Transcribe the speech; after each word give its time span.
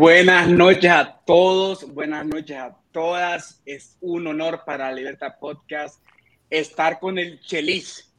Buenas 0.00 0.48
noches 0.48 0.90
a 0.90 1.20
todos, 1.26 1.92
buenas 1.92 2.24
noches 2.24 2.56
a 2.56 2.74
todas. 2.90 3.60
Es 3.66 3.98
un 4.00 4.26
honor 4.28 4.62
para 4.64 4.90
Libertad 4.92 5.32
Podcast 5.38 6.02
estar 6.48 6.98
con 6.98 7.18
el 7.18 7.38
Chelis 7.42 8.10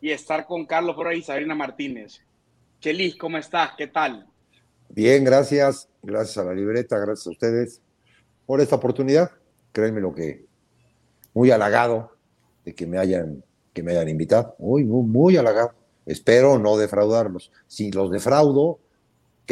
y 0.00 0.12
estar 0.12 0.46
con 0.46 0.64
Carlos 0.64 0.96
Flores 0.96 1.18
y 1.18 1.22
Sabrina 1.22 1.54
Martínez. 1.54 2.22
Chelis, 2.80 3.16
¿cómo 3.16 3.36
estás? 3.36 3.72
¿Qué 3.76 3.86
tal? 3.86 4.26
Bien, 4.88 5.22
gracias. 5.22 5.90
Gracias 6.02 6.38
a 6.38 6.44
la 6.44 6.54
libreta, 6.54 6.96
gracias 6.96 7.26
a 7.26 7.30
ustedes 7.32 7.82
por 8.46 8.62
esta 8.62 8.76
oportunidad. 8.76 9.30
Créanme 9.72 10.00
lo 10.00 10.14
que 10.14 10.46
muy 11.34 11.50
halagado 11.50 12.16
de 12.64 12.74
que 12.74 12.86
me 12.86 12.96
hayan, 12.96 13.44
que 13.74 13.82
me 13.82 13.92
hayan 13.92 14.08
invitado. 14.08 14.56
Muy, 14.58 14.84
muy, 14.84 15.06
muy 15.06 15.36
halagado. 15.36 15.74
Espero 16.06 16.58
no 16.58 16.78
defraudarlos. 16.78 17.52
Si 17.66 17.92
los 17.92 18.10
defraudo, 18.10 18.78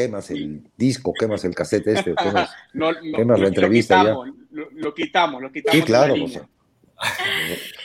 quemas 0.02 0.30
el 0.30 0.62
disco, 0.76 1.12
quemas 1.12 1.44
el 1.44 1.54
cassette 1.54 1.88
este, 1.88 2.14
quemas, 2.14 2.50
No, 2.72 2.92
no, 2.92 2.98
quemas 3.16 3.38
lo, 3.38 3.42
la 3.42 3.48
entrevista 3.48 4.02
lo 4.04 4.22
quitamos, 4.24 4.48
lo, 4.50 4.70
lo 4.70 4.94
quitamos, 4.94 5.42
lo 5.42 5.52
quitamos. 5.52 5.78
Sí, 5.80 5.84
claro, 5.84 6.14
la 6.16 6.22
nos, 6.22 6.32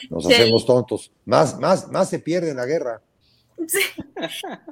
nos 0.09 0.25
Sí. 0.27 0.33
hacemos 0.33 0.65
tontos. 0.65 1.11
Más, 1.25 1.57
más, 1.59 1.87
más 1.89 2.09
se 2.09 2.19
pierde 2.19 2.51
en 2.51 2.57
la 2.57 2.65
guerra. 2.65 3.01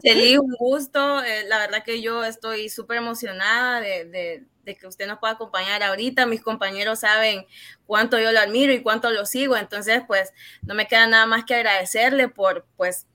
Celi, 0.02 0.38
un 0.38 0.52
gusto. 0.58 1.24
Eh, 1.24 1.46
la 1.48 1.60
verdad 1.60 1.84
que 1.84 2.02
yo 2.02 2.24
estoy 2.24 2.70
súper 2.70 2.98
emocionada 2.98 3.80
de, 3.82 4.06
de- 4.06 4.44
de 4.64 4.76
que 4.76 4.86
usted 4.86 5.08
nos 5.08 5.18
pueda 5.18 5.34
acompañar 5.34 5.82
ahorita. 5.82 6.28
Mis 6.28 6.42
compañeros 6.42 7.00
saben 7.00 7.46
cuánto 7.88 8.20
yo 8.20 8.32
lo 8.32 8.40
admiro 8.40 8.72
y 8.74 8.84
cuánto 8.84 9.10
lo 9.10 9.26
sigo. 9.26 9.58
Entonces, 9.58 10.04
pues, 10.06 10.34
no 10.62 10.76
me 10.76 10.88
queda 10.88 11.08
nada 11.08 11.26
más 11.26 11.46
que 11.46 11.56
agradecerle 11.56 12.28
por, 12.30 12.68
pues, 12.78 13.08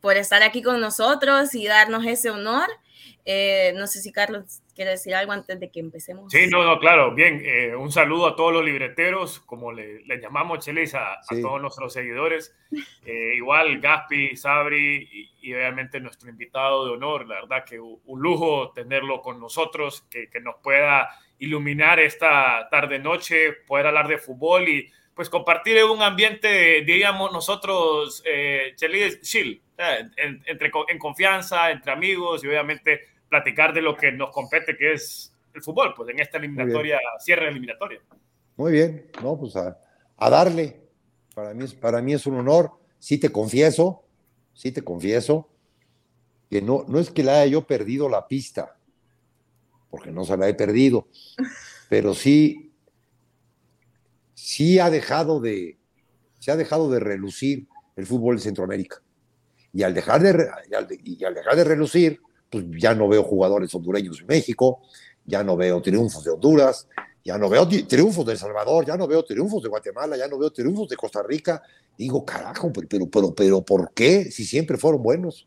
por 0.00 0.16
estar 0.16 0.42
aquí 0.42 0.60
con 0.60 0.80
nosotros 0.80 1.54
y 1.54 1.66
darnos 1.68 2.04
ese 2.04 2.30
honor. 2.30 2.66
Eh, 3.30 3.74
no 3.76 3.86
sé 3.86 4.00
si 4.00 4.10
Carlos 4.10 4.62
quiere 4.74 4.92
decir 4.92 5.14
algo 5.14 5.32
antes 5.32 5.60
de 5.60 5.70
que 5.70 5.80
empecemos. 5.80 6.32
Sí, 6.32 6.46
no, 6.46 6.64
no, 6.64 6.78
claro, 6.80 7.14
bien. 7.14 7.42
eh, 7.44 7.76
un 7.76 7.92
saludo 7.92 8.26
a 8.28 8.34
todos 8.36 8.54
los 8.54 8.64
libreteros, 8.64 9.40
como 9.40 9.70
le, 9.70 10.00
le 10.06 10.18
llamamos, 10.18 10.64
Chelis, 10.64 10.94
a, 10.94 11.12
a 11.12 11.22
Sí. 11.24 11.42
todos 11.42 11.60
nuestros 11.60 11.92
seguidores. 11.92 12.56
Eh, 13.04 13.34
igual, 13.36 13.80
Gaspi, 13.80 14.34
Sabri 14.34 15.06
y, 15.12 15.30
y 15.50 15.52
obviamente 15.54 16.00
nuestro 16.00 16.30
invitado 16.30 16.86
de 16.86 16.92
honor. 16.92 17.28
La 17.28 17.34
verdad 17.42 17.64
que 17.66 17.78
un, 17.78 18.00
un 18.06 18.22
lujo 18.22 18.72
tenerlo 18.74 19.20
con 19.20 19.38
nosotros, 19.38 20.06
que, 20.10 20.30
que 20.30 20.40
nos 20.40 20.54
pueda 20.62 21.10
iluminar 21.38 22.00
esta 22.00 22.66
tarde-noche, 22.70 23.52
poder 23.66 23.88
hablar 23.88 24.08
de 24.08 24.16
fútbol 24.16 24.70
y 24.70 24.90
pues 25.14 25.28
compartir 25.28 25.76
en 25.76 25.84
un 25.90 26.00
ambiente, 26.00 26.80
diríamos 26.82 27.30
nosotros, 27.32 28.22
eh, 28.24 28.72
Chelis, 28.76 29.20
chill, 29.20 29.60
eh, 29.76 30.08
en, 30.16 30.42
entre, 30.46 30.70
en 30.88 30.98
confianza, 30.98 31.70
entre 31.72 31.92
amigos 31.92 32.42
y 32.42 32.46
obviamente 32.46 33.17
platicar 33.28 33.72
de 33.74 33.82
lo 33.82 33.96
que 33.96 34.12
nos 34.12 34.30
compete, 34.30 34.76
que 34.76 34.92
es 34.94 35.34
el 35.54 35.62
fútbol, 35.62 35.92
pues 35.96 36.08
en 36.10 36.20
esta 36.20 36.38
eliminatoria, 36.38 36.98
cierre 37.18 37.48
eliminatoria. 37.48 38.00
Muy 38.56 38.72
bien, 38.72 39.10
no, 39.22 39.38
pues 39.38 39.54
a, 39.56 39.78
a 40.16 40.30
darle. 40.30 40.80
Para 41.34 41.54
mí, 41.54 41.64
es, 41.64 41.74
para 41.74 42.02
mí 42.02 42.12
es 42.14 42.26
un 42.26 42.36
honor. 42.36 42.72
Sí 42.98 43.18
te 43.18 43.30
confieso, 43.30 44.04
sí 44.54 44.72
te 44.72 44.82
confieso, 44.82 45.48
que 46.50 46.60
no, 46.62 46.84
no 46.88 46.98
es 46.98 47.10
que 47.10 47.22
la 47.22 47.40
haya 47.42 47.52
yo 47.52 47.66
perdido 47.66 48.08
la 48.08 48.26
pista, 48.26 48.76
porque 49.90 50.10
no 50.10 50.24
se 50.24 50.36
la 50.36 50.48
he 50.48 50.54
perdido, 50.54 51.06
pero 51.88 52.14
sí, 52.14 52.72
sí 54.34 54.78
ha 54.78 54.90
dejado 54.90 55.40
de, 55.40 55.78
se 56.38 56.50
ha 56.50 56.56
dejado 56.56 56.90
de 56.90 57.00
relucir 57.00 57.68
el 57.96 58.06
fútbol 58.06 58.36
de 58.36 58.42
Centroamérica. 58.42 59.02
Y 59.72 59.82
al 59.82 59.94
dejar 59.94 60.22
de, 60.22 60.32
re- 60.32 60.50
y 60.70 60.74
al 60.74 60.86
de- 60.88 61.00
y 61.04 61.24
al 61.24 61.34
dejar 61.34 61.56
de 61.56 61.64
relucir, 61.64 62.20
pues 62.50 62.64
ya 62.78 62.94
no 62.94 63.08
veo 63.08 63.22
jugadores 63.22 63.74
hondureños 63.74 64.20
en 64.20 64.26
México, 64.26 64.82
ya 65.24 65.42
no 65.44 65.56
veo 65.56 65.82
triunfos 65.82 66.24
de 66.24 66.30
Honduras, 66.30 66.88
ya 67.24 67.36
no 67.36 67.48
veo 67.48 67.68
tri- 67.68 67.86
triunfos 67.86 68.24
de 68.24 68.32
El 68.32 68.38
Salvador, 68.38 68.86
ya 68.86 68.96
no 68.96 69.06
veo 69.06 69.22
triunfos 69.24 69.62
de 69.62 69.68
Guatemala, 69.68 70.16
ya 70.16 70.26
no 70.28 70.38
veo 70.38 70.50
triunfos 70.50 70.88
de 70.88 70.96
Costa 70.96 71.22
Rica. 71.22 71.62
Digo, 71.96 72.24
carajo, 72.24 72.72
pero, 72.72 72.88
pero, 72.88 73.06
pero, 73.10 73.34
pero 73.34 73.62
¿por 73.62 73.92
qué? 73.92 74.30
Si 74.30 74.44
siempre 74.44 74.78
fueron 74.78 75.02
buenos. 75.02 75.46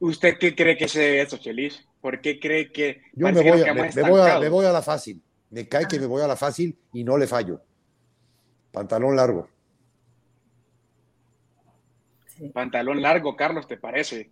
¿Usted 0.00 0.38
qué 0.38 0.54
cree 0.54 0.76
que 0.76 0.88
se 0.88 1.00
debe 1.00 1.20
a 1.20 1.22
eso, 1.22 1.36
Chelis? 1.36 1.86
¿Por 2.00 2.20
qué 2.20 2.38
cree 2.40 2.72
que 2.72 3.02
Yo 3.14 3.26
me 3.28 3.42
voy, 3.42 3.62
a, 3.62 3.72
me, 3.72 3.72
voy 3.72 3.72
a, 3.72 3.74
me 3.74 3.86
estancados? 3.88 4.50
voy 4.50 4.66
a 4.66 4.72
la 4.72 4.82
fácil. 4.82 5.22
Me 5.50 5.68
cae 5.68 5.86
que 5.86 5.98
me 5.98 6.06
voy 6.06 6.22
a 6.22 6.26
la 6.26 6.36
fácil 6.36 6.76
y 6.92 7.04
no 7.04 7.16
le 7.16 7.26
fallo. 7.26 7.60
Pantalón 8.72 9.14
largo. 9.16 9.48
Sí. 12.26 12.48
Pantalón 12.50 13.00
largo, 13.00 13.36
Carlos, 13.36 13.66
¿te 13.66 13.76
parece? 13.76 14.30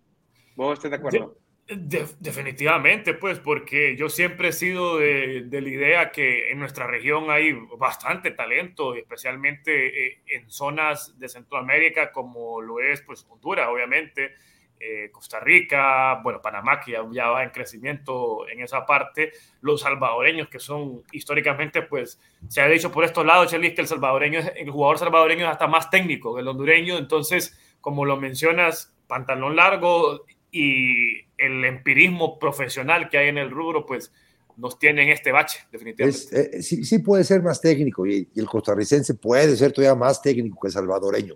¿Vos 0.55 0.77
estás 0.77 0.91
de 0.91 0.97
acuerdo? 0.97 1.35
De- 1.67 2.05
definitivamente, 2.19 3.15
pues, 3.15 3.39
porque 3.39 3.95
yo 3.97 4.07
siempre 4.07 4.49
he 4.49 4.51
sido 4.51 4.99
de, 4.99 5.47
la 5.49 5.67
idea 5.69 6.11
que 6.11 6.51
en 6.51 6.59
nuestra 6.59 6.85
región 6.85 7.31
hay 7.31 7.53
bastante 7.79 8.29
talento, 8.29 8.93
especialmente 8.93 10.07
eh, 10.09 10.21
en 10.27 10.47
zonas 10.51 11.17
de 11.17 11.27
Centroamérica 11.27 12.11
como 12.11 12.61
lo 12.61 12.79
es, 12.79 13.01
pues, 13.01 13.25
Honduras, 13.27 13.67
obviamente, 13.67 14.35
eh, 14.79 15.09
Costa 15.11 15.39
Rica, 15.39 16.19
bueno, 16.21 16.39
Panamá, 16.39 16.79
que 16.79 16.91
ya, 16.91 17.03
ya 17.11 17.29
va 17.29 17.43
en 17.43 17.49
crecimiento 17.49 18.47
en 18.47 18.61
esa 18.61 18.85
parte, 18.85 19.31
los 19.61 19.81
salvadoreños, 19.81 20.49
que 20.49 20.59
son 20.59 21.01
históricamente, 21.13 21.81
pues, 21.81 22.21
se 22.47 22.61
ha 22.61 22.67
dicho 22.67 22.91
por 22.91 23.05
estos 23.05 23.25
lados, 23.25 23.49
Chelis, 23.49 23.73
que 23.73 23.81
el 23.81 23.87
salvadoreño, 23.87 24.37
es- 24.39 24.51
el 24.55 24.69
jugador 24.69 24.99
salvadoreño 24.99 25.45
es 25.45 25.51
hasta 25.51 25.65
más 25.65 25.89
técnico 25.89 26.35
que 26.35 26.41
el 26.41 26.47
hondureño, 26.47 26.95
entonces, 26.99 27.57
como 27.81 28.05
lo 28.05 28.17
mencionas, 28.17 28.93
pantalón 29.07 29.55
largo 29.55 30.25
y 30.57 31.27
el 31.37 31.65
empirismo 31.65 32.39
profesional 32.39 33.09
que 33.09 33.17
hay 33.17 33.27
en 33.27 33.37
el 33.37 33.51
rubro, 33.51 33.85
pues 33.85 34.11
nos 34.57 34.79
tiene 34.79 35.03
en 35.03 35.09
este 35.09 35.33
bache, 35.33 35.59
definitivamente. 35.71 36.17
Es, 36.17 36.31
eh, 36.31 36.61
sí, 36.63 36.85
sí 36.85 36.99
puede 36.99 37.25
ser 37.25 37.43
más 37.43 37.59
técnico 37.59 38.05
y, 38.07 38.29
y 38.33 38.39
el 38.39 38.45
costarricense 38.45 39.15
puede 39.15 39.55
ser 39.57 39.73
todavía 39.73 39.95
más 39.95 40.21
técnico 40.21 40.57
que 40.61 40.67
el 40.67 40.73
salvadoreño, 40.73 41.35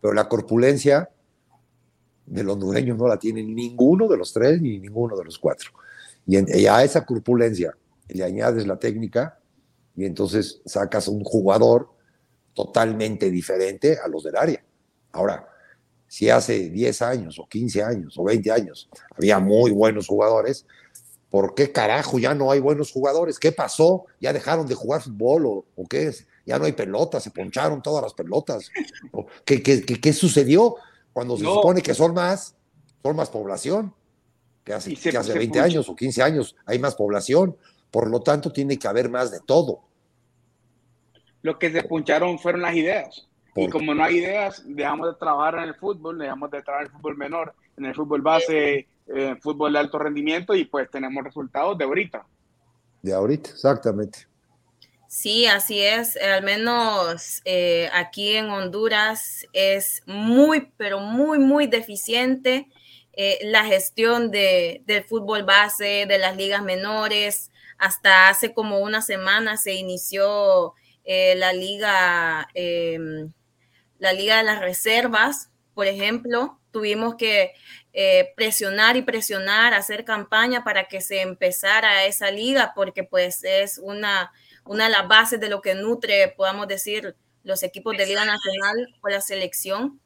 pero 0.00 0.12
la 0.12 0.28
corpulencia 0.28 1.08
del 2.26 2.48
hondureño 2.48 2.96
no 2.96 3.06
la 3.06 3.18
tiene 3.18 3.42
ninguno 3.42 4.08
de 4.08 4.16
los 4.16 4.32
tres 4.32 4.60
ni 4.60 4.78
ninguno 4.78 5.16
de 5.16 5.24
los 5.24 5.38
cuatro. 5.38 5.70
Y, 6.26 6.36
en- 6.36 6.46
y 6.52 6.66
a 6.66 6.82
esa 6.82 7.04
corpulencia 7.06 7.76
le 8.08 8.24
añades 8.24 8.66
la 8.66 8.78
técnica 8.78 9.38
y 9.96 10.04
entonces 10.04 10.60
sacas 10.64 11.06
un 11.08 11.22
jugador 11.22 11.90
totalmente 12.54 13.30
diferente 13.30 13.98
a 14.04 14.08
los 14.08 14.24
del 14.24 14.36
área. 14.36 14.64
Ahora, 15.12 15.48
si 16.10 16.28
hace 16.28 16.70
10 16.70 17.02
años 17.02 17.38
o 17.38 17.46
15 17.48 17.84
años 17.84 18.18
o 18.18 18.24
20 18.24 18.50
años 18.50 18.88
había 19.16 19.38
muy 19.38 19.70
buenos 19.70 20.08
jugadores, 20.08 20.66
¿por 21.30 21.54
qué 21.54 21.70
carajo 21.70 22.18
ya 22.18 22.34
no 22.34 22.50
hay 22.50 22.58
buenos 22.58 22.90
jugadores? 22.90 23.38
¿Qué 23.38 23.52
pasó? 23.52 24.06
¿Ya 24.20 24.32
dejaron 24.32 24.66
de 24.66 24.74
jugar 24.74 25.02
fútbol 25.02 25.46
o, 25.46 25.64
o 25.76 25.86
qué 25.86 26.08
es? 26.08 26.26
Ya 26.44 26.58
no 26.58 26.64
hay 26.64 26.72
pelotas, 26.72 27.22
se 27.22 27.30
poncharon 27.30 27.80
todas 27.80 28.02
las 28.02 28.12
pelotas. 28.14 28.70
¿O 29.12 29.26
¿Qué, 29.44 29.62
qué, 29.62 29.82
qué- 29.84 30.00
qué 30.00 30.12
sucedió 30.12 30.74
cuando 31.12 31.36
se 31.36 31.44
No. 31.44 31.54
supone 31.54 31.80
que 31.80 31.94
son 31.94 32.12
más, 32.12 32.56
son 33.04 33.14
más 33.14 33.30
población? 33.30 33.94
Que 34.64 34.72
hace, 34.72 34.96
se- 34.96 35.10
que 35.12 35.16
hace 35.16 35.30
se 35.32 35.38
20 35.38 35.60
poncha- 35.60 35.64
años 35.64 35.88
o 35.88 35.94
15 35.94 36.22
años 36.24 36.56
hay 36.66 36.80
más 36.80 36.96
población. 36.96 37.56
Por 37.92 38.10
lo 38.10 38.20
tanto, 38.20 38.50
tiene 38.52 38.76
que 38.80 38.88
haber 38.88 39.08
más 39.08 39.30
de 39.30 39.38
todo. 39.46 39.82
Lo 41.42 41.56
que 41.58 41.70
se 41.70 41.84
puncharon 41.84 42.38
fueron 42.40 42.62
las 42.62 42.74
ideas. 42.74 43.28
Y 43.56 43.68
como 43.68 43.94
no 43.94 44.04
hay 44.04 44.18
ideas, 44.18 44.62
dejamos 44.66 45.08
de 45.08 45.18
trabajar 45.18 45.56
en 45.56 45.64
el 45.64 45.74
fútbol, 45.74 46.18
dejamos 46.18 46.50
de 46.50 46.62
trabajar 46.62 46.86
en 46.86 46.92
el 46.92 46.96
fútbol 46.96 47.16
menor, 47.16 47.54
en 47.76 47.84
el 47.84 47.94
fútbol 47.94 48.22
base, 48.22 48.88
eh, 49.08 49.36
fútbol 49.40 49.72
de 49.72 49.78
alto 49.78 49.98
rendimiento 49.98 50.54
y 50.54 50.64
pues 50.64 50.90
tenemos 50.90 51.24
resultados 51.24 51.76
de 51.76 51.84
ahorita. 51.84 52.24
De 53.02 53.12
ahorita, 53.12 53.50
exactamente. 53.50 54.26
Sí, 55.08 55.46
así 55.46 55.80
es. 55.80 56.16
Al 56.16 56.44
menos 56.44 57.42
eh, 57.44 57.88
aquí 57.92 58.34
en 58.34 58.50
Honduras 58.50 59.44
es 59.52 60.02
muy, 60.06 60.72
pero 60.76 61.00
muy, 61.00 61.40
muy 61.40 61.66
deficiente 61.66 62.68
eh, 63.12 63.38
la 63.42 63.64
gestión 63.64 64.30
de, 64.30 64.82
del 64.86 65.02
fútbol 65.04 65.42
base, 65.42 66.06
de 66.06 66.18
las 66.18 66.36
ligas 66.36 66.62
menores. 66.62 67.50
Hasta 67.76 68.28
hace 68.28 68.54
como 68.54 68.78
una 68.78 69.02
semana 69.02 69.56
se 69.56 69.74
inició 69.74 70.74
eh, 71.04 71.34
la 71.36 71.52
liga, 71.52 72.48
eh, 72.54 72.98
la 74.00 74.12
liga 74.12 74.38
de 74.38 74.42
las 74.42 74.58
reservas, 74.58 75.50
por 75.74 75.86
ejemplo. 75.86 76.58
Tuvimos 76.72 77.14
que 77.14 77.52
eh, 77.92 78.32
presionar 78.34 78.96
y 78.96 79.02
presionar, 79.02 79.74
hacer 79.74 80.04
campaña 80.04 80.64
para 80.64 80.88
que 80.88 81.00
se 81.00 81.20
empezara 81.20 82.04
esa 82.06 82.32
liga, 82.32 82.72
porque 82.74 83.04
pues 83.04 83.44
es 83.44 83.78
una 83.78 84.32
una 84.64 84.84
de 84.84 84.90
las 84.90 85.08
bases 85.08 85.40
de 85.40 85.48
lo 85.48 85.60
que 85.60 85.74
nutre, 85.74 86.32
podamos 86.36 86.68
decir, 86.68 87.16
los 87.42 87.62
equipos 87.62 87.96
de 87.96 88.06
Liga 88.06 88.24
Nacional 88.24 88.94
o 89.00 89.08
la 89.08 89.20
selección. 89.20 90.00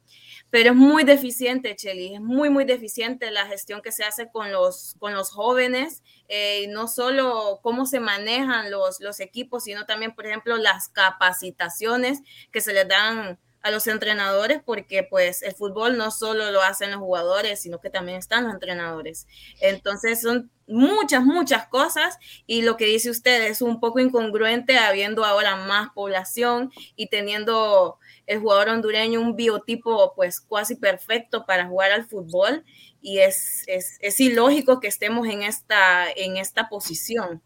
Pero 0.49 0.71
es 0.71 0.75
muy 0.75 1.03
deficiente, 1.03 1.75
Cheli, 1.75 2.15
es 2.15 2.21
muy, 2.21 2.49
muy 2.49 2.65
deficiente 2.65 3.29
la 3.29 3.45
gestión 3.45 3.81
que 3.81 3.91
se 3.91 4.03
hace 4.03 4.29
con 4.31 4.51
los, 4.51 4.95
con 4.99 5.13
los 5.13 5.29
jóvenes, 5.29 6.01
eh, 6.29 6.63
y 6.63 6.67
no 6.67 6.87
solo 6.87 7.59
cómo 7.61 7.85
se 7.85 7.99
manejan 7.99 8.71
los, 8.71 9.01
los 9.01 9.19
equipos, 9.19 9.65
sino 9.65 9.85
también, 9.85 10.15
por 10.15 10.25
ejemplo, 10.25 10.57
las 10.57 10.89
capacitaciones 10.89 12.21
que 12.51 12.61
se 12.61 12.73
les 12.73 12.87
dan 12.87 13.37
a 13.65 13.71
los 13.71 13.87
entrenadores 13.87 14.61
porque 14.63 15.01
pues 15.01 15.41
el 15.41 15.55
fútbol 15.55 15.97
no 15.97 16.11
solo 16.11 16.51
lo 16.51 16.61
hacen 16.61 16.91
los 16.91 16.99
jugadores, 16.99 17.59
sino 17.59 17.81
que 17.81 17.89
también 17.89 18.19
están 18.19 18.43
los 18.43 18.53
entrenadores. 18.53 19.25
Entonces 19.59 20.21
son 20.21 20.51
muchas, 20.67 21.23
muchas 21.23 21.67
cosas 21.67 22.19
y 22.45 22.61
lo 22.61 22.77
que 22.77 22.85
dice 22.85 23.09
usted 23.09 23.47
es 23.47 23.63
un 23.63 23.79
poco 23.79 23.99
incongruente 23.99 24.77
habiendo 24.77 25.25
ahora 25.25 25.55
más 25.55 25.89
población 25.95 26.71
y 26.95 27.07
teniendo 27.07 27.97
el 28.27 28.39
jugador 28.39 28.69
hondureño 28.69 29.19
un 29.19 29.35
biotipo 29.35 30.13
pues 30.15 30.41
casi 30.41 30.75
perfecto 30.75 31.47
para 31.47 31.67
jugar 31.67 31.91
al 31.91 32.05
fútbol 32.05 32.63
y 33.01 33.17
es, 33.17 33.63
es, 33.65 33.97
es 33.99 34.19
ilógico 34.19 34.79
que 34.79 34.89
estemos 34.89 35.27
en 35.27 35.41
esta, 35.41 36.05
en 36.15 36.37
esta 36.37 36.69
posición. 36.69 37.41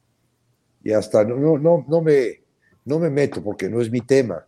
Y 0.83 0.91
hasta 0.91 1.23
no, 1.23 1.57
no, 1.57 1.85
no, 1.87 2.01
me, 2.01 2.41
no 2.83 2.99
me 2.99 3.09
meto 3.09 3.41
porque 3.41 3.69
no 3.69 3.79
es 3.79 3.89
mi 3.89 4.01
tema, 4.01 4.45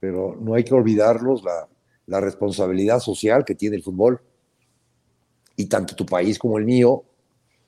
pero 0.00 0.36
no 0.40 0.54
hay 0.54 0.64
que 0.64 0.74
olvidarlos 0.74 1.42
la, 1.42 1.68
la 2.06 2.20
responsabilidad 2.20 3.00
social 3.00 3.44
que 3.44 3.54
tiene 3.54 3.76
el 3.76 3.82
fútbol. 3.82 4.20
Y 5.56 5.66
tanto 5.66 5.94
tu 5.94 6.04
país 6.04 6.38
como 6.38 6.58
el 6.58 6.64
mío 6.64 7.04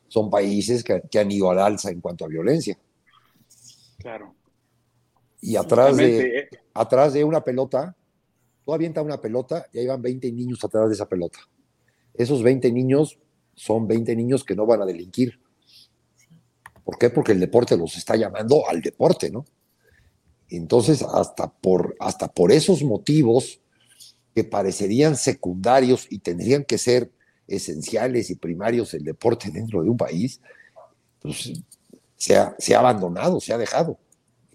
son 0.09 0.31
países 0.31 0.83
que, 0.85 1.03
que 1.11 1.19
han 1.19 1.31
ido 1.31 1.51
al 1.51 1.59
alza 1.59 1.91
en 1.91 2.01
cuanto 2.01 2.25
a 2.25 2.29
violencia. 2.29 2.79
Claro. 3.99 4.35
Y 5.41 5.57
atrás 5.57 5.97
de, 5.97 6.21
eh. 6.21 6.49
atrás 6.75 7.13
de 7.13 7.25
una 7.25 7.43
pelota, 7.43 7.97
tú 8.65 8.73
avientas 8.75 9.05
una 9.05 9.21
pelota 9.21 9.67
y 9.73 9.79
ahí 9.79 9.87
van 9.87 10.03
20 10.03 10.33
niños 10.33 10.65
atrás 10.65 10.89
de 10.89 10.95
esa 10.95 11.09
pelota. 11.09 11.39
Esos 12.15 12.43
20 12.43 12.73
niños 12.73 13.19
son 13.55 13.87
20 13.87 14.17
niños 14.17 14.45
que 14.45 14.57
no 14.57 14.67
van 14.67 14.83
a 14.83 14.87
delinquir. 14.87 15.41
¿Por 16.85 16.99
qué? 16.99 17.11
Porque 17.11 17.33
el 17.33 17.41
deporte 17.41 17.77
los 17.77 17.97
está 17.97 18.17
llamando 18.17 18.67
al 18.69 18.81
deporte, 18.81 19.31
¿no? 19.31 19.45
Entonces, 20.51 21.03
hasta 21.03 21.51
por, 21.51 21.97
hasta 22.01 22.29
por 22.29 22.53
esos 22.53 22.83
motivos 22.83 23.61
que 24.35 24.45
parecerían 24.45 25.17
secundarios 25.17 26.07
y 26.11 26.21
tendrían 26.21 26.65
que 26.65 26.79
ser 26.79 27.11
esenciales 27.47 28.31
y 28.31 28.37
primarios 28.37 28.95
el 28.95 29.05
deporte 29.05 29.51
dentro 29.53 29.83
de 29.83 29.91
un 29.91 29.97
país, 29.97 30.41
pues 31.21 31.53
se 32.17 32.37
ha, 32.37 32.55
se 32.59 32.75
ha 32.75 32.81
abandonado, 32.81 33.41
se 33.41 33.53
ha 33.53 33.59
dejado. 33.59 33.99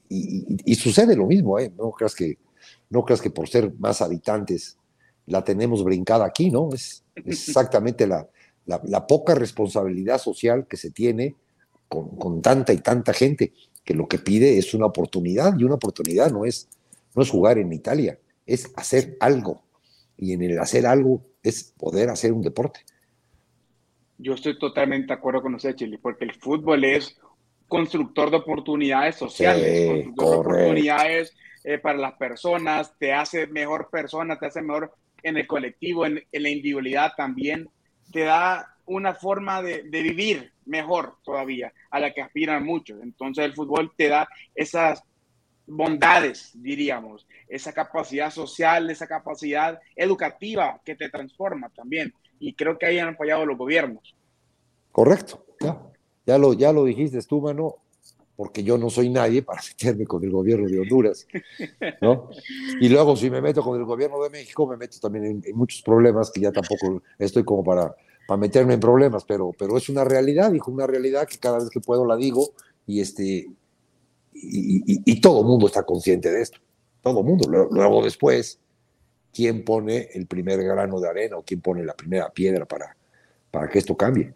Y, 0.10 0.76
sucede 0.76 1.16
lo 1.16 1.26
mismo, 1.26 1.58
¿eh? 1.58 1.74
No 1.76 1.90
creas, 1.90 2.14
que, 2.14 2.38
no 2.90 3.04
creas 3.04 3.20
que 3.20 3.32
por 3.32 3.50
ser 3.50 3.74
más 3.80 4.00
habitantes 4.00 4.78
la 5.26 5.44
tenemos 5.44 5.84
brincada 5.84 6.24
aquí, 6.26 6.52
¿no? 6.52 6.70
Es, 6.72 7.04
exactamente 7.16 8.06
la, 8.06 8.30
la, 8.66 9.08
poca 9.08 9.34
responsabilidad 9.34 10.20
social 10.20 10.68
que 10.68 10.78
se 10.78 10.92
tiene 10.92 11.36
con, 11.88 12.16
con, 12.16 12.42
tanta 12.44 12.74
y 12.74 12.78
tanta 12.78 13.12
gente, 13.12 13.54
que 13.84 13.94
lo 13.94 14.08
que 14.08 14.18
pide 14.18 14.58
es 14.58 14.74
una 14.74 14.86
oportunidad, 14.86 15.58
y 15.58 15.64
una 15.64 15.76
oportunidad 15.76 16.32
no 16.32 16.46
es, 16.46 16.70
no 17.16 17.22
es 17.22 17.30
jugar 17.30 17.58
en 17.58 17.74
Italia, 17.74 18.20
es 18.46 18.72
hacer 18.76 19.18
algo. 19.20 19.64
Y 20.18 20.34
en 20.34 20.42
el 20.42 20.60
hacer 20.60 20.86
algo 20.86 21.26
es 21.42 21.74
poder 21.78 22.10
hacer 22.10 22.32
un 22.34 22.42
deporte. 22.42 22.82
Yo 24.18 24.34
estoy 24.34 24.58
totalmente 24.58 25.08
de 25.08 25.14
acuerdo 25.14 25.42
con 25.42 25.56
usted, 25.56 25.76
Chile, 25.76 26.00
porque 26.02 26.26
el 26.26 26.34
fútbol 26.34 26.84
es 26.86 27.18
constructor 27.68 28.30
de 28.30 28.38
oportunidades 28.38 29.16
sociales, 29.16 29.88
constructor 29.88 30.56
de 30.56 30.62
oportunidades 30.62 31.34
eh, 31.64 31.78
para 31.78 31.98
las 31.98 32.14
personas, 32.14 32.94
te 32.98 33.14
hace 33.14 33.48
mejor 33.48 33.90
persona, 33.90 34.38
te 34.38 34.46
hace 34.46 34.62
mejor 34.62 34.94
en 35.24 35.38
el 35.38 35.48
colectivo, 35.48 36.06
en, 36.06 36.22
la 36.32 36.50
individualidad 36.50 37.14
también, 37.16 37.70
te 38.12 38.22
da 38.22 38.73
una 38.86 39.14
forma 39.14 39.62
de, 39.62 39.84
vivir 39.84 40.52
mejor 40.66 41.18
todavía, 41.24 41.74
a 41.90 42.00
la 42.00 42.14
que 42.14 42.22
aspiran 42.22 42.66
muchos. 42.66 43.02
Entonces 43.02 43.46
el 43.46 43.54
fútbol 43.54 43.92
te 43.96 44.10
da 44.10 44.28
esas 44.56 45.04
bondades, 45.66 46.52
diríamos, 46.56 47.26
esa 47.48 47.72
capacidad 47.72 48.32
social, 48.32 48.90
esa 48.90 49.08
capacidad 49.08 49.80
educativa 49.96 50.82
que 50.84 50.96
te 50.96 51.10
transforma 51.10 51.70
también. 51.70 52.14
Y 52.40 52.54
creo 52.54 52.78
que 52.78 52.86
ahí 52.86 53.00
han 53.00 53.10
apoyado 53.10 53.46
los 53.46 53.58
gobiernos. 53.58 54.16
Correcto, 54.92 55.46
ya 56.26 56.38
lo, 56.38 56.54
ya 56.54 56.72
lo 56.72 56.86
dijiste 56.86 57.20
tú, 57.22 57.42
mano, 57.42 57.78
porque 58.36 58.64
yo 58.64 58.78
no 58.78 58.90
soy 58.90 59.10
nadie 59.10 59.44
para 59.44 59.62
meterme 59.68 60.06
con 60.06 60.24
el 60.24 60.32
gobierno 60.32 60.68
de 60.68 60.80
Honduras, 60.80 61.28
¿no? 62.02 62.30
Y 62.80 62.90
luego 62.90 63.16
si 63.16 63.30
me 63.30 63.42
meto 63.42 63.62
con 63.62 63.80
el 63.80 63.86
gobierno 63.86 64.22
de 64.24 64.30
México, 64.30 64.68
me 64.68 64.78
meto 64.78 64.98
también 65.00 65.42
en, 65.46 65.56
muchos 65.56 65.82
problemas 65.82 66.32
que 66.32 66.42
ya 66.42 66.52
tampoco 66.52 67.04
estoy 67.18 67.44
como 67.44 67.64
para, 67.64 67.96
para 68.28 68.38
meterme 68.38 68.76
en 68.76 68.80
problemas, 68.80 69.26
pero, 69.26 69.52
pero 69.58 69.78
es 69.78 69.90
una 69.90 70.04
realidad, 70.04 70.52
dijo, 70.52 70.72
una 70.72 70.88
realidad 70.88 71.28
que 71.28 71.38
cada 71.38 71.60
vez 71.60 71.70
que 71.70 71.80
puedo 71.80 72.06
la 72.06 72.16
digo 72.16 72.54
y, 72.88 73.02
este, 73.02 73.48
y, 74.34 75.22
todo 75.22 75.42
el 75.42 75.46
mundo 75.46 75.68
está 75.68 75.84
consciente 75.84 76.32
de 76.32 76.42
esto, 76.42 76.60
todo 77.02 77.20
el 77.20 77.26
mundo. 77.26 77.50
Luego 77.72 78.04
después, 78.04 78.60
¿quién 79.34 79.64
pone 79.64 80.10
el 80.14 80.26
primer 80.28 80.64
grano 80.64 81.00
de 81.00 81.10
arena 81.10 81.38
o 81.38 81.44
quién 81.44 81.62
pone 81.62 81.84
la 81.84 81.96
primera 81.96 82.30
piedra 82.30 82.66
para, 82.66 82.96
para 83.52 83.68
que 83.70 83.80
esto 83.80 83.96
cambie? 83.96 84.34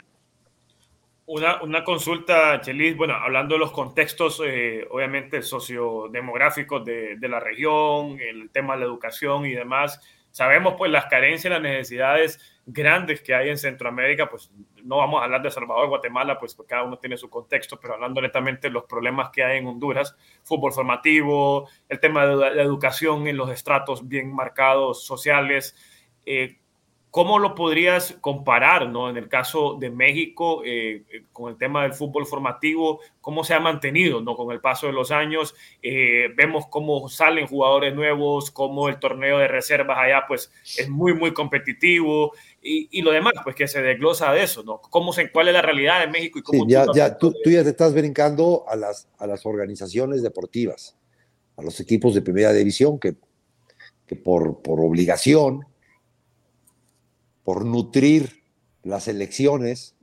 Una, 1.26 1.62
una, 1.62 1.84
consulta, 1.84 2.62
Chelis, 2.62 2.96
bueno, 2.96 3.14
hablando 3.14 3.56
de 3.56 3.60
los 3.60 3.72
contextos, 3.72 4.42
eh, 4.46 4.88
obviamente, 4.90 5.42
sociodemográficos 5.42 6.86
de, 6.86 7.18
de, 7.18 7.28
la 7.28 7.42
región, 7.42 8.18
el 8.22 8.50
tema 8.50 8.76
de 8.76 8.82
la 8.82 8.86
educación 8.86 9.46
y 9.46 9.52
demás, 9.52 10.00
sabemos 10.32 10.76
pues 10.78 10.90
las 10.90 11.08
carencias, 11.08 11.52
las 11.52 11.62
necesidades 11.62 12.40
grandes 12.68 13.22
que 13.22 13.34
hay 13.34 13.50
en 13.50 13.58
Centroamérica, 13.58 14.30
pues 14.30 14.52
no 14.84 14.98
vamos 14.98 15.22
a 15.22 15.24
hablar 15.24 15.42
de 15.42 15.50
Salvador, 15.50 15.88
Guatemala, 15.88 16.38
pues 16.38 16.56
cada 16.68 16.84
uno 16.84 17.00
tiene 17.00 17.16
su 17.16 17.30
contexto, 17.30 17.80
pero 17.80 17.94
hablando 17.94 18.22
netamente 18.22 18.68
de 18.68 18.74
los 18.74 18.84
problemas 18.84 19.30
que 19.30 19.42
hay 19.42 19.60
en 19.60 19.68
Honduras, 19.68 20.16
fútbol 20.44 20.74
formativo, 20.74 21.70
el 21.88 22.00
tema 22.02 22.26
de 22.26 22.36
la 22.36 22.62
educación 22.62 23.28
en 23.28 23.38
los 23.38 23.50
estratos 23.50 24.08
bien 24.08 24.34
marcados 24.36 25.06
sociales, 25.06 25.76
eh, 26.26 26.58
¿Cómo 27.10 27.40
lo 27.40 27.56
podrías 27.56 28.18
comparar, 28.22 28.90
¿no? 28.90 29.10
En 29.10 29.18
el 29.18 29.30
caso 29.30 29.78
de 29.80 29.90
México, 29.90 30.62
eh, 30.64 31.04
eh, 31.10 31.24
con 31.32 31.50
el 31.50 31.58
tema 31.58 31.84
del 31.84 31.94
fútbol 31.94 32.28
formativo, 32.28 33.00
cómo 33.22 33.46
se 33.46 33.54
ha 33.56 33.60
mantenido, 33.60 34.22
¿no? 34.22 34.36
Con 34.36 34.52
el 34.52 34.60
paso 34.60 34.88
de 34.88 34.94
los 34.94 35.10
años, 35.10 35.56
vemos 35.82 36.68
cómo 36.68 37.08
salen 37.08 37.48
jugadores 37.48 37.96
nuevos, 37.96 38.52
cómo 38.52 38.90
el 38.90 39.00
torneo 39.00 39.40
de 39.40 39.48
reservas 39.48 39.98
allá, 39.98 40.26
pues, 40.28 40.52
es 40.78 40.90
muy, 40.90 41.14
muy 41.14 41.34
competitivo 41.34 42.34
y, 42.68 42.90
y 42.92 43.02
lo 43.02 43.12
demás, 43.12 43.34
pues, 43.44 43.56
que 43.56 43.68
se 43.68 43.82
desglosa 43.82 44.32
de 44.34 44.44
eso, 44.44 44.64
¿no? 44.64 44.80
¿Cómo 44.82 45.14
se, 45.14 45.32
¿Cuál 45.32 45.48
es 45.48 45.54
la 45.54 45.62
realidad 45.62 46.02
de 46.02 46.08
México? 46.08 46.40
Y 46.40 46.42
cómo 46.42 46.66
sí, 46.66 46.72
ya, 46.72 46.86
ya, 46.94 47.18
tú, 47.18 47.34
tú, 47.44 47.50
ya 47.50 47.64
te 47.64 47.70
estás 47.70 47.94
brincando 47.94 48.66
a 48.68 48.76
las, 48.76 49.08
a 49.18 49.28
las 49.28 49.46
organizaciones 49.46 50.22
deportivas, 50.22 50.96
a 51.56 51.62
los 51.62 51.80
equipos 51.80 52.14
de 52.14 52.22
primera 52.22 52.52
división 52.52 53.00
que, 53.00 53.16
que 54.06 54.16
por, 54.16 54.62
por 54.62 54.80
obligación 54.80 55.66
por 57.48 57.64
nutrir 57.64 58.44
las 58.84 59.08
elecciones, 59.08 59.96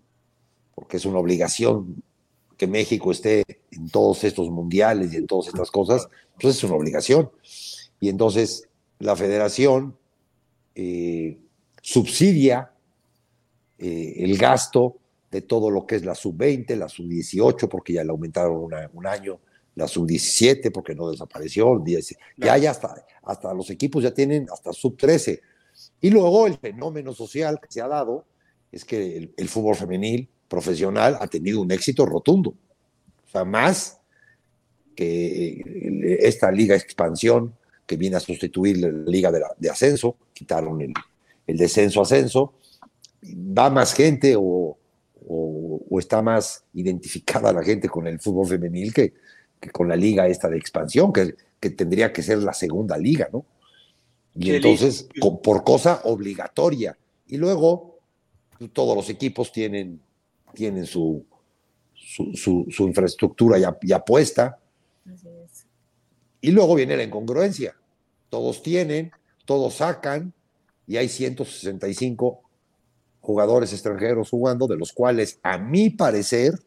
porque 0.74 0.96
es 0.96 1.04
una 1.04 1.18
obligación 1.18 2.02
que 2.56 2.66
México 2.66 3.12
esté 3.12 3.44
en 3.70 3.90
todos 3.90 4.24
estos 4.24 4.48
mundiales 4.48 5.12
y 5.12 5.16
en 5.18 5.26
todas 5.26 5.48
estas 5.48 5.70
cosas, 5.70 6.08
pues 6.40 6.56
es 6.56 6.64
una 6.64 6.76
obligación. 6.76 7.30
Y 8.00 8.08
entonces 8.08 8.66
la 8.98 9.14
federación 9.14 9.94
eh, 10.74 11.38
subsidia 11.84 12.70
eh, 13.78 14.14
el 14.16 14.38
gasto 14.38 14.96
de 15.30 15.42
todo 15.42 15.68
lo 15.68 15.84
que 15.84 15.96
es 15.96 16.04
la 16.04 16.14
sub-20, 16.14 16.74
la 16.76 16.88
sub-18, 16.88 17.68
porque 17.68 17.92
ya 17.92 18.02
le 18.02 18.08
aumentaron 18.08 18.70
un 18.94 19.06
año, 19.06 19.38
la 19.74 19.86
sub-17, 19.86 20.72
porque 20.72 20.94
no 20.94 21.10
desapareció, 21.10 21.84
ya, 22.38 22.56
ya 22.56 22.70
hasta, 22.70 23.04
hasta 23.22 23.52
los 23.52 23.68
equipos 23.68 24.02
ya 24.02 24.14
tienen 24.14 24.46
hasta 24.50 24.72
sub-13 24.72 25.40
y 26.00 26.08
luego 26.08 26.46
el 26.46 26.56
fenómeno 26.56 27.12
social 27.12 27.60
que 27.60 27.66
se 27.68 27.82
ha 27.82 27.88
dado 27.88 28.24
es 28.72 28.82
que 28.82 29.30
el, 29.36 29.48
fútbol 29.48 29.76
femenil 29.76 30.26
profesional 30.48 31.18
ha 31.20 31.26
tenido 31.26 31.60
un 31.60 31.70
éxito 31.70 32.06
rotundo. 32.06 32.54
O 33.26 33.30
sea, 33.30 33.44
más 33.44 33.98
que 34.96 35.52
eh, 35.52 36.18
esta 36.20 36.50
liga 36.50 36.76
expansión 36.76 37.54
que 37.86 37.98
viene 37.98 38.16
a 38.16 38.20
sustituir 38.20 38.78
la 38.78 38.88
liga 38.88 39.30
de, 39.58 39.68
ascenso, 39.68 40.16
quitaron 40.32 40.80
el, 40.80 40.94
descenso-ascenso, 41.46 42.54
va 43.22 43.70
más 43.70 43.94
gente 43.94 44.34
o, 44.38 44.78
está 45.98 46.22
más 46.22 46.64
identificada 46.74 47.52
la 47.52 47.62
gente 47.62 47.88
con 47.88 48.06
el 48.06 48.18
fútbol 48.18 48.48
femenil 48.48 48.92
que, 48.92 49.14
con 49.72 49.88
la 49.88 49.96
liga 49.96 50.26
esta 50.26 50.48
de 50.48 50.58
expansión, 50.58 51.12
que, 51.12 51.36
que 51.60 51.70
tendría 51.70 52.12
que 52.12 52.22
ser 52.22 52.38
la 52.38 52.52
segunda 52.52 52.98
liga, 52.98 53.28
¿no? 53.32 53.46
Y 54.34 54.50
entonces, 54.50 55.08
por 55.42 55.62
cosa 55.62 56.00
obligatoria. 56.04 56.98
Y 57.28 57.36
luego, 57.36 58.00
todos 58.72 58.96
los 58.96 59.08
equipos 59.08 59.52
tienen, 59.52 60.00
tienen 60.52 60.86
su, 60.86 61.24
su, 61.94 62.66
infraestructura 62.78 63.58
ya, 63.58 63.78
ya 63.82 64.04
puesta. 64.04 64.58
Y 66.40 66.50
luego 66.50 66.74
viene 66.74 66.96
la 66.96 67.04
incongruencia. 67.04 67.76
Todos 68.28 68.62
tienen, 68.62 69.12
todos 69.44 69.74
sacan, 69.74 70.32
y 70.86 70.96
hay 70.96 71.08
165 71.08 72.40
jugadores 73.20 73.72
extranjeros 73.72 74.30
jugando, 74.30 74.66
de 74.66 74.76
los 74.76 74.92
cuales, 74.92 75.38
a 75.42 75.58
mi 75.58 75.90
parecer, 75.90 76.60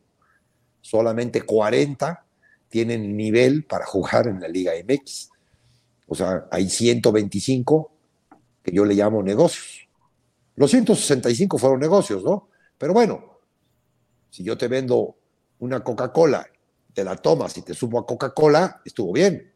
solamente 0.81 1.41
40 1.43 2.25
tienen 2.69 3.15
nivel 3.15 3.63
para 3.65 3.85
jugar 3.85 4.27
en 4.27 4.41
la 4.41 4.47
Liga 4.47 4.73
MX 4.83 5.29
O 6.07 6.15
sea, 6.15 6.47
hay 6.51 6.69
125 6.69 7.91
que 8.63 8.71
yo 8.71 8.83
le 8.85 8.95
llamo 8.95 9.23
negocios. 9.23 9.87
Los 10.55 10.71
165 10.71 11.57
fueron 11.57 11.79
negocios, 11.79 12.23
¿no? 12.23 12.49
Pero 12.77 12.93
bueno, 12.93 13.39
si 14.29 14.43
yo 14.43 14.57
te 14.57 14.67
vendo 14.67 15.15
una 15.59 15.83
Coca-Cola, 15.83 16.47
te 16.93 17.03
la 17.03 17.15
tomas 17.15 17.55
y 17.57 17.61
te 17.61 17.73
subo 17.73 17.99
a 17.99 18.05
Coca-Cola, 18.05 18.81
estuvo 18.83 19.13
bien. 19.13 19.53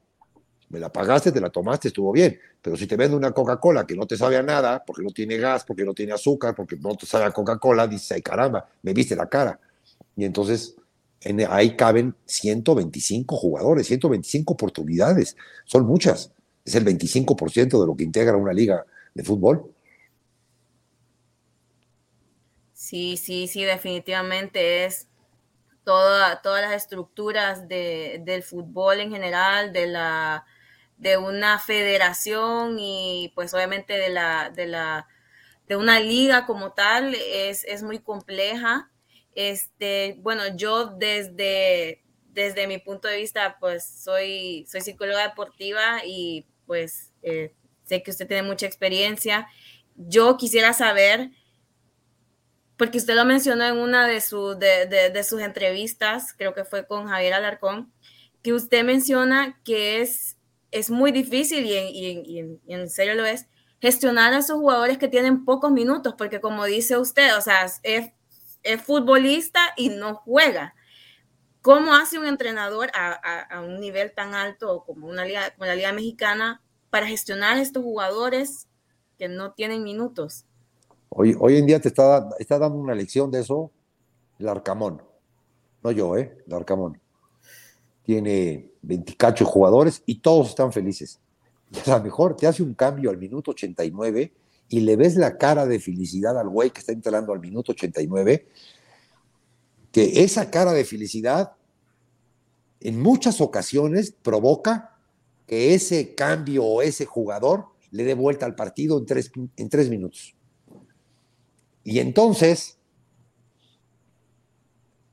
Me 0.72 0.80
la 0.80 0.92
pagaste, 0.92 1.32
te 1.32 1.42
la 1.42 1.50
tomaste, 1.50 1.90
estuvo 1.90 2.12
bien. 2.12 2.40
Pero 2.62 2.78
si 2.78 2.88
te 2.88 2.96
vendo 2.96 3.18
una 3.18 3.32
Coca-Cola 3.32 3.86
que 3.86 3.96
no 3.96 4.08
te 4.08 4.16
sabe 4.16 4.38
a 4.38 4.44
nada, 4.44 4.84
porque 4.86 5.04
no 5.04 5.12
tiene 5.12 5.38
gas, 5.38 5.66
porque 5.66 5.84
no 5.84 5.94
tiene 5.94 6.14
azúcar, 6.14 6.56
porque 6.56 6.78
no 6.78 6.96
te 6.96 7.06
sabe 7.06 7.26
a 7.26 7.32
Coca-Cola, 7.32 7.88
dices, 7.88 8.14
ay 8.14 8.22
caramba, 8.22 8.68
me 8.82 8.94
viste 8.94 9.16
la 9.16 9.28
cara. 9.28 9.60
Y 10.16 10.24
entonces 10.24 10.76
ahí 11.50 11.76
caben 11.76 12.16
125 12.26 13.36
jugadores, 13.36 13.88
125 13.88 14.54
oportunidades. 14.54 15.36
Son 15.66 15.86
muchas. 15.86 16.32
Es 16.64 16.76
el 16.76 16.86
25% 16.86 17.82
de 17.82 17.88
lo 17.88 17.96
que 17.96 18.04
integra 18.04 18.38
una 18.38 18.54
liga 18.54 18.86
de 19.14 19.24
fútbol. 19.24 19.66
Sí, 22.74 23.18
sí, 23.18 23.48
sí, 23.48 23.64
definitivamente 23.64 24.86
es 24.86 25.08
toda, 25.84 26.42
todas 26.42 26.62
las 26.62 26.74
estructuras 26.74 27.68
del 27.68 28.44
fútbol 28.44 29.00
en 29.00 29.12
general, 29.12 29.74
de 29.74 29.88
la 29.88 30.46
de 31.02 31.18
una 31.18 31.58
federación 31.58 32.78
y 32.80 33.32
pues 33.34 33.54
obviamente 33.56 33.98
de 33.98 34.10
la, 34.10 34.52
de 34.52 34.68
la 34.68 35.08
de 35.68 35.76
una 35.76 36.00
liga 36.00 36.46
como 36.46 36.74
tal 36.74 37.16
es, 37.16 37.64
es 37.66 37.82
muy 37.82 38.00
compleja. 38.00 38.92
Este, 39.34 40.18
bueno, 40.20 40.44
yo 40.56 40.86
desde, 40.86 42.04
desde 42.30 42.68
mi 42.68 42.78
punto 42.78 43.08
de 43.08 43.18
vista, 43.18 43.58
pues 43.60 43.84
soy, 43.84 44.66
soy 44.70 44.82
psicóloga 44.82 45.28
deportiva 45.28 46.06
y 46.06 46.46
pues 46.68 47.12
eh, 47.24 47.56
sé 47.84 48.04
que 48.04 48.12
usted 48.12 48.28
tiene 48.28 48.44
mucha 48.44 48.68
experiencia. 48.68 49.48
Yo 49.96 50.38
quisiera 50.38 50.74
saber, 50.74 51.32
porque 52.78 53.00
usted 53.00 53.16
lo 53.16 53.26
mencionó 53.26 53.66
en 53.66 53.78
una 53.78 54.08
de, 54.08 54.20
de, 55.14 55.24
sus 55.24 55.42
entrevistas, 55.42 56.34
creo 56.38 56.54
que 56.54 56.66
fue 56.66 56.86
con 56.86 57.08
Javier 57.08 57.34
Alarcón, 57.34 57.92
que 58.44 58.54
usted 58.54 58.84
menciona 58.84 59.60
que 59.64 60.02
es, 60.02 60.38
es 60.72 60.90
muy 60.90 61.12
difícil 61.12 61.66
y 61.66 61.76
en, 61.76 62.62
en 62.68 62.90
serio 62.90 63.16
lo 63.16 63.26
es, 63.26 63.48
gestionar 63.82 64.34
a 64.34 64.38
esos 64.38 64.58
jugadores 64.58 64.98
que 64.98 65.08
tienen 65.08 65.44
pocos 65.44 65.72
minutos, 65.72 66.14
porque 66.18 66.40
como 66.40 66.66
dice 66.66 66.98
usted, 66.98 67.36
o 67.36 67.42
sea, 67.42 67.66
es, 67.66 68.12
es 68.64 68.82
futbolista 68.82 69.60
y 69.76 69.90
no 69.90 70.16
juega. 70.16 70.76
¿Cómo 71.62 71.94
hace 71.94 72.18
un 72.18 72.26
entrenador 72.26 72.90
a, 72.94 73.62
un 73.62 73.80
nivel 73.80 74.14
tan 74.14 74.34
alto 74.34 74.84
como 74.86 75.08
una 75.08 75.26
liga, 75.26 75.52
como 75.52 75.66
la 75.66 75.76
Liga 75.76 75.92
Mexicana 75.94 76.62
para 76.90 77.08
gestionar 77.08 77.58
a 77.58 77.62
estos 77.62 77.84
jugadores 77.84 78.68
que 79.18 79.28
no 79.28 79.54
tienen 79.54 79.84
minutos? 79.84 80.46
Hoy, 81.10 81.36
hoy 81.40 81.58
en 81.58 81.66
día 81.66 81.80
te 81.80 81.90
está, 81.90 82.30
está 82.40 82.58
dando 82.58 82.78
una 82.78 82.96
lección 82.96 83.30
de 83.30 83.42
eso 83.42 83.72
el 84.40 84.48
Arcamón. 84.48 85.04
No 85.84 85.92
yo, 85.92 86.18
¿eh? 86.18 86.36
El 86.48 86.54
Arcamón. 86.54 87.00
Tiene 88.12 88.70
28 88.82 89.46
jugadores 89.46 90.04
y 90.06 90.16
todos 90.16 90.50
están 90.50 90.74
felices. 90.74 91.22
Y 91.72 91.90
a 91.90 91.98
lo 91.98 92.04
mejor 92.04 92.36
te 92.36 92.46
hace 92.46 92.62
un 92.62 92.74
cambio 92.74 93.10
al 93.10 93.18
minuto 93.18 93.52
89 93.52 94.34
y 94.68 94.82
le 94.82 94.98
ves 94.98 95.16
la 95.16 95.38
cara 95.38 95.66
de 95.66 95.80
felicidad 95.80 96.38
al 96.38 96.50
güey 96.50 96.72
que 96.72 96.82
está 96.82 96.92
entrando 96.92 97.32
al 97.32 97.40
minuto 97.40 97.72
89 97.72 98.50
que 99.94 100.24
esa 100.26 100.52
cara 100.52 100.74
de 100.74 100.84
felicidad 100.84 101.54
en 102.82 103.02
muchas 103.02 103.40
ocasiones 103.40 104.12
provoca 104.12 104.98
que 105.48 105.74
ese 105.74 106.14
cambio 106.14 106.66
o 106.66 106.82
ese 106.82 107.06
jugador 107.06 107.68
le 107.92 108.04
dé 108.04 108.14
vuelta 108.14 108.46
al 108.46 108.56
partido 108.56 108.98
en 108.98 109.06
tres, 109.06 109.32
en 109.56 109.70
tres 109.70 109.90
minutos. 109.90 110.36
Y 111.86 112.00
entonces, 112.00 112.78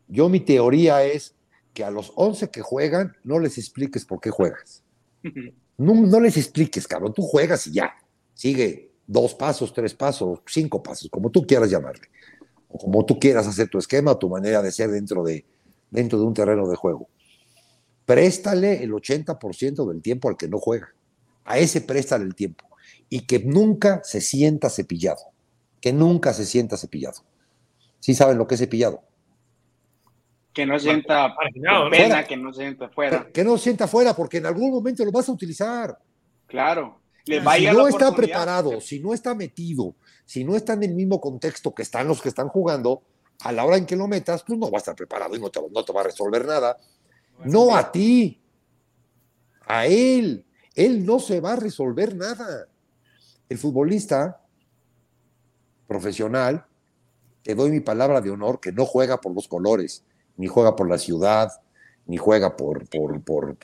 yo 0.09 0.29
mi 0.29 0.41
teoría 0.41 1.05
es 1.05 1.38
que 1.79 1.85
a 1.85 1.93
los 1.93 2.11
11 2.17 2.51
que 2.51 2.61
juegan 2.61 3.17
no 3.23 3.39
les 3.39 3.57
expliques 3.57 4.05
por 4.05 4.21
qué 4.21 4.31
juegas. 4.31 4.83
No, 5.81 5.95
no 5.95 6.19
les 6.19 6.37
expliques, 6.37 6.89
cabrón, 6.89 7.15
tú 7.15 7.23
juegas 7.23 7.69
y 7.69 7.75
ya. 7.75 7.93
Sigue 8.35 8.91
dos 9.07 9.33
pasos, 9.33 9.73
tres 9.73 9.95
pasos, 9.95 10.41
cinco 10.45 10.83
pasos, 10.83 11.09
como 11.09 11.31
tú 11.31 11.47
quieras 11.47 11.71
llamarle 11.71 12.09
o 12.69 12.79
como 12.79 13.07
tú 13.07 13.21
quieras 13.21 13.47
hacer 13.47 13.69
tu 13.69 13.79
esquema, 13.79 14.19
tu 14.19 14.29
manera 14.29 14.61
de 14.61 14.73
ser 14.73 14.91
dentro 14.91 15.23
de, 15.23 15.45
dentro 15.89 16.19
de 16.19 16.25
un 16.25 16.35
terreno 16.35 16.69
de 16.69 16.75
juego. 16.75 17.09
Préstale 18.05 18.83
el 18.83 18.91
80% 18.91 19.89
del 19.89 20.03
tiempo 20.03 20.29
al 20.29 20.37
que 20.37 20.49
no 20.49 20.59
juega. 20.59 20.93
A 21.45 21.59
ese 21.59 21.81
préstale 21.81 22.25
el 22.25 22.35
tiempo. 22.35 22.65
Y 23.09 23.21
que 23.21 23.39
nunca 23.39 24.01
se 24.03 24.21
sienta 24.21 24.71
cepillado. 24.71 25.23
Que 25.81 25.93
nunca 25.93 26.33
se 26.33 26.45
sienta 26.45 26.77
cepillado. 26.77 27.23
¿Sí 28.01 28.17
saben 28.17 28.37
lo 28.37 28.49
que 28.49 28.57
es 28.57 28.61
cepillado? 28.61 29.05
Que 30.59 30.67
no 30.67 30.77
sienta 30.77 31.37
pena, 31.89 32.27
que 32.27 32.37
no 32.37 32.53
sienta 32.53 32.89
fuera. 32.89 33.27
Que, 33.27 33.31
que 33.31 33.45
no 33.45 33.57
sienta 33.57 33.87
fuera, 33.87 34.13
porque 34.13 34.39
en 34.39 34.47
algún 34.47 34.73
momento 34.73 35.05
lo 35.05 35.13
vas 35.13 35.29
a 35.29 35.33
utilizar. 35.33 35.97
Claro. 36.49 37.01
si 37.25 37.39
no 37.39 37.87
está 37.87 38.13
preparado, 38.13 38.81
si 38.81 38.99
no 38.99 39.15
está 39.15 39.37
metido, 39.37 39.95
si 40.25 40.43
no 40.43 40.57
está 40.57 40.73
en 40.73 40.83
el 40.83 40.97
mismo 40.97 41.21
contexto 41.21 41.73
que 41.73 41.83
están 41.83 42.09
los 42.09 42.21
que 42.21 42.31
están 42.31 42.49
jugando, 42.49 43.05
a 43.45 43.53
la 43.53 43.65
hora 43.65 43.77
en 43.77 43.87
que 43.87 43.95
lo 43.95 44.09
metas, 44.09 44.45
tú 44.45 44.57
no 44.57 44.69
vas 44.69 44.81
a 44.81 44.91
estar 44.91 44.97
preparado 44.97 45.37
y 45.37 45.41
no 45.41 45.49
te, 45.49 45.61
no 45.71 45.85
te 45.85 45.93
va 45.93 46.01
a 46.01 46.05
resolver 46.05 46.45
nada. 46.45 46.77
No 47.45 47.77
a 47.77 47.93
ti, 47.93 48.43
a 49.65 49.87
él. 49.87 50.45
Él 50.75 51.07
no 51.07 51.21
se 51.21 51.41
va 51.41 51.53
a 51.53 51.57
resolver 51.57 52.17
nada. 52.17 52.67
El 53.49 53.59
futbolista 53.59 54.43
profesional, 55.87 56.67
te 57.45 57.55
doy 57.55 57.71
mi 57.71 57.79
palabra 57.79 58.21
de 58.21 58.31
honor, 58.33 58.59
que 58.59 58.73
no 58.73 58.85
juega 58.87 59.21
por 59.21 59.33
los 59.33 59.47
colores, 59.47 60.05
ni 60.39 60.47
juega 60.47 60.75
por 60.75 60.89
la 60.89 60.97
ciudad, 60.97 61.51
ni 62.07 62.17
juega 62.17 62.57
por, 62.57 62.89
por, 62.89 63.21
por, 63.21 63.57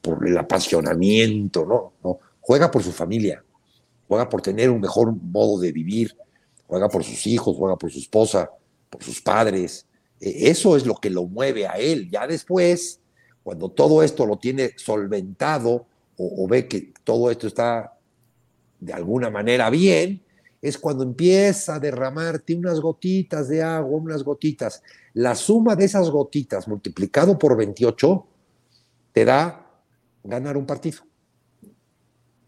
por 0.00 0.28
el 0.28 0.38
apasionamiento, 0.38 1.66
no, 1.66 1.92
no, 2.04 2.20
juega 2.40 2.70
por 2.70 2.84
su 2.84 2.92
familia 2.92 3.42
juega 4.12 4.28
por 4.28 4.42
tener 4.42 4.68
un 4.68 4.78
mejor 4.78 5.14
modo 5.22 5.58
de 5.58 5.72
vivir, 5.72 6.14
juega 6.66 6.86
por 6.86 7.02
sus 7.02 7.26
hijos, 7.26 7.56
juega 7.56 7.76
por 7.76 7.90
su 7.90 7.98
esposa, 7.98 8.50
por 8.90 9.02
sus 9.02 9.22
padres. 9.22 9.86
E, 10.20 10.50
eso 10.50 10.76
es 10.76 10.84
lo 10.84 10.96
que 10.96 11.08
lo 11.08 11.24
mueve 11.24 11.66
a 11.66 11.78
él. 11.78 12.10
Ya 12.10 12.26
después, 12.26 13.00
cuando 13.42 13.70
todo 13.70 14.02
esto 14.02 14.26
lo 14.26 14.36
tiene 14.36 14.72
solventado 14.76 15.86
o, 16.18 16.46
ve 16.46 16.68
que 16.68 16.92
todo 17.04 17.30
esto 17.30 17.46
está 17.46 17.98
de 18.80 18.92
alguna 18.92 19.30
manera 19.30 19.70
bien, 19.70 20.22
es 20.62 20.78
cuando 20.78 21.02
empieza 21.02 21.74
a 21.74 21.80
derramarte 21.80 22.54
unas 22.54 22.78
gotitas 22.78 23.48
de 23.48 23.60
agua, 23.60 23.98
unas 23.98 24.22
gotitas. 24.22 24.80
La 25.12 25.34
suma 25.34 25.74
de 25.74 25.86
esas 25.86 26.08
gotitas 26.08 26.68
multiplicado 26.68 27.36
por 27.36 27.56
28 27.56 28.26
te 29.10 29.24
da 29.24 29.66
ganar 30.22 30.56
un 30.56 30.64
partido. 30.64 31.02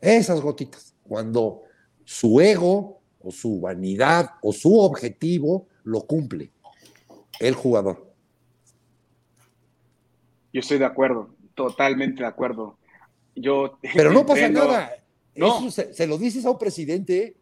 Esas 0.01 0.41
gotitas 0.41 0.95
cuando 1.03 1.63
su 2.05 2.41
ego 2.41 3.01
o 3.21 3.33
su 3.33 3.61
vanidad 3.61 4.31
o 4.43 4.53
su 4.53 4.79
objetivo 4.79 5.67
lo 5.83 6.03
cumple 6.03 6.53
el 7.41 7.55
jugador. 7.55 8.15
Yo 10.53 10.61
estoy 10.61 10.79
de 10.79 10.85
acuerdo, 10.85 11.35
totalmente 11.55 12.23
de 12.23 12.29
acuerdo. 12.29 12.79
Yo 13.35 13.77
Pero 13.93 14.13
no 14.13 14.25
pasa 14.25 14.49
nada. 14.49 14.93
No. 15.35 15.69
se, 15.73 16.07
lo 16.07 16.17
dices 16.17 16.47
a 16.47 16.51
un 16.51 16.59
presidente 16.59 17.37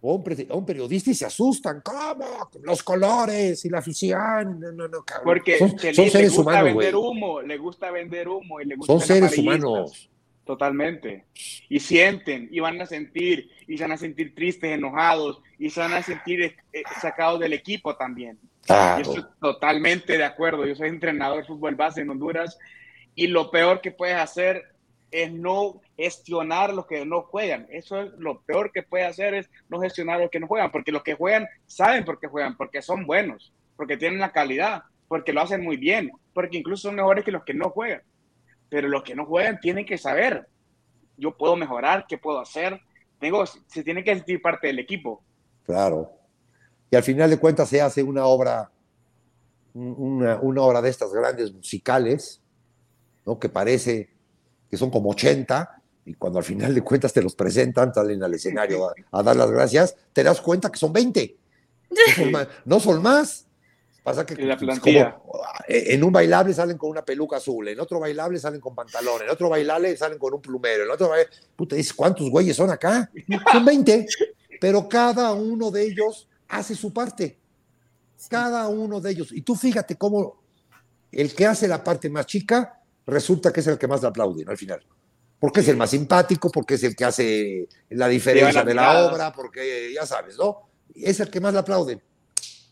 o 0.00 0.12
a 0.12 0.54
un, 0.56 0.66
periodista 0.66 1.10
y 1.10 1.14
se 1.14 1.26
asustan. 1.26 1.80
¿Cómo? 1.84 2.50
Los 2.62 2.82
colores 2.82 3.64
y 3.64 3.68
la 3.68 3.78
afición. 3.78 4.60
No, 4.60 4.72
no, 4.72 4.88
no, 4.88 5.04
Porque 5.24 5.58
son, 5.58 5.78
seres 5.78 6.14
le 6.14 6.28
gusta 6.28 6.62
vender 6.62 6.96
humo, 6.96 7.42
le 7.42 7.56
gusta 7.58 7.90
vender 7.90 8.28
humo 8.28 8.60
y 8.60 8.64
le 8.64 8.76
gusta 8.76 8.92
Son 8.92 9.00
seres 9.00 9.36
humanos. 9.38 10.10
Totalmente. 10.44 11.26
Y 11.68 11.78
sienten, 11.78 12.48
y 12.50 12.60
van 12.60 12.80
a 12.80 12.86
sentir, 12.86 13.50
y 13.66 13.76
se 13.76 13.84
van 13.84 13.92
a 13.92 13.98
sentir 13.98 14.34
tristes, 14.34 14.72
enojados, 14.72 15.42
y 15.58 15.68
se 15.68 15.80
van 15.80 15.92
a 15.92 16.02
sentir 16.02 16.42
eh, 16.42 16.82
sacados 17.02 17.38
del 17.38 17.52
equipo 17.52 17.96
también. 17.96 18.38
Yo 18.66 19.00
estoy 19.00 19.24
totalmente 19.40 20.16
de 20.16 20.24
acuerdo. 20.24 20.64
Yo 20.64 20.74
soy 20.74 20.88
entrenador 20.88 21.38
de 21.38 21.44
fútbol 21.44 21.74
base 21.74 22.00
en 22.00 22.08
Honduras, 22.08 22.58
y 23.14 23.26
lo 23.26 23.50
peor 23.50 23.82
que 23.82 23.90
puedes 23.90 24.16
hacer 24.16 24.62
es 25.10 25.32
no 25.32 25.80
gestionar 25.96 26.74
los 26.74 26.86
que 26.86 27.04
no 27.04 27.22
juegan. 27.22 27.66
Eso 27.70 28.00
es 28.00 28.12
lo 28.18 28.40
peor 28.42 28.72
que 28.72 28.82
puedes 28.82 29.08
hacer 29.08 29.34
es 29.34 29.50
no 29.68 29.80
gestionar 29.80 30.20
los 30.20 30.30
que 30.30 30.40
no 30.40 30.46
juegan, 30.46 30.70
porque 30.70 30.92
los 30.92 31.02
que 31.02 31.14
juegan 31.14 31.46
saben 31.66 32.04
por 32.04 32.18
qué 32.20 32.26
juegan, 32.26 32.56
porque 32.56 32.82
son 32.82 33.06
buenos, 33.06 33.52
porque 33.76 33.96
tienen 33.96 34.20
la 34.20 34.32
calidad, 34.32 34.82
porque 35.08 35.32
lo 35.32 35.40
hacen 35.40 35.62
muy 35.62 35.76
bien, 35.76 36.10
porque 36.34 36.58
incluso 36.58 36.88
son 36.88 36.96
mejores 36.96 37.24
que 37.24 37.32
los 37.32 37.44
que 37.44 37.54
no 37.54 37.70
juegan 37.70 38.02
pero 38.68 38.88
los 38.88 39.02
que 39.02 39.14
no 39.14 39.26
juegan 39.26 39.58
tienen 39.60 39.86
que 39.86 39.98
saber, 39.98 40.46
yo 41.16 41.36
puedo 41.36 41.56
mejorar, 41.56 42.06
qué 42.08 42.18
puedo 42.18 42.40
hacer, 42.40 42.80
tengo, 43.18 43.44
se 43.46 43.82
tiene 43.82 44.04
que 44.04 44.14
sentir 44.14 44.40
parte 44.40 44.66
del 44.66 44.78
equipo. 44.78 45.22
Claro. 45.64 46.12
Y 46.90 46.96
al 46.96 47.02
final 47.02 47.30
de 47.30 47.38
cuentas 47.38 47.68
se 47.68 47.80
hace 47.80 48.02
una 48.02 48.26
obra, 48.26 48.70
una, 49.74 50.36
una 50.36 50.62
obra 50.62 50.82
de 50.82 50.90
estas 50.90 51.12
grandes 51.12 51.52
musicales, 51.52 52.40
¿no? 53.26 53.38
que 53.38 53.48
parece 53.48 54.10
que 54.70 54.76
son 54.76 54.90
como 54.90 55.10
80, 55.10 55.82
y 56.04 56.14
cuando 56.14 56.38
al 56.38 56.44
final 56.44 56.74
de 56.74 56.82
cuentas 56.82 57.12
te 57.12 57.22
los 57.22 57.34
presentan, 57.34 57.92
salen 57.92 58.22
al 58.22 58.32
escenario 58.32 58.90
a, 59.12 59.22
dar 59.22 59.36
las 59.36 59.50
gracias, 59.50 59.94
te 60.12 60.22
das 60.22 60.40
cuenta 60.40 60.70
que 60.70 60.78
son 60.78 60.92
20. 60.92 61.36
No 62.64 62.80
son 62.80 63.02
más. 63.02 63.46
Pasa 64.02 64.24
que 64.24 64.36
pues, 64.36 64.80
eh, 65.68 65.84
en 65.88 66.02
un 66.02 66.10
bailable 66.10 66.54
salen 66.54 66.78
con 66.78 66.88
una 66.88 67.04
peluca 67.04 67.36
azul, 67.36 67.68
en 67.68 67.78
otro 67.78 68.00
bailable 68.00 68.38
salen 68.38 68.58
con 68.58 68.74
pantalones, 68.74 69.22
en 69.26 69.30
otro 69.30 69.50
bailable 69.50 69.94
salen 69.98 70.18
con 70.18 70.32
un 70.32 70.40
plumero, 70.40 70.84
en 70.84 70.90
otro 70.90 71.10
bailable, 71.10 71.36
puta, 71.54 71.76
dices, 71.76 71.92
¿cuántos 71.92 72.30
güeyes 72.30 72.56
son 72.56 72.70
acá? 72.70 73.10
Son 73.52 73.64
20, 73.66 74.06
pero 74.60 74.88
cada 74.88 75.32
uno 75.32 75.70
de 75.70 75.82
ellos 75.82 76.26
hace 76.48 76.74
su 76.74 76.90
parte. 76.90 77.38
Cada 78.30 78.66
uno 78.68 78.98
de 79.00 79.10
ellos. 79.10 79.30
Y 79.30 79.42
tú 79.42 79.54
fíjate 79.54 79.96
cómo 79.96 80.42
el 81.12 81.34
que 81.34 81.46
hace 81.46 81.68
la 81.68 81.84
parte 81.84 82.08
más 82.08 82.26
chica 82.26 82.77
resulta 83.08 83.52
que 83.52 83.60
es 83.60 83.66
el 83.66 83.78
que 83.78 83.88
más 83.88 84.00
le 84.02 84.08
aplauden 84.08 84.48
al 84.48 84.56
final 84.56 84.80
porque 85.38 85.60
es 85.60 85.68
el 85.68 85.76
más 85.76 85.90
simpático, 85.90 86.50
porque 86.50 86.74
es 86.74 86.82
el 86.82 86.96
que 86.96 87.04
hace 87.04 87.68
la 87.90 88.08
diferencia 88.08 88.64
de 88.64 88.74
la 88.74 89.06
obra, 89.06 89.32
porque 89.32 89.92
ya 89.94 90.04
sabes, 90.04 90.36
¿no? 90.36 90.68
Es 90.94 91.20
el 91.20 91.30
que 91.30 91.40
más 91.40 91.52
le 91.52 91.60
aplauden. 91.60 92.02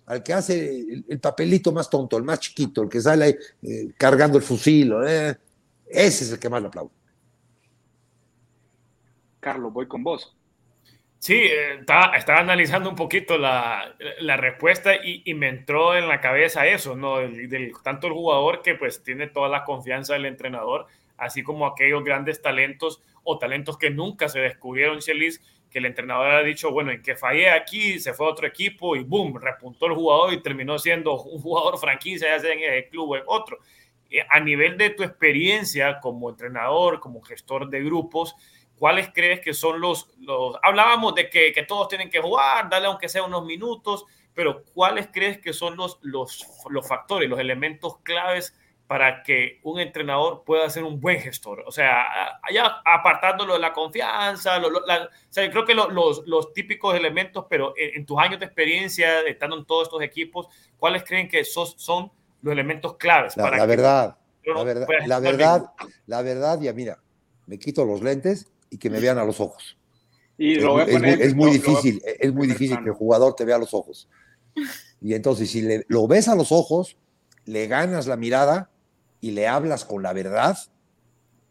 Al 0.06 0.22
que 0.22 0.32
hace 0.32 1.02
el, 1.08 1.20
papelito 1.20 1.72
más 1.72 1.90
tonto, 1.90 2.16
el 2.16 2.22
más 2.22 2.40
chiquito, 2.40 2.82
el 2.82 2.88
que 2.88 3.00
sale 3.00 3.38
eh, 3.62 3.92
cargando 3.96 4.38
el 4.38 4.44
fusil, 4.44 4.92
eh, 5.06 5.34
ese 5.86 6.24
es 6.24 6.32
el 6.32 6.38
que 6.38 6.48
más 6.48 6.60
le 6.60 6.68
aplaude. 6.68 6.92
Carlos, 9.40 9.72
voy 9.72 9.86
con 9.86 10.02
vos. 10.02 10.35
Sí, 11.18 11.42
estaba, 11.80 12.12
analizando 12.38 12.90
un 12.90 12.96
poquito 12.96 13.38
la, 13.38 13.96
respuesta 14.36 14.94
y, 14.94 15.32
me 15.34 15.48
entró 15.48 15.96
en 15.96 16.08
la 16.08 16.20
cabeza 16.20 16.66
eso, 16.66 16.94
¿no? 16.94 17.18
del, 17.18 17.72
tanto 17.82 18.06
el 18.06 18.12
jugador 18.12 18.62
que 18.62 18.74
pues 18.74 19.02
tiene 19.02 19.26
toda 19.26 19.48
la 19.48 19.64
confianza 19.64 20.12
del 20.12 20.26
entrenador, 20.26 20.86
así 21.16 21.42
como 21.42 21.66
aquellos 21.66 22.04
grandes 22.04 22.42
talentos 22.42 23.02
o 23.24 23.38
talentos 23.38 23.76
que 23.78 23.90
nunca 23.90 24.28
se 24.28 24.40
descubrieron, 24.40 25.00
Chelis, 25.00 25.40
que 25.70 25.78
el 25.78 25.86
entrenador 25.86 26.30
ha 26.30 26.42
dicho, 26.42 26.70
bueno, 26.70 26.92
en 26.92 27.02
que 27.02 27.16
fallé 27.16 27.50
aquí, 27.50 27.98
se 27.98 28.14
fue 28.14 28.26
a 28.26 28.30
otro 28.30 28.46
equipo 28.46 28.94
y 28.94 29.02
boom, 29.02 29.38
repuntó 29.40 29.86
el 29.86 29.94
jugador 29.94 30.32
y 30.32 30.42
terminó 30.42 30.78
siendo 30.78 31.20
un 31.20 31.40
jugador 31.40 31.78
franquicia, 31.78 32.28
ya 32.28 32.38
sea 32.38 32.52
en 32.52 32.62
el 32.62 32.88
club 32.88 33.10
o 33.10 33.16
en 33.16 33.22
otro. 33.26 33.58
Eh, 34.10 34.24
a 34.30 34.38
nivel 34.38 34.78
de 34.78 34.90
tu 34.90 35.02
experiencia 35.02 35.98
como 36.00 36.30
entrenador, 36.30 37.00
como 37.00 37.20
gestor 37.22 37.68
de 37.68 37.82
grupos, 37.82 38.36
¿cuáles 38.78 39.10
crees 39.12 39.40
que 39.40 39.54
son 39.54 39.80
los, 39.80 40.08
los 40.18 40.56
hablábamos 40.62 41.14
de 41.14 41.30
que, 41.30 41.52
que 41.52 41.62
todos 41.62 41.88
tienen 41.88 42.10
que 42.10 42.20
jugar, 42.20 42.68
darle 42.68 42.88
aunque 42.88 43.08
sea 43.08 43.22
unos 43.22 43.44
minutos, 43.44 44.04
pero 44.34 44.64
¿cuáles 44.74 45.08
crees 45.12 45.38
que 45.38 45.52
son 45.52 45.76
los, 45.76 45.98
los, 46.02 46.46
los 46.68 46.86
factores, 46.86 47.28
los 47.28 47.38
elementos 47.38 47.98
claves 48.02 48.54
para 48.86 49.22
que 49.22 49.58
un 49.64 49.80
entrenador 49.80 50.44
pueda 50.44 50.68
ser 50.70 50.84
un 50.84 51.00
buen 51.00 51.18
gestor. 51.20 51.64
O 51.66 51.72
sea, 51.72 52.38
allá 52.42 52.82
apartándolo 52.84 53.54
de 53.54 53.58
la 53.58 53.72
confianza, 53.72 54.58
o 54.58 54.70
sea, 55.28 55.50
creo 55.50 55.64
que 55.64 55.74
los, 55.74 56.24
los, 56.26 56.52
típicos 56.52 56.94
elementos, 56.94 57.46
pero 57.50 57.74
en, 57.76 58.06
tus 58.06 58.18
años 58.18 58.38
de 58.38 58.46
experiencia, 58.46 59.22
estando 59.22 59.58
en 59.58 59.64
todos 59.64 59.84
estos 59.88 60.02
equipos, 60.02 60.48
¿cuáles 60.78 61.02
creen 61.02 61.28
que 61.28 61.44
son 61.44 62.12
los 62.42 62.52
elementos 62.52 62.96
claves? 62.96 63.36
La, 63.36 63.44
para 63.44 63.56
la 63.56 63.66
verdad, 63.66 64.18
la 64.44 64.62
verdad, 64.62 64.86
la 65.06 65.20
verdad, 65.20 65.64
la 66.06 66.22
verdad, 66.22 66.60
ya 66.60 66.72
mira, 66.72 66.98
me 67.46 67.58
quito 67.58 67.84
los 67.84 68.02
lentes 68.02 68.52
y 68.70 68.78
que 68.78 68.90
me 68.90 69.00
vean 69.00 69.18
a 69.18 69.24
los 69.24 69.40
ojos. 69.40 69.76
Y 70.38 70.58
es, 70.58 71.34
muy, 71.34 71.50
difícil, 71.50 72.02
es 72.04 72.32
muy 72.32 72.46
difícil 72.46 72.78
que 72.82 72.90
el 72.90 72.94
jugador 72.94 73.34
te 73.34 73.44
vea 73.44 73.56
a 73.56 73.58
los 73.58 73.72
ojos. 73.72 74.08
Y 75.00 75.14
entonces, 75.14 75.50
si 75.50 75.62
le, 75.62 75.84
lo 75.88 76.06
ves 76.06 76.28
a 76.28 76.34
los 76.34 76.52
ojos, 76.52 76.96
le 77.46 77.66
ganas 77.66 78.06
la 78.06 78.16
mirada, 78.16 78.70
y 79.20 79.32
le 79.32 79.48
hablas 79.48 79.84
con 79.84 80.02
la 80.02 80.12
verdad, 80.12 80.56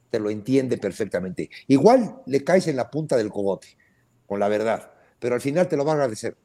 te 0.10 0.20
lo 0.20 0.30
entiende 0.30 0.78
perfectamente. 0.78 1.50
Igual 1.68 2.22
le 2.26 2.44
caes 2.44 2.68
en 2.68 2.76
la 2.76 2.90
punta 2.90 3.18
del 3.18 3.30
cogote, 3.30 3.78
con 4.26 4.40
la 4.40 4.48
verdad, 4.48 4.92
pero 5.20 5.36
al 5.36 5.42
final 5.42 5.68
te 5.68 5.76
lo 5.76 5.84
va 5.84 5.92
a 5.92 5.96
agradecer. 5.96 6.38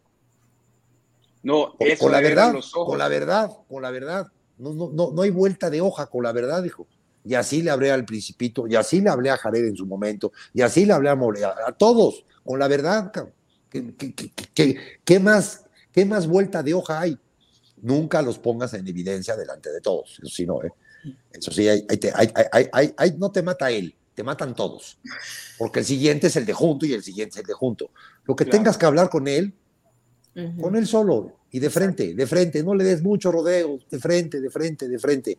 No, 1.42 1.74
con, 1.98 2.12
la 2.12 2.20
verdad, 2.20 2.54
con 2.72 2.98
la 2.98 3.09
verdad, 3.09 3.50
con 3.68 3.83
la 3.83 3.90
verdad. 3.90 4.26
No, 4.59 4.74
no, 4.74 4.90
no, 4.92 5.12
no 5.12 5.22
hay 5.22 5.30
vuelta 5.30 5.70
de 5.70 5.80
hoja 5.80 6.06
con 6.06 6.22
la 6.22 6.33
verdad, 6.33 6.62
dijo. 6.62 6.87
Y 7.24 7.35
así 7.35 7.62
le 7.62 7.70
hablé 7.70 7.90
al 7.90 8.04
Principito, 8.04 8.66
y 8.66 8.76
así 8.76 9.00
le 9.00 9.11
hablé 9.11 9.30
a 9.30 9.37
Jared 9.37 9.66
en 9.66 9.76
su 9.76 9.87
momento, 9.87 10.33
y 10.54 10.62
así 10.62 10.87
le 10.87 10.92
hablé 10.92 11.11
a 11.11 11.14
Morea, 11.14 11.54
a 11.66 11.72
todos, 11.72 12.24
con 12.44 12.59
la 12.59 12.68
verdad. 12.68 13.12
¿Qué, 13.68 13.94
qué, 14.54 14.76
qué, 15.04 15.20
más, 15.20 15.64
¿Qué 15.92 16.04
más 16.04 16.26
vuelta 16.26 16.62
de 16.62 16.74
hoja 16.74 17.00
hay? 17.00 17.18
Nunca 17.83 18.20
los 18.22 18.38
pongas 18.38 18.74
en 18.74 18.87
evidencia 18.87 19.37
delante 19.37 19.70
de 19.70 19.80
todos, 19.80 20.18
eso 20.22 20.35
sí 20.35 20.46
no, 20.46 20.62
¿eh? 20.62 20.72
Eso 21.33 21.50
sí, 21.50 21.66
no 23.16 23.30
te 23.30 23.42
mata 23.42 23.70
él, 23.70 23.94
te 24.14 24.22
matan 24.22 24.54
todos. 24.54 24.98
Porque 25.59 25.80
el 25.80 25.85
siguiente 25.85 26.26
es 26.26 26.37
el 26.37 26.44
de 26.44 26.52
junto 26.52 26.87
y 26.87 26.92
el 26.92 27.02
siguiente 27.02 27.35
es 27.35 27.40
el 27.40 27.46
de 27.46 27.54
junto. 27.54 27.90
Lo 28.26 28.37
que 28.37 28.44
tengas 28.44 28.76
que 28.76 28.87
hablar 28.87 29.09
con 29.09 29.28
él, 29.28 29.54
con 30.61 30.76
él 30.76 30.87
solo 30.87 31.38
y 31.50 31.59
de 31.59 31.70
frente, 31.70 32.14
de 32.14 32.26
frente, 32.26 32.62
no 32.62 32.74
le 32.74 32.85
des 32.85 33.02
mucho 33.02 33.33
rodeo, 33.33 33.78
de 33.90 33.98
frente, 33.98 34.40
de 34.40 34.50
frente, 34.50 34.88
de 34.88 34.98
frente. 34.98 35.38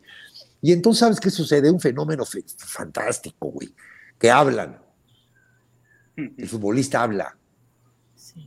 Y 0.61 0.71
entonces, 0.71 0.99
¿sabes 0.99 1.19
qué 1.19 1.29
sucede? 1.29 1.71
Un 1.71 1.79
fenómeno 1.79 2.23
fantástico, 2.57 3.47
güey, 3.47 3.73
que 4.19 4.29
hablan. 4.29 4.79
El 6.15 6.47
futbolista 6.47 7.01
habla. 7.01 7.35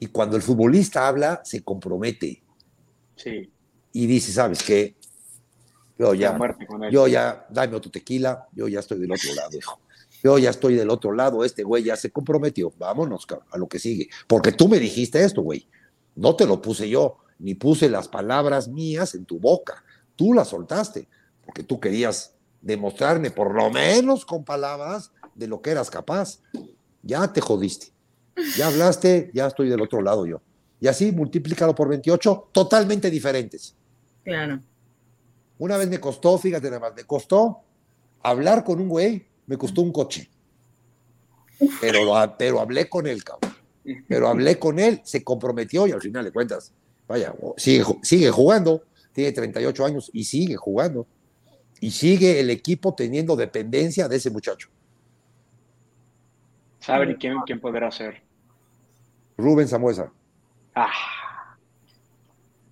Y 0.00 0.06
cuando 0.06 0.36
el 0.36 0.42
futbolista 0.42 1.08
habla, 1.08 1.42
se 1.44 1.62
compromete. 1.62 2.42
Sí. 3.16 3.50
Y 3.92 4.06
dice, 4.06 4.32
¿sabes 4.32 4.62
qué? 4.62 4.96
Yo 5.98 6.14
ya, 6.14 6.36
yo 6.90 7.06
ya, 7.06 7.46
dame 7.50 7.76
otro 7.76 7.90
tequila, 7.90 8.48
yo 8.52 8.66
ya 8.66 8.80
estoy 8.80 8.98
del 8.98 9.12
otro 9.12 9.32
lado, 9.34 9.56
hijo. 9.56 9.80
Yo 10.22 10.38
ya 10.38 10.50
estoy 10.50 10.74
del 10.74 10.90
otro 10.90 11.12
lado, 11.12 11.44
este 11.44 11.62
güey 11.62 11.84
ya 11.84 11.96
se 11.96 12.10
comprometió, 12.10 12.72
vámonos 12.78 13.26
a 13.50 13.58
lo 13.58 13.68
que 13.68 13.78
sigue. 13.78 14.08
Porque 14.26 14.52
tú 14.52 14.68
me 14.68 14.78
dijiste 14.78 15.22
esto, 15.22 15.42
güey. 15.42 15.68
No 16.16 16.34
te 16.34 16.46
lo 16.46 16.62
puse 16.62 16.88
yo, 16.88 17.18
ni 17.38 17.54
puse 17.54 17.88
las 17.88 18.08
palabras 18.08 18.68
mías 18.68 19.14
en 19.14 19.24
tu 19.24 19.38
boca. 19.38 19.84
Tú 20.16 20.32
las 20.32 20.48
soltaste, 20.48 21.08
porque 21.44 21.62
tú 21.62 21.80
querías 21.80 22.34
demostrarme, 22.60 23.30
por 23.30 23.54
lo 23.54 23.70
menos 23.70 24.24
con 24.24 24.44
palabras, 24.44 25.12
de 25.34 25.46
lo 25.46 25.60
que 25.60 25.70
eras 25.70 25.90
capaz. 25.90 26.40
Ya 27.02 27.32
te 27.32 27.40
jodiste. 27.40 27.88
Ya 28.56 28.68
hablaste, 28.68 29.30
ya 29.34 29.46
estoy 29.46 29.68
del 29.68 29.80
otro 29.80 30.02
lado 30.02 30.26
yo. 30.26 30.40
Y 30.80 30.86
así 30.86 31.12
multiplícalo 31.12 31.74
por 31.74 31.88
28, 31.88 32.48
totalmente 32.52 33.10
diferentes. 33.10 33.76
Claro. 34.22 34.60
Una 35.58 35.76
vez 35.76 35.88
me 35.88 36.00
costó, 36.00 36.36
fíjate 36.38 36.66
nada 36.68 36.80
más, 36.80 36.94
me 36.96 37.04
costó 37.04 37.60
hablar 38.22 38.64
con 38.64 38.80
un 38.80 38.88
güey, 38.88 39.26
me 39.46 39.56
costó 39.56 39.82
un 39.82 39.92
coche. 39.92 40.28
Pero, 41.80 42.00
pero 42.36 42.60
hablé 42.60 42.88
con 42.88 43.06
él, 43.06 43.22
cabrón. 43.22 43.54
Pero 44.08 44.28
hablé 44.28 44.58
con 44.58 44.78
él, 44.78 45.00
se 45.04 45.22
comprometió 45.22 45.86
y 45.86 45.92
al 45.92 46.00
final 46.00 46.24
de 46.24 46.32
cuentas, 46.32 46.72
vaya, 47.06 47.34
sigue, 47.56 47.84
sigue 48.02 48.30
jugando, 48.30 48.82
tiene 49.12 49.32
38 49.32 49.84
años 49.84 50.10
y 50.12 50.24
sigue 50.24 50.56
jugando. 50.56 51.06
Y 51.84 51.90
sigue 51.90 52.40
el 52.40 52.48
equipo 52.48 52.94
teniendo 52.94 53.36
dependencia 53.36 54.08
de 54.08 54.16
ese 54.16 54.30
muchacho. 54.30 54.70
¿Saben 56.80 57.14
quién, 57.16 57.36
quién 57.44 57.60
podrá 57.60 57.90
ser? 57.90 58.22
Rubén 59.36 59.68
Samuesa. 59.68 60.10
Ah, 60.74 61.58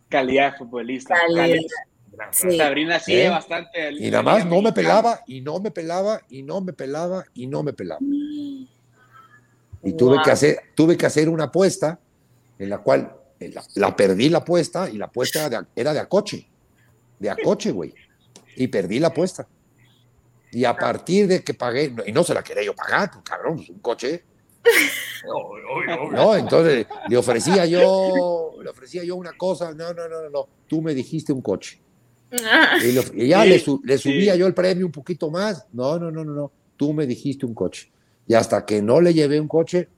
calidad 0.08 0.52
de 0.52 0.58
futbolista. 0.58 1.14
Calidad. 1.14 1.60
Sabrina 2.56 2.98
sigue 3.00 3.28
bastante. 3.28 3.92
y 3.92 4.10
nada 4.10 4.22
más 4.22 4.46
no 4.46 4.62
me 4.62 4.72
pelaba, 4.72 5.20
y 5.26 5.42
no 5.42 5.60
me 5.60 5.70
pelaba, 5.70 6.22
y 6.30 6.42
no 6.42 6.62
me 6.62 6.72
pelaba, 6.72 7.26
y 7.34 7.46
no 7.46 7.62
me 7.62 7.74
pelaba. 7.74 8.00
Y 8.00 9.92
tuve, 9.98 10.22
que 10.24 10.30
hacer, 10.30 10.58
tuve 10.74 10.96
que 10.96 11.04
hacer 11.04 11.28
una 11.28 11.44
apuesta 11.44 12.00
en 12.58 12.70
la 12.70 12.78
cual 12.78 13.14
eh, 13.38 13.52
la, 13.74 13.94
perdí 13.94 14.30
la 14.30 14.38
apuesta, 14.38 14.88
y 14.88 14.96
la 14.96 15.04
apuesta 15.04 15.66
era 15.76 15.92
de, 15.92 16.00
acoche, 16.00 16.48
de 17.18 17.28
acoche, 17.28 17.72
güey. 17.72 17.92
Y 18.56 18.68
perdí 18.68 18.98
la 18.98 19.08
apuesta. 19.08 19.46
Y 20.52 20.64
a 20.64 20.76
partir 20.76 21.26
de 21.26 21.42
que 21.42 21.54
pagué, 21.54 21.94
y 22.06 22.12
no 22.12 22.22
se 22.22 22.34
la 22.34 22.42
quería 22.42 22.62
yo 22.62 22.74
pagar, 22.74 23.10
pues, 23.10 23.24
cabrón, 23.24 23.56
pues, 23.56 23.70
un 23.70 23.80
coche. 23.80 24.24
No, 26.12 26.34
entonces 26.34 26.86
le 27.08 27.16
ofrecía 27.16 27.64
yo, 27.64 28.56
le 28.60 28.68
ofrecía 28.68 29.04
yo 29.04 29.14
una 29.14 29.32
cosa, 29.36 29.72
no, 29.72 29.94
no, 29.94 30.08
no, 30.08 30.28
no, 30.28 30.48
tú 30.66 30.82
me 30.82 30.94
dijiste 30.94 31.32
un 31.32 31.40
coche. 31.40 31.80
Y, 32.82 33.28
ya 33.28 33.44
le, 33.44 33.58
subía 33.98 34.34
yo 34.36 34.46
el 34.46 34.54
premio 34.54 34.86
un 34.86 34.92
poquito 34.92 35.30
más. 35.30 35.66
No, 35.72 35.98
no, 35.98 36.10
no, 36.10 36.24
no, 36.24 36.32
no. 36.32 36.52
Tú 36.76 36.92
me 36.92 37.06
dijiste 37.06 37.46
un 37.46 37.54
coche. 37.54 37.92
Y 38.26 38.34
hasta 38.34 38.64
que 38.64 38.82
no 38.82 39.00
le 39.00 39.14
llevé 39.14 39.40
un 39.40 39.48
coche, 39.48 39.88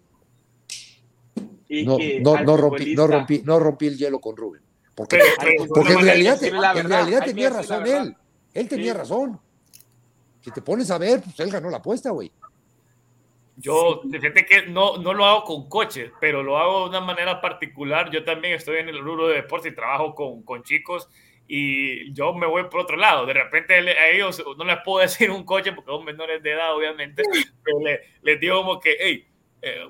no, 1.68 1.98
no, 1.98 2.56
rompí, 2.56 2.94
no, 2.94 3.06
rompí, 3.06 3.42
no 3.44 3.58
rompí 3.58 3.86
el 3.86 3.96
hielo 3.96 4.20
con 4.20 4.36
Rubén. 4.36 4.62
Porque, 4.94 5.20
porque 5.68 5.92
en 5.92 6.00
realidad, 6.00 6.42
en 6.42 6.88
realidad 6.88 7.24
tenía 7.24 7.50
razón 7.50 7.86
él. 7.86 8.16
Él 8.54 8.68
tenía 8.68 8.94
razón. 8.94 9.38
Si 10.40 10.50
te 10.50 10.62
pones 10.62 10.90
a 10.90 10.98
ver, 10.98 11.20
pues 11.22 11.38
él 11.40 11.50
ganó 11.50 11.68
la 11.68 11.78
apuesta, 11.78 12.10
güey. 12.10 12.30
Yo, 13.56 14.02
fíjate 14.10 14.46
que 14.46 14.66
no, 14.66 14.96
no 14.98 15.12
lo 15.12 15.26
hago 15.26 15.44
con 15.44 15.68
coches, 15.68 16.10
pero 16.20 16.42
lo 16.42 16.58
hago 16.58 16.84
de 16.84 16.88
una 16.90 17.00
manera 17.00 17.40
particular. 17.40 18.10
Yo 18.10 18.24
también 18.24 18.54
estoy 18.54 18.78
en 18.78 18.88
el 18.88 19.00
rubro 19.00 19.28
de 19.28 19.36
deporte 19.36 19.68
y 19.68 19.74
trabajo 19.74 20.14
con, 20.14 20.42
con 20.42 20.62
chicos 20.62 21.08
y 21.46 22.12
yo 22.12 22.32
me 22.32 22.46
voy 22.46 22.64
por 22.64 22.80
otro 22.80 22.96
lado. 22.96 23.26
De 23.26 23.34
repente 23.34 23.74
a 23.74 24.08
ellos 24.08 24.42
no 24.56 24.64
les 24.64 24.78
puedo 24.84 25.00
decir 25.02 25.30
un 25.30 25.44
coche 25.44 25.72
porque 25.72 25.90
son 25.90 26.04
menores 26.04 26.42
de 26.42 26.52
edad, 26.52 26.74
obviamente, 26.74 27.22
pero 27.62 27.78
les, 28.22 28.40
digo 28.40 28.62
como 28.62 28.80
que, 28.80 28.96
hey, 28.98 29.28
eh, 29.62 29.88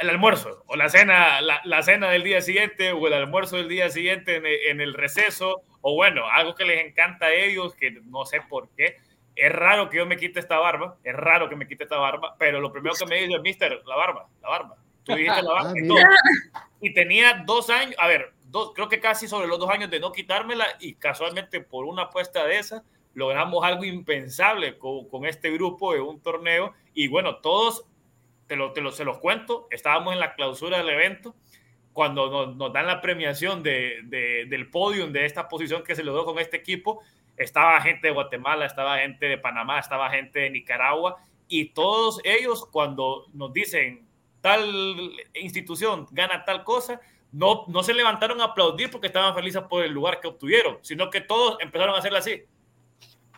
el 0.00 0.10
almuerzo 0.10 0.64
o 0.66 0.76
la 0.76 0.88
cena, 0.88 1.40
la, 1.40 1.82
cena 1.82 2.10
del 2.10 2.22
día 2.22 2.40
siguiente 2.40 2.92
o 2.92 3.06
el 3.06 3.14
almuerzo 3.14 3.56
del 3.56 3.68
día 3.68 3.88
siguiente 3.88 4.36
en 4.70 4.80
el, 4.80 4.94
receso 4.94 5.62
o 5.88 5.94
bueno, 5.94 6.28
algo 6.28 6.56
que 6.56 6.64
les 6.64 6.84
encanta 6.84 7.26
a 7.26 7.32
ellos, 7.32 7.72
que 7.76 7.92
no 7.92 8.26
sé 8.26 8.40
por 8.40 8.68
qué. 8.70 8.96
Es 9.36 9.52
raro 9.52 9.88
que 9.88 9.98
yo 9.98 10.04
me 10.04 10.16
quite 10.16 10.40
esta 10.40 10.58
barba, 10.58 10.96
es 11.04 11.14
raro 11.14 11.48
que 11.48 11.54
me 11.54 11.68
quite 11.68 11.84
esta 11.84 11.96
barba, 11.96 12.34
pero 12.40 12.60
lo 12.60 12.72
primero 12.72 12.96
que 12.98 13.06
me 13.06 13.22
dice, 13.22 13.38
mister, 13.38 13.80
la 13.86 13.94
barba, 13.94 14.28
la 14.42 14.48
barba. 14.48 14.76
Tú 15.04 15.14
dijiste 15.14 15.42
la 15.42 15.52
barba. 15.52 15.74
Ah, 16.54 16.66
y 16.80 16.92
tenía 16.92 17.44
dos 17.46 17.70
años, 17.70 17.94
a 17.98 18.08
ver, 18.08 18.32
dos, 18.46 18.72
creo 18.74 18.88
que 18.88 18.98
casi 18.98 19.28
sobre 19.28 19.46
los 19.46 19.60
dos 19.60 19.70
años 19.70 19.88
de 19.88 20.00
no 20.00 20.10
quitármela 20.10 20.66
y 20.80 20.96
casualmente 20.96 21.60
por 21.60 21.84
una 21.84 22.02
apuesta 22.02 22.44
de 22.44 22.58
esa 22.58 22.82
logramos 23.14 23.64
algo 23.64 23.84
impensable 23.84 24.78
con, 24.78 25.08
con 25.08 25.24
este 25.24 25.52
grupo 25.52 25.92
de 25.92 26.00
un 26.00 26.20
torneo 26.20 26.74
y 26.94 27.06
bueno, 27.06 27.36
todos 27.36 27.84
te 28.48 28.56
lo, 28.56 28.72
te 28.72 28.80
lo, 28.80 28.90
se 28.90 29.04
los 29.04 29.18
cuento, 29.18 29.68
estábamos 29.70 30.14
en 30.14 30.20
la 30.20 30.34
clausura 30.34 30.78
del 30.78 30.90
evento, 30.90 31.36
cuando 31.96 32.30
nos, 32.30 32.56
nos 32.56 32.70
dan 32.74 32.86
la 32.86 33.00
premiación 33.00 33.62
de, 33.62 34.00
de, 34.04 34.44
del 34.50 34.68
podium 34.68 35.12
de 35.12 35.24
esta 35.24 35.48
posición 35.48 35.82
que 35.82 35.96
se 35.96 36.04
logró 36.04 36.26
con 36.26 36.38
este 36.38 36.58
equipo, 36.58 37.00
estaba 37.38 37.80
gente 37.80 38.08
de 38.08 38.12
Guatemala, 38.12 38.66
estaba 38.66 38.98
gente 38.98 39.24
de 39.24 39.38
Panamá, 39.38 39.78
estaba 39.78 40.10
gente 40.10 40.40
de 40.40 40.50
Nicaragua, 40.50 41.16
y 41.48 41.70
todos 41.70 42.20
ellos 42.22 42.66
cuando 42.66 43.24
nos 43.32 43.50
dicen 43.50 44.06
tal 44.42 45.10
institución 45.32 46.06
gana 46.10 46.44
tal 46.44 46.64
cosa, 46.64 47.00
no, 47.32 47.64
no 47.68 47.82
se 47.82 47.94
levantaron 47.94 48.42
a 48.42 48.44
aplaudir 48.44 48.90
porque 48.90 49.06
estaban 49.06 49.34
felices 49.34 49.62
por 49.62 49.82
el 49.82 49.92
lugar 49.92 50.20
que 50.20 50.28
obtuvieron, 50.28 50.76
sino 50.82 51.08
que 51.08 51.22
todos 51.22 51.56
empezaron 51.60 51.94
a 51.94 51.98
hacerla 52.00 52.18
así, 52.18 52.42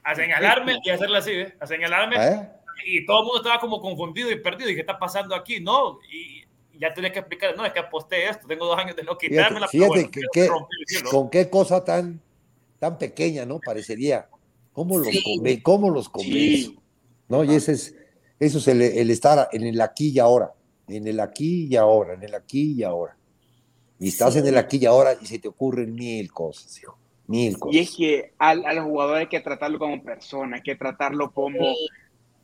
a 0.03 0.17
señalarme 0.17 0.81
y 0.83 0.91
a 0.91 0.95
hacerla 0.95 1.19
así, 1.19 1.31
¿eh? 1.31 1.57
a 1.61 1.67
señalarme. 1.69 2.17
¿Eh? 2.17 2.49
y 2.85 3.07
todo 3.07 3.21
el 3.21 3.25
mundo 3.25 3.39
estaba 3.39 3.61
como 3.61 3.81
confundido 3.81 4.33
y 4.33 4.41
perdido. 4.41 4.71
¿Y 4.71 4.75
qué 4.75 4.81
está 4.81 4.99
pasando 4.99 5.35
aquí? 5.35 5.61
No, 5.61 6.01
y 6.11 6.45
ya 6.79 6.95
tenés 6.95 7.13
que 7.13 7.21
explicar, 7.21 7.57
no, 7.57 7.65
es 7.65 7.73
que 7.73 7.81
aposté 7.81 8.29
esto, 8.29 8.47
tengo 8.47 8.67
dos 8.67 8.79
años 8.79 8.97
de 8.97 9.03
no 9.03 9.19
quitarme 9.19 9.61
la 9.61 9.69
fíjate 9.69 10.11
que, 10.11 10.49
con 11.11 11.31
qué 11.31 11.51
cosa 11.51 11.85
tan, 11.85 12.21
tan 12.79 12.99
pequeña, 12.99 13.45
¿no? 13.45 13.61
Parecería. 13.61 14.29
¿Cómo 14.73 14.99
los, 14.99 15.09
sí. 15.09 15.61
¿cómo 15.63 15.91
los 15.91 16.11
¿No? 17.29 17.45
Y 17.45 17.55
ese 17.55 17.73
es, 17.73 17.97
eso 18.39 18.59
es 18.59 18.69
el, 18.69 18.81
el, 18.81 19.11
estar 19.11 19.49
en 19.53 19.65
el 19.65 19.81
aquí 19.81 20.11
y 20.11 20.19
ahora, 20.19 20.53
en 20.87 21.07
el 21.07 21.19
aquí 21.21 21.67
y 21.69 21.77
ahora, 21.77 22.15
en 22.15 22.23
el 22.23 22.35
aquí 22.35 22.75
y 22.75 22.85
ahora. 22.85 23.17
Y 23.99 24.09
estás 24.09 24.37
en 24.37 24.47
el 24.47 24.57
aquí 24.57 24.79
y 24.81 24.87
ahora 24.87 25.15
y 25.21 25.27
se 25.27 25.39
te 25.41 25.49
ocurren 25.49 25.95
mil 25.95 26.33
cosas, 26.33 26.79
hijo. 26.81 26.97
Mil 27.27 27.59
cosas. 27.59 27.75
Y 27.75 27.79
es 27.81 27.97
que 27.97 28.33
al, 28.39 28.65
al 28.65 28.81
jugador 28.85 29.17
hay 29.17 29.27
que 29.27 29.41
tratarlo 29.41 29.79
como 29.79 30.03
persona, 30.03 30.57
hay 30.57 30.63
que 30.63 30.77
tratarlo 30.77 31.33
como 31.33 31.75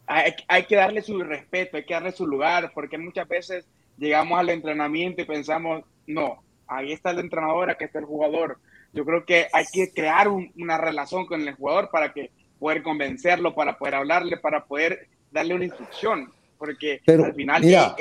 hay, 0.06 0.64
que 0.64 0.76
darle 0.76 1.02
su 1.02 1.18
respeto, 1.22 1.76
hay 1.76 1.84
que 1.84 1.94
darle 1.94 2.12
su 2.12 2.26
lugar, 2.26 2.72
porque 2.74 2.98
muchas 2.98 3.26
veces 3.28 3.66
llegamos 3.98 4.38
al 4.38 4.50
entrenamiento 4.50 5.22
y 5.22 5.24
pensamos, 5.24 5.84
no, 6.06 6.42
ahí 6.66 6.92
está 6.92 7.10
el 7.10 7.20
entrenador, 7.20 7.70
aquí 7.70 7.84
está 7.84 7.98
el 7.98 8.04
jugador. 8.04 8.58
Yo 8.92 9.04
creo 9.04 9.24
que 9.24 9.48
hay 9.52 9.64
que 9.72 9.92
crear 9.92 10.28
una 10.28 10.78
relación 10.78 11.26
con 11.26 11.40
el 11.40 11.54
jugador 11.54 11.90
para 11.90 12.12
que 12.12 12.30
poder 12.58 12.82
convencerlo, 12.82 13.54
para 13.54 13.76
poder 13.76 13.96
hablarle, 13.96 14.36
para 14.36 14.64
poder 14.64 15.08
darle 15.30 15.54
una 15.54 15.64
instrucción, 15.64 16.32
porque 16.58 17.00
al 17.06 17.34
final... 17.34 17.62
Mira, 17.62 17.96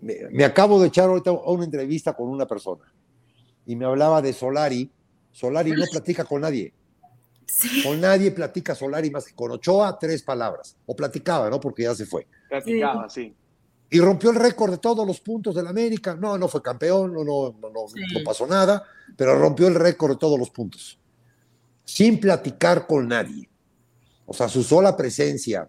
me, 0.00 0.44
acabo 0.44 0.80
de 0.80 0.88
echar 0.88 1.08
ahorita 1.08 1.32
una 1.32 1.64
entrevista 1.64 2.14
con 2.14 2.28
una 2.28 2.46
persona 2.46 2.84
y 3.66 3.76
me 3.76 3.84
hablaba 3.84 4.22
de 4.22 4.32
Solari. 4.32 4.90
Solari 5.32 5.72
no 5.72 5.84
platica 5.90 6.24
con 6.24 6.42
nadie. 6.42 6.72
Con 7.82 8.00
nadie 8.00 8.30
platica 8.30 8.74
Solari 8.74 9.10
más 9.10 9.26
que 9.26 9.34
con 9.34 9.50
Ochoa, 9.50 9.98
tres 9.98 10.22
palabras. 10.22 10.76
O 10.86 10.94
platicaba, 10.94 11.50
¿no? 11.50 11.60
Porque 11.60 11.82
ya 11.82 11.94
se 11.94 12.06
fue. 12.06 12.26
Platicaba, 12.48 13.08
sí. 13.08 13.34
Y 13.88 14.00
rompió 14.00 14.30
el 14.30 14.36
récord 14.36 14.72
de 14.72 14.78
todos 14.78 15.06
los 15.06 15.20
puntos 15.20 15.54
del 15.54 15.66
América. 15.66 16.16
No, 16.16 16.36
no 16.36 16.48
fue 16.48 16.62
campeón, 16.62 17.12
no, 17.12 17.24
no, 17.24 17.54
no, 17.60 17.70
no, 17.70 18.24
pasó 18.24 18.46
nada, 18.46 18.84
pero 19.16 19.38
rompió 19.38 19.68
el 19.68 19.76
récord 19.76 20.12
de 20.12 20.18
todos 20.18 20.38
los 20.38 20.50
puntos. 20.50 20.98
Sin 21.84 22.18
platicar 22.18 22.86
con 22.86 23.06
nadie. 23.06 23.48
O 24.26 24.34
sea, 24.34 24.48
su 24.48 24.64
sola 24.64 24.96
presencia, 24.96 25.68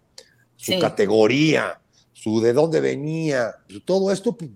su 0.55 0.79
categoría, 0.79 1.79
su 2.11 2.41
de 2.41 2.53
dónde 2.53 2.81
venía, 2.81 3.55
todo 3.85 4.11
esto, 4.11 4.35
pues, 4.35 4.49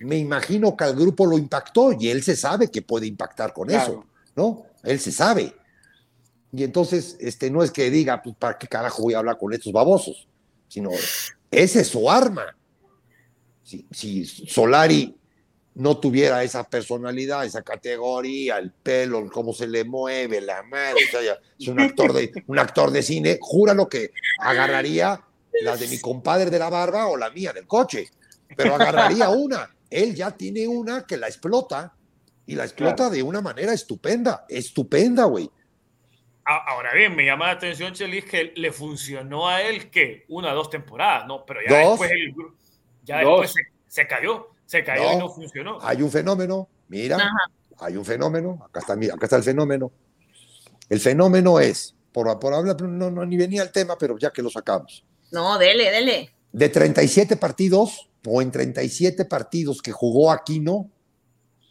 me 0.00 0.18
imagino 0.18 0.76
que 0.76 0.84
al 0.84 0.94
grupo 0.94 1.24
lo 1.24 1.38
impactó 1.38 1.92
y 1.92 2.08
él 2.08 2.22
se 2.22 2.36
sabe 2.36 2.70
que 2.70 2.82
puede 2.82 3.06
impactar 3.06 3.52
con 3.52 3.70
eso, 3.70 4.04
¿no? 4.36 4.66
Él 4.84 5.00
se 5.00 5.10
sabe. 5.10 5.54
Y 6.52 6.62
entonces, 6.62 7.16
este, 7.20 7.50
no 7.50 7.62
es 7.62 7.70
que 7.70 7.90
diga, 7.90 8.22
pues, 8.22 8.36
¿para 8.36 8.58
qué 8.58 8.68
carajo 8.68 9.02
voy 9.02 9.14
a 9.14 9.18
hablar 9.18 9.38
con 9.38 9.52
estos 9.52 9.72
babosos? 9.72 10.28
Sino, 10.68 10.90
ese 11.50 11.80
es 11.80 11.88
su 11.88 12.10
arma. 12.10 12.56
Si, 13.68 13.86
si 13.90 14.24
Solari 14.24 15.14
no 15.74 15.98
tuviera 15.98 16.42
esa 16.42 16.64
personalidad, 16.64 17.44
esa 17.44 17.60
categoría, 17.60 18.56
el 18.56 18.72
pelo, 18.72 19.28
cómo 19.30 19.52
se 19.52 19.66
le 19.66 19.84
mueve, 19.84 20.40
la 20.40 20.62
madre, 20.62 21.04
o 21.04 21.10
sea, 21.10 21.38
es 21.58 21.68
un 21.68 21.78
actor 21.78 22.14
de, 22.14 22.32
un 22.46 22.58
actor 22.58 22.90
de 22.90 23.02
cine, 23.02 23.38
júralo 23.40 23.86
que 23.88 24.10
agarraría 24.40 25.20
la 25.62 25.76
de 25.76 25.86
mi 25.86 26.00
compadre 26.00 26.48
de 26.48 26.58
la 26.58 26.70
barba 26.70 27.08
o 27.08 27.16
la 27.18 27.30
mía 27.30 27.52
del 27.52 27.66
coche, 27.66 28.08
pero 28.56 28.74
agarraría 28.74 29.28
una. 29.28 29.68
Él 29.90 30.14
ya 30.14 30.30
tiene 30.30 30.66
una 30.66 31.06
que 31.06 31.18
la 31.18 31.28
explota 31.28 31.94
y 32.46 32.54
la 32.54 32.64
explota 32.64 33.10
de 33.10 33.22
una 33.22 33.42
manera 33.42 33.74
estupenda, 33.74 34.46
estupenda, 34.48 35.24
güey. 35.24 35.50
Ahora 36.44 36.94
bien, 36.94 37.14
me 37.14 37.26
llama 37.26 37.48
la 37.48 37.52
atención, 37.52 37.92
Chelis, 37.92 38.24
que 38.24 38.54
le 38.56 38.72
funcionó 38.72 39.48
a 39.48 39.60
él 39.60 39.90
que 39.90 40.24
una 40.28 40.52
o 40.52 40.54
dos 40.56 40.70
temporadas, 40.70 41.26
¿no? 41.26 41.44
Pero 41.44 41.60
ya 41.68 41.90
después, 41.90 42.10
el, 42.10 42.34
ya 43.08 43.18
después 43.18 43.54
se, 43.86 44.06
cayó, 44.06 44.48
se 44.66 44.84
cayó 44.84 45.14
y 45.14 45.16
no 45.16 45.30
funcionó. 45.30 45.78
Hay 45.80 46.02
un 46.02 46.10
fenómeno, 46.10 46.68
mira, 46.88 47.18
hay 47.78 47.96
un 47.96 48.04
fenómeno, 48.04 48.60
acá 48.66 48.80
está, 48.80 48.92
acá 48.92 49.24
está 49.26 49.36
el 49.36 49.42
fenómeno. 49.42 49.90
El 50.90 51.00
fenómeno 51.00 51.58
es, 51.58 51.94
por, 52.12 52.38
por 52.38 52.52
hablar, 52.52 52.80
no, 52.82 53.10
no, 53.10 53.24
ni 53.24 53.36
venía 53.38 53.62
el 53.62 53.72
tema, 53.72 53.96
pero 53.98 54.18
ya 54.18 54.30
que 54.30 54.42
lo 54.42 54.50
sacamos. 54.50 55.04
No, 55.32 55.58
dele, 55.58 55.90
dele. 55.90 56.30
De 56.52 56.68
37 56.68 57.36
partidos, 57.36 58.10
o 58.26 58.42
en 58.42 58.50
37 58.50 59.24
partidos 59.24 59.80
que 59.80 59.92
jugó 59.92 60.30
Aquino, 60.30 60.90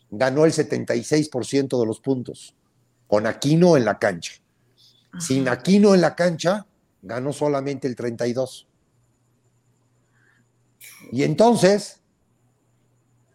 ganó 0.10 0.46
el 0.46 0.54
76% 0.54 1.80
de 1.80 1.86
los 1.86 2.00
puntos, 2.00 2.56
con 3.08 3.28
Aquino 3.28 3.78
en 3.78 3.86
la 3.86 4.00
cancha. 4.00 4.34
Sin 5.20 5.48
Aquino 5.50 5.94
en 5.94 6.02
la 6.02 6.16
cancha, 6.16 6.66
ganó 7.04 7.32
solamente 7.32 7.88
el 7.88 7.96
32. 7.96 8.68
Y 11.12 11.24
entonces, 11.24 12.00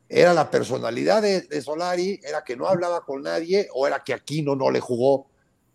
era 0.08 0.34
la 0.34 0.50
personalidad 0.50 1.22
de, 1.22 1.62
Solari, 1.62 2.20
era 2.22 2.44
que 2.44 2.56
no 2.56 2.66
hablaba 2.66 3.04
con 3.04 3.22
nadie, 3.22 3.68
o 3.74 3.86
era 3.86 4.02
que 4.04 4.12
Aquino 4.12 4.54
no 4.54 4.70
le 4.70 4.80
jugó 4.80 5.26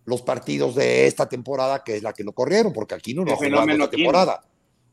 los 0.06 0.22
partidos 0.22 0.76
de 0.76 1.08
esta 1.08 1.28
temporada, 1.28 1.84
que 1.84 1.98
es 1.98 2.04
la 2.04 2.14
que 2.14 2.24
lo 2.24 2.34
corrieron, 2.34 2.72
porque 2.72 2.96
Aquino 2.96 3.26
no 3.26 3.36
jugó 3.36 3.64
esta 3.64 3.90
temporada. 3.90 4.44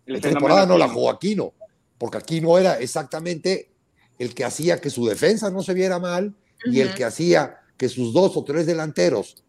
Esta 0.07 0.31
temporada 0.31 0.67
no 0.67 0.79
la 0.79 0.89
jugó 0.89 1.11
Aquino, 1.11 1.53
porque 1.99 2.19
Aquino 2.19 2.59
era 2.59 2.79
exactamente 2.79 3.71
el 4.19 4.35
que 4.35 4.45
hacía 4.45 4.81
que 4.81 4.91
su 4.91 5.07
defensa 5.07 5.51
no 5.51 5.63
se 5.63 5.75
viera 5.75 5.99
mal 5.99 6.35
y 6.65 6.81
el 6.81 6.95
que 6.95 7.05
hacía 7.05 7.59
que 7.77 7.89
sus 7.89 8.13
dos 8.13 8.37
o 8.37 8.45
tres 8.45 8.67
delanteros 8.67 9.45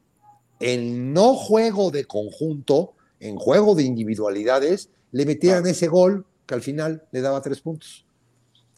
en 0.59 1.13
no 1.13 1.35
juego 1.35 1.91
de 1.91 2.05
conjunto, 2.05 2.93
en 3.19 3.37
juego 3.37 3.75
de 3.75 3.83
individualidades, 3.83 4.89
le 5.11 5.25
metieran 5.25 5.65
ese 5.67 5.87
gol 5.87 6.25
que 6.45 6.53
al 6.53 6.61
final 6.61 7.03
le 7.11 7.21
daba 7.21 7.41
tres 7.41 7.61
puntos. 7.61 8.05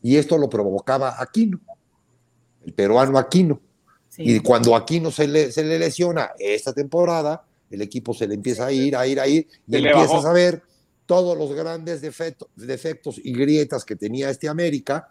Y 0.02 0.16
esto 0.16 0.38
lo 0.38 0.50
provocaba 0.50 1.22
Aquino, 1.22 1.60
el 2.66 2.74
peruano 2.74 3.18
Aquino. 3.18 3.60
Y 4.18 4.40
cuando 4.40 4.76
Aquino 4.76 5.12
se 5.12 5.28
le, 5.28 5.52
se 5.52 5.64
le 5.64 5.78
lesiona 5.78 6.32
esta 6.40 6.74
temporada, 6.74 7.46
el 7.70 7.82
equipo 7.82 8.14
se 8.14 8.28
le 8.28 8.36
empieza 8.36 8.66
a 8.68 8.72
ir, 8.72 8.96
a 8.96 9.06
ir, 9.06 9.20
a 9.20 9.28
ir, 9.28 9.48
y 9.68 9.76
empiezas 9.76 10.26
a 10.26 10.34
ver 10.34 10.64
todos 11.06 11.38
los 11.38 11.54
grandes 11.54 12.02
defectos, 12.02 12.50
defectos 12.56 13.20
y 13.24 13.34
grietas 13.34 13.86
que 13.86 13.96
tenía 13.96 14.30
este 14.30 14.50
América, 14.50 15.10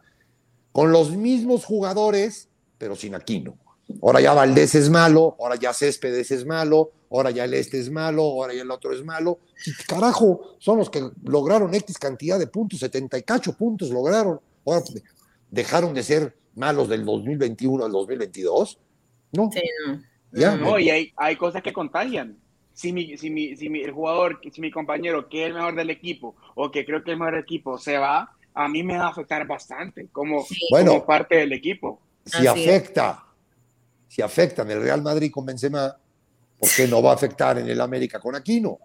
con 0.73 0.92
los 0.92 1.11
mismos 1.12 1.64
jugadores, 1.64 2.49
pero 2.79 2.97
sin 2.97 3.14
Aquino. 3.14 3.57
Ahora 4.03 4.20
ya 4.20 4.35
Valdés 4.35 4.75
es 4.75 4.90
malo, 4.90 5.37
ahora 5.38 5.57
ya 5.57 5.72
Céspedes 5.72 6.31
es 6.31 6.44
malo, 6.44 6.90
ahora 7.11 7.31
ya 7.31 7.44
el 7.44 7.55
este 7.55 7.79
es 7.79 7.90
malo, 7.90 8.22
ahora 8.22 8.53
ya 8.53 8.62
el 8.62 8.70
otro 8.70 8.92
es 8.92 9.05
malo. 9.05 9.38
carajo, 9.87 10.57
son 10.59 10.79
los 10.79 10.90
que 10.90 11.09
lograron 11.25 11.72
X 11.75 11.99
cantidad 11.99 12.38
de 12.38 12.49
puntos, 12.49 12.81
78 12.81 13.57
puntos 13.57 13.90
lograron. 13.90 14.40
Ahora 14.64 14.83
dejaron 15.51 15.94
de 15.94 16.03
ser 16.03 16.37
malos 16.57 16.88
del 16.88 17.05
2021 17.05 17.85
al 17.85 17.92
2022. 17.92 18.79
No. 19.33 19.51
Sí, 19.53 19.61
no. 19.87 20.03
Ya. 20.33 20.57
No, 20.57 20.79
y 20.79 20.90
hay, 20.90 21.12
hay 21.16 21.37
cosas 21.37 21.62
que 21.62 21.72
contagian. 21.72 22.37
Si, 22.75 22.92
mi, 22.92 23.16
si, 23.16 23.31
mi, 23.31 23.57
si 23.57 23.70
mi, 23.70 23.81
el 23.81 23.92
jugador, 23.92 24.40
si 24.53 24.61
mi 24.61 24.70
compañero, 24.70 25.29
que 25.29 25.42
es 25.42 25.49
el 25.49 25.55
mejor 25.55 25.77
del 25.77 25.88
equipo, 25.88 26.35
o 26.55 26.70
que 26.70 26.85
creo 26.85 27.03
que 27.03 27.12
es 27.12 27.14
el 27.14 27.20
mejor 27.20 27.38
equipo, 27.38 27.79
se 27.79 27.96
va, 27.96 28.33
a 28.53 28.68
mí 28.68 28.83
me 28.83 28.99
va 28.99 29.05
a 29.05 29.09
afectar 29.09 29.46
bastante 29.46 30.09
como, 30.12 30.44
como 30.70 31.07
parte 31.07 31.37
del 31.37 31.53
equipo. 31.53 32.01
Si 32.25 32.46
afecta 32.46 33.26
si 34.09 34.23
afecta 34.23 34.62
en 34.62 34.71
el 34.71 34.83
Real 34.83 35.03
Madrid 35.03 35.31
con 35.31 35.45
Benzema, 35.47 35.97
¿por 36.59 36.69
qué 36.75 36.87
no 36.88 37.03
va 37.03 37.12
a 37.12 37.14
afectar 37.14 37.59
en 37.59 37.69
el 37.69 37.81
América 37.81 38.19
con 38.21 38.35
Aquino? 38.35 38.71
O 38.71 38.81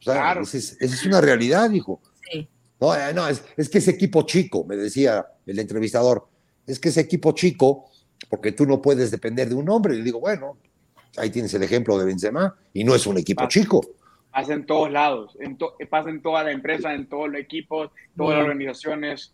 sea, 0.00 0.14
Claro. 0.14 0.42
esa 0.42 0.56
es, 0.58 0.76
esa 0.80 0.94
es 0.94 1.06
una 1.06 1.20
realidad, 1.20 1.70
hijo. 1.70 2.00
Sí. 2.30 2.48
No, 2.80 2.94
eh, 2.94 3.12
no, 3.14 3.26
es, 3.28 3.42
es 3.56 3.68
que 3.68 3.78
ese 3.78 3.92
equipo 3.92 4.22
chico, 4.22 4.64
me 4.64 4.76
decía 4.76 5.26
el 5.46 5.58
entrevistador, 5.58 6.28
es 6.66 6.78
que 6.78 6.90
ese 6.90 7.00
equipo 7.00 7.32
chico, 7.32 7.90
porque 8.28 8.52
tú 8.52 8.66
no 8.66 8.82
puedes 8.82 9.10
depender 9.10 9.48
de 9.48 9.54
un 9.54 9.68
hombre. 9.70 9.96
Y 9.96 10.02
digo, 10.02 10.20
bueno, 10.20 10.58
ahí 11.16 11.30
tienes 11.30 11.54
el 11.54 11.62
ejemplo 11.62 11.98
de 11.98 12.04
Benzema, 12.04 12.54
y 12.74 12.84
no 12.84 12.94
es 12.94 13.06
un 13.06 13.16
equipo 13.18 13.46
chico. 13.48 13.80
Pasa 14.30 14.52
en 14.52 14.66
todos 14.66 14.90
lados, 14.92 15.34
en 15.40 15.56
to- 15.56 15.76
pasa 15.88 16.10
en 16.10 16.20
toda 16.20 16.44
la 16.44 16.50
empresa, 16.52 16.92
en 16.92 17.08
todos 17.08 17.30
los 17.30 17.40
equipos, 17.40 17.90
todas 18.16 18.36
las 18.36 18.44
organizaciones. 18.44 19.32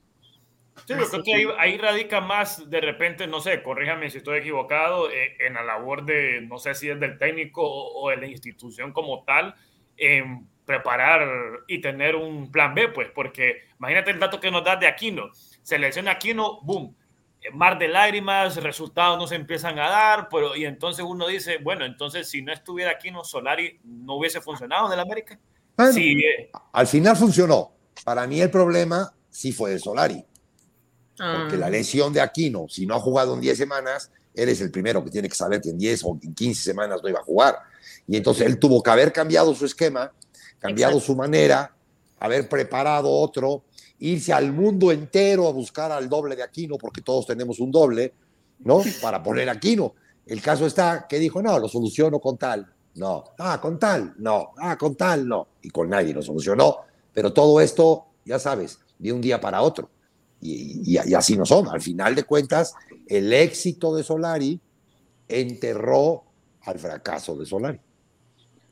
Sí, 0.86 0.94
yo 0.98 1.08
creo 1.08 1.22
que 1.22 1.34
ahí, 1.34 1.46
ahí 1.58 1.78
radica 1.78 2.20
más, 2.20 2.68
de 2.68 2.80
repente, 2.80 3.26
no 3.26 3.40
sé, 3.40 3.62
corríjame 3.62 4.10
si 4.10 4.18
estoy 4.18 4.38
equivocado, 4.38 5.10
eh, 5.10 5.36
en 5.38 5.54
la 5.54 5.62
labor 5.62 6.04
de, 6.04 6.40
no 6.42 6.58
sé 6.58 6.74
si 6.74 6.88
es 6.88 6.98
del 6.98 7.18
técnico 7.18 7.62
o, 7.62 8.02
o 8.02 8.10
de 8.10 8.16
la 8.16 8.26
institución 8.26 8.92
como 8.92 9.22
tal, 9.24 9.54
en 9.96 10.48
preparar 10.64 11.28
y 11.66 11.80
tener 11.80 12.16
un 12.16 12.50
plan 12.50 12.74
B, 12.74 12.88
pues, 12.88 13.08
porque 13.14 13.62
imagínate 13.78 14.10
el 14.10 14.18
dato 14.18 14.40
que 14.40 14.50
nos 14.50 14.64
das 14.64 14.80
de 14.80 14.86
Aquino. 14.86 15.30
Selecciona 15.62 16.12
Aquino, 16.12 16.60
boom, 16.62 16.94
mar 17.52 17.78
de 17.78 17.88
lágrimas, 17.88 18.56
resultados 18.56 19.18
no 19.18 19.26
se 19.26 19.34
empiezan 19.34 19.78
a 19.78 19.88
dar, 19.88 20.28
pero 20.30 20.54
y 20.54 20.64
entonces 20.64 21.04
uno 21.06 21.26
dice, 21.26 21.58
bueno, 21.58 21.84
entonces 21.84 22.28
si 22.30 22.42
no 22.42 22.52
estuviera 22.52 22.92
Aquino, 22.92 23.24
Solari 23.24 23.80
no 23.84 24.16
hubiese 24.16 24.40
funcionado 24.40 24.86
en 24.86 24.92
el 24.92 25.00
América. 25.00 25.38
Bueno, 25.76 25.92
Sí, 25.92 26.20
eh, 26.20 26.50
Al 26.72 26.86
final 26.86 27.16
funcionó. 27.16 27.72
Para 28.04 28.26
mí 28.26 28.40
el 28.40 28.50
problema 28.50 29.12
sí 29.28 29.52
fue 29.52 29.70
de 29.70 29.78
Solari, 29.78 30.24
porque 31.22 31.56
Ah. 31.56 31.58
la 31.58 31.70
lesión 31.70 32.12
de 32.12 32.20
Aquino, 32.20 32.66
si 32.68 32.84
no 32.86 32.94
ha 32.94 33.00
jugado 33.00 33.34
en 33.34 33.40
10 33.40 33.56
semanas, 33.56 34.10
eres 34.34 34.60
el 34.60 34.70
primero 34.70 35.04
que 35.04 35.10
tiene 35.10 35.28
que 35.28 35.34
saber 35.34 35.60
que 35.60 35.70
en 35.70 35.78
10 35.78 36.02
o 36.04 36.18
en 36.22 36.34
15 36.34 36.62
semanas 36.62 37.00
no 37.02 37.08
iba 37.08 37.20
a 37.20 37.24
jugar. 37.24 37.58
Y 38.08 38.16
entonces 38.16 38.46
él 38.46 38.58
tuvo 38.58 38.82
que 38.82 38.90
haber 38.90 39.12
cambiado 39.12 39.54
su 39.54 39.64
esquema, 39.66 40.12
cambiado 40.58 40.94
Exacto. 40.94 41.12
su 41.12 41.16
manera, 41.16 41.74
haber 42.18 42.48
preparado 42.48 43.10
otro, 43.10 43.64
irse 43.98 44.32
al 44.32 44.52
mundo 44.52 44.90
entero 44.90 45.46
a 45.46 45.52
buscar 45.52 45.92
al 45.92 46.08
doble 46.08 46.34
de 46.34 46.42
Aquino, 46.42 46.76
porque 46.76 47.02
todos 47.02 47.26
tenemos 47.26 47.60
un 47.60 47.70
doble, 47.70 48.14
¿no? 48.60 48.82
Para 49.00 49.22
poner 49.22 49.48
Aquino. 49.48 49.94
El 50.26 50.40
caso 50.42 50.66
está 50.66 51.06
que 51.08 51.18
dijo, 51.18 51.40
no, 51.40 51.58
lo 51.58 51.68
soluciono 51.68 52.18
con 52.18 52.36
tal. 52.36 52.72
No, 52.94 53.24
ah, 53.38 53.58
con 53.60 53.78
tal, 53.78 54.14
no, 54.18 54.52
ah, 54.58 54.76
con 54.76 54.96
tal, 54.96 55.26
no. 55.26 55.48
Y 55.62 55.70
con 55.70 55.88
nadie 55.88 56.12
lo 56.12 56.22
solucionó. 56.22 56.78
Pero 57.12 57.32
todo 57.32 57.60
esto, 57.60 58.06
ya 58.24 58.38
sabes, 58.38 58.78
de 58.98 59.12
un 59.12 59.20
día 59.20 59.40
para 59.40 59.62
otro. 59.62 59.88
Y, 60.42 60.82
y- 60.98 61.10
y 61.10 61.14
así 61.14 61.36
no 61.38 61.46
son. 61.46 61.68
Al 61.68 61.80
final 61.80 62.14
de 62.14 62.24
cuentas, 62.24 62.74
el 63.06 63.32
éxito 63.32 63.94
de 63.94 64.02
Solari 64.02 64.60
enterró 65.28 66.24
al 66.62 66.78
fracaso 66.78 67.36
de 67.36 67.46
Solari. 67.46 67.80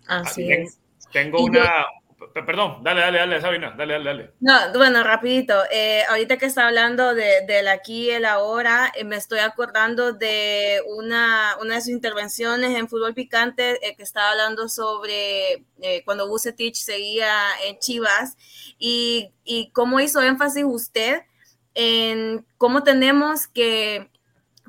Así 0.06 0.50
es. 0.52 0.78
tengo 1.12 1.42
una... 1.44 1.86
Perdón, 2.34 2.84
dale, 2.84 3.00
dale, 3.00 3.18
dale, 3.18 3.40
Sabina, 3.40 3.74
dale, 3.78 3.94
dale, 3.94 4.04
dale. 4.04 4.30
No, 4.40 4.52
bueno, 4.78 5.02
rapidito. 5.02 5.54
eh, 5.72 6.02
ahorita 6.10 6.36
que 6.36 6.44
está 6.46 6.66
hablando 6.66 7.14
de, 7.14 7.46
del 7.46 7.66
aquí 7.66 8.08
y 8.08 8.10
el 8.10 8.26
ahora, 8.26 8.92
eh, 8.94 9.04
me 9.04 9.16
estoy 9.16 9.38
acordando 9.38 10.12
de 10.12 10.82
una, 10.86 11.56
una 11.62 11.76
de 11.76 11.80
sus 11.80 11.90
intervenciones 11.90 12.76
en 12.76 12.88
Fútbol 12.88 13.14
Picante 13.14 13.78
eh, 13.86 13.96
que 13.96 14.02
estaba 14.02 14.32
hablando 14.32 14.68
sobre 14.68 15.64
eh, 15.80 16.02
cuando 16.04 16.28
Bucetich 16.28 16.76
seguía 16.76 17.32
en 17.66 17.78
Chivas 17.78 18.36
y, 18.78 19.32
y 19.42 19.70
cómo 19.70 19.98
hizo 19.98 20.20
énfasis 20.20 20.64
usted 20.66 21.22
en 21.82 22.46
cómo 22.58 22.82
tenemos 22.82 23.46
que, 23.46 24.10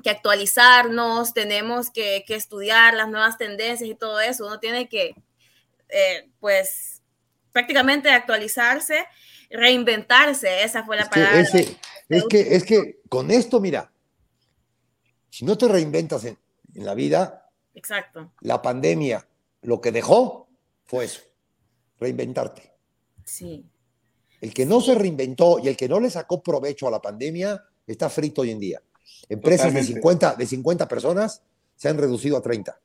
que 0.02 0.10
actualizarnos, 0.10 1.34
tenemos 1.34 1.90
que, 1.90 2.24
que 2.26 2.34
estudiar 2.34 2.94
las 2.94 3.08
nuevas 3.08 3.36
tendencias 3.36 3.88
y 3.90 3.94
todo 3.94 4.18
eso. 4.20 4.46
Uno 4.46 4.58
tiene 4.60 4.88
que, 4.88 5.14
eh, 5.90 6.30
pues, 6.40 7.02
prácticamente 7.52 8.10
actualizarse, 8.10 9.04
reinventarse, 9.50 10.62
esa 10.64 10.84
fue 10.84 10.96
la 10.96 11.02
Es 11.02 11.08
que, 11.10 11.20
palabra. 11.20 11.40
ese- 11.40 11.76
es, 12.08 12.24
que, 12.30 12.56
es 12.56 12.64
que 12.64 13.00
con 13.08 13.30
esto, 13.30 13.60
mira, 13.60 13.92
si 15.28 15.44
no 15.44 15.56
te 15.58 15.68
reinventas 15.68 16.24
en, 16.24 16.38
en 16.74 16.84
la 16.86 16.94
vida, 16.94 17.50
Exacto, 17.74 18.32
la 18.40 18.60
pandemia 18.62 19.26
lo 19.62 19.80
que 19.80 19.92
dejó 19.92 20.48
fue 20.84 21.04
eso, 21.04 21.20
reinventarte. 22.00 22.72
sí, 23.24 23.64
El 24.42 24.52
que 24.52 24.66
no 24.66 24.80
se 24.82 24.94
reinventó 24.94 25.58
y 25.58 25.68
el 25.68 25.76
que 25.76 25.88
no 25.88 26.00
le 26.00 26.10
sacó 26.10 26.42
provecho 26.42 26.86
a 26.86 26.90
la 26.90 27.00
pandemia 27.00 27.64
está 27.86 28.10
frito 28.10 28.42
hoy 28.42 28.50
en 28.50 28.58
día. 28.58 28.82
Empresas 29.28 29.66
de 29.72 29.80
Totalmente. 29.80 29.94
50, 29.94 30.34
de 30.34 30.46
50 30.46 30.88
personas 30.88 31.42
se 31.76 31.88
han 31.88 31.96
reducido 31.96 32.36
a 32.36 32.42
30. 32.42 32.78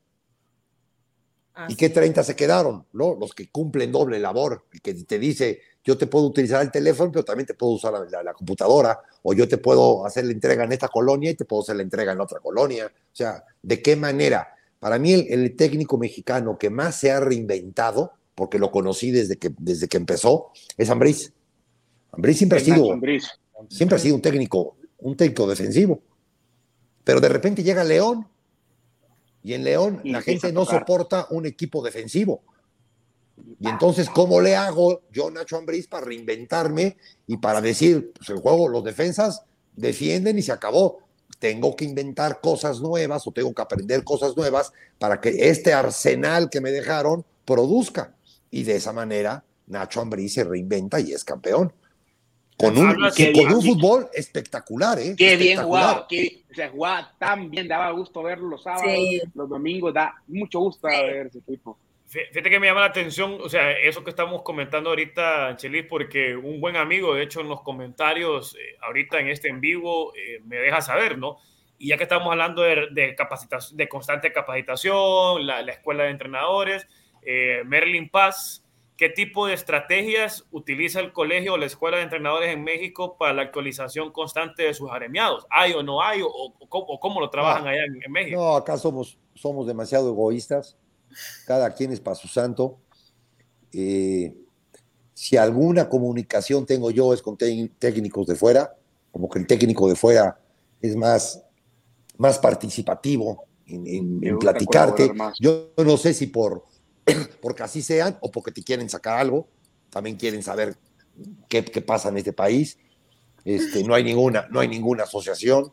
así 1.54 1.72
¿Y 1.72 1.76
qué 1.76 1.88
30 1.90 2.22
se 2.22 2.36
quedaron? 2.36 2.86
¿no? 2.92 3.14
Los 3.16 3.34
que 3.34 3.50
cumplen 3.50 3.90
doble 3.90 4.18
labor, 4.20 4.64
el 4.72 4.80
que 4.80 4.94
te 4.94 5.18
dice, 5.18 5.60
yo 5.84 5.98
te 5.98 6.06
puedo 6.06 6.26
utilizar 6.26 6.62
el 6.62 6.70
teléfono, 6.70 7.10
pero 7.10 7.24
también 7.24 7.46
te 7.46 7.54
puedo 7.54 7.72
usar 7.72 7.92
la, 7.92 8.04
la- 8.04 8.22
la 8.22 8.32
computadora, 8.34 9.00
o 9.22 9.34
yo 9.34 9.48
te 9.48 9.58
puedo 9.58 10.06
hacer 10.06 10.24
la 10.26 10.32
entrega 10.32 10.62
en 10.64 10.72
esta 10.72 10.88
colonia 10.88 11.30
y 11.30 11.34
te 11.34 11.44
puedo 11.44 11.62
hacer 11.62 11.76
la 11.76 11.82
entrega 11.82 12.12
en 12.12 12.20
otra 12.20 12.38
colonia. 12.40 12.86
O 12.86 13.16
sea, 13.16 13.44
¿de 13.62 13.82
qué 13.82 13.96
manera? 13.96 14.54
Para 14.78 14.98
mí 15.00 15.12
el, 15.12 15.26
el 15.28 15.56
técnico 15.56 15.98
mexicano 15.98 16.56
que 16.56 16.70
más 16.70 16.94
se 17.00 17.10
ha 17.10 17.18
reinventado, 17.18 18.12
porque 18.36 18.60
lo 18.60 18.70
conocí 18.70 19.10
desde 19.10 19.36
que, 19.38 19.52
desde 19.58 19.88
que 19.88 19.96
empezó, 19.96 20.52
es 20.76 20.88
Ambriz. 20.88 21.32
Ambriz 22.12 22.38
siempre 22.38 22.58
ha 22.58 22.62
sido 22.62 22.92
Ambriz. 22.92 23.28
siempre 23.68 23.96
ha 23.96 23.98
sido 23.98 24.14
un 24.16 24.22
técnico, 24.22 24.76
un 24.98 25.16
técnico 25.16 25.46
defensivo. 25.46 26.02
Pero 27.04 27.20
de 27.20 27.28
repente 27.28 27.62
llega 27.62 27.84
León 27.84 28.26
y 29.42 29.54
en 29.54 29.64
León 29.64 30.00
Y 30.04 30.10
la 30.10 30.20
gente 30.20 30.52
no 30.52 30.64
soporta 30.64 31.26
un 31.30 31.46
equipo 31.46 31.82
defensivo. 31.82 32.42
Y 33.60 33.68
entonces, 33.68 34.10
¿cómo 34.10 34.40
le 34.40 34.56
hago 34.56 35.02
yo, 35.12 35.30
Nacho 35.30 35.56
Ambriz, 35.56 35.86
para 35.86 36.04
reinventarme 36.04 36.96
y 37.26 37.36
para 37.36 37.60
decir, 37.60 38.12
pues 38.12 38.28
el 38.30 38.38
juego, 38.38 38.68
los 38.68 38.84
defensas 38.84 39.42
defienden 39.74 40.38
y 40.38 40.42
se 40.42 40.52
acabó? 40.52 40.98
Tengo 41.38 41.76
que 41.76 41.84
inventar 41.84 42.40
cosas 42.40 42.80
nuevas 42.80 43.26
o 43.26 43.32
tengo 43.32 43.54
que 43.54 43.62
aprender 43.62 44.02
cosas 44.02 44.36
nuevas 44.36 44.72
para 44.98 45.20
que 45.20 45.48
este 45.48 45.72
arsenal 45.72 46.50
que 46.50 46.60
me 46.60 46.70
dejaron 46.70 47.24
produzca. 47.44 48.14
Y 48.50 48.64
de 48.64 48.76
esa 48.76 48.92
manera, 48.92 49.44
Nacho 49.66 50.00
Ambriz 50.00 50.34
se 50.34 50.44
reinventa 50.44 51.00
y 51.00 51.12
es 51.12 51.24
campeón. 51.24 51.72
Con 52.58 52.76
un, 52.76 52.96
que 53.16 53.32
con 53.32 53.44
bien, 53.44 53.54
un 53.54 53.62
fútbol 53.62 54.08
espectacular, 54.12 54.98
¿eh? 54.98 55.14
Qué 55.16 55.36
bien 55.36 55.52
Espectacular. 55.52 55.64
jugaba, 55.84 56.06
qué, 56.08 56.42
o 56.50 56.54
sea, 56.54 56.68
jugaba 56.70 57.14
tan 57.18 57.50
bien, 57.50 57.68
daba 57.68 57.90
gusto 57.92 58.22
verlo 58.22 58.48
los 58.48 58.62
sábados, 58.64 58.90
Sí. 58.92 59.22
los 59.34 59.48
domingos, 59.48 59.94
da 59.94 60.14
mucho 60.26 60.58
gusto 60.58 60.88
Sí. 60.88 60.96
ver 60.96 61.26
ese 61.28 61.38
equipo. 61.38 61.78
Fíjate 62.08 62.48
que 62.48 62.58
me 62.58 62.66
llama 62.66 62.80
la 62.80 62.86
atención, 62.86 63.36
o 63.40 63.48
sea, 63.50 63.70
eso 63.72 64.02
que 64.02 64.10
estamos 64.10 64.40
comentando 64.42 64.88
ahorita, 64.90 65.56
Chelis, 65.56 65.84
porque 65.88 66.34
un 66.34 66.58
buen 66.60 66.76
amigo, 66.76 67.14
de 67.14 67.22
hecho, 67.22 67.42
en 67.42 67.48
los 67.50 67.60
comentarios, 67.60 68.54
eh, 68.56 68.76
ahorita 68.80 69.20
en 69.20 69.28
este 69.28 69.48
en 69.48 69.60
vivo, 69.60 70.14
eh, 70.16 70.40
me 70.46 70.56
deja 70.56 70.80
saber, 70.80 71.18
¿no? 71.18 71.36
Y 71.78 71.88
ya 71.88 71.96
que 71.98 72.04
estamos 72.04 72.28
hablando 72.30 72.62
de, 72.62 72.88
de 72.92 73.14
capacitación, 73.14 73.76
de 73.76 73.88
constante 73.88 74.32
capacitación, 74.32 75.46
la, 75.46 75.60
la 75.62 75.72
escuela 75.72 76.04
de 76.04 76.10
entrenadores, 76.10 76.88
eh, 77.22 77.62
Merlin 77.66 78.08
Paz, 78.08 78.64
¿qué 78.98 79.08
tipo 79.08 79.46
de 79.46 79.54
estrategias 79.54 80.44
utiliza 80.50 81.00
el 81.00 81.12
colegio 81.14 81.54
o 81.54 81.56
la 81.56 81.64
escuela 81.66 81.96
de 81.96 82.02
entrenadores 82.02 82.52
en 82.52 82.62
México 82.64 83.16
para 83.16 83.32
la 83.32 83.42
actualización 83.42 84.12
constante 84.12 84.64
de 84.64 84.74
sus 84.74 84.90
agremiados? 84.90 85.46
¿Hay 85.48 85.72
o 85.72 85.82
no 85.82 86.02
hay? 86.02 86.20
¿O, 86.20 86.28
o 86.28 86.68
cómo, 86.68 86.84
o 86.86 87.00
cómo 87.00 87.20
lo 87.20 87.30
trabajan 87.30 87.62
No. 87.64 87.70
allá 87.70 87.84
en, 87.84 88.02
en 88.04 88.12
México? 88.12 88.38
No, 88.38 88.56
acá 88.56 88.76
somos, 88.76 89.16
somos 89.34 89.66
demasiado 89.66 90.10
egoístas. 90.10 90.76
Cada 91.46 91.72
quien 91.74 91.92
es 91.92 92.00
para 92.00 92.16
su 92.16 92.28
santo. 92.28 92.78
Eh, 93.72 94.34
si 95.14 95.36
alguna 95.36 95.88
comunicación 95.88 96.66
tengo 96.66 96.90
yo 96.90 97.12
es 97.14 97.22
con 97.22 97.36
técnicos 97.36 98.26
de 98.26 98.34
fuera, 98.34 98.74
como 99.10 99.28
que 99.28 99.38
el 99.38 99.46
técnico 99.46 99.88
de 99.88 99.94
fuera 99.96 100.38
es 100.80 100.94
más, 100.96 101.42
más 102.18 102.38
participativo 102.38 103.44
en, 103.66 103.86
en- 103.86 104.20
en 104.26 104.38
platicarte. 104.38 105.12
Yo 105.40 105.70
no 105.78 105.96
sé 105.96 106.14
si 106.14 106.26
por 106.26 106.64
porque 107.42 107.62
así 107.62 107.82
sean 107.82 108.18
o 108.20 108.30
porque 108.30 108.52
te 108.52 108.62
quieren 108.62 108.88
sacar 108.88 109.18
algo, 109.18 109.48
también 109.90 110.16
quieren 110.16 110.42
saber 110.42 110.76
qué, 111.48 111.64
qué 111.64 111.80
pasa 111.80 112.08
en 112.08 112.18
este 112.18 112.32
país. 112.32 112.78
Este, 113.44 113.82
no 113.84 113.94
hay 113.94 114.04
ninguna, 114.04 114.46
no 114.50 114.60
hay 114.60 114.68
ninguna 114.68 115.04
asociación. 115.04 115.72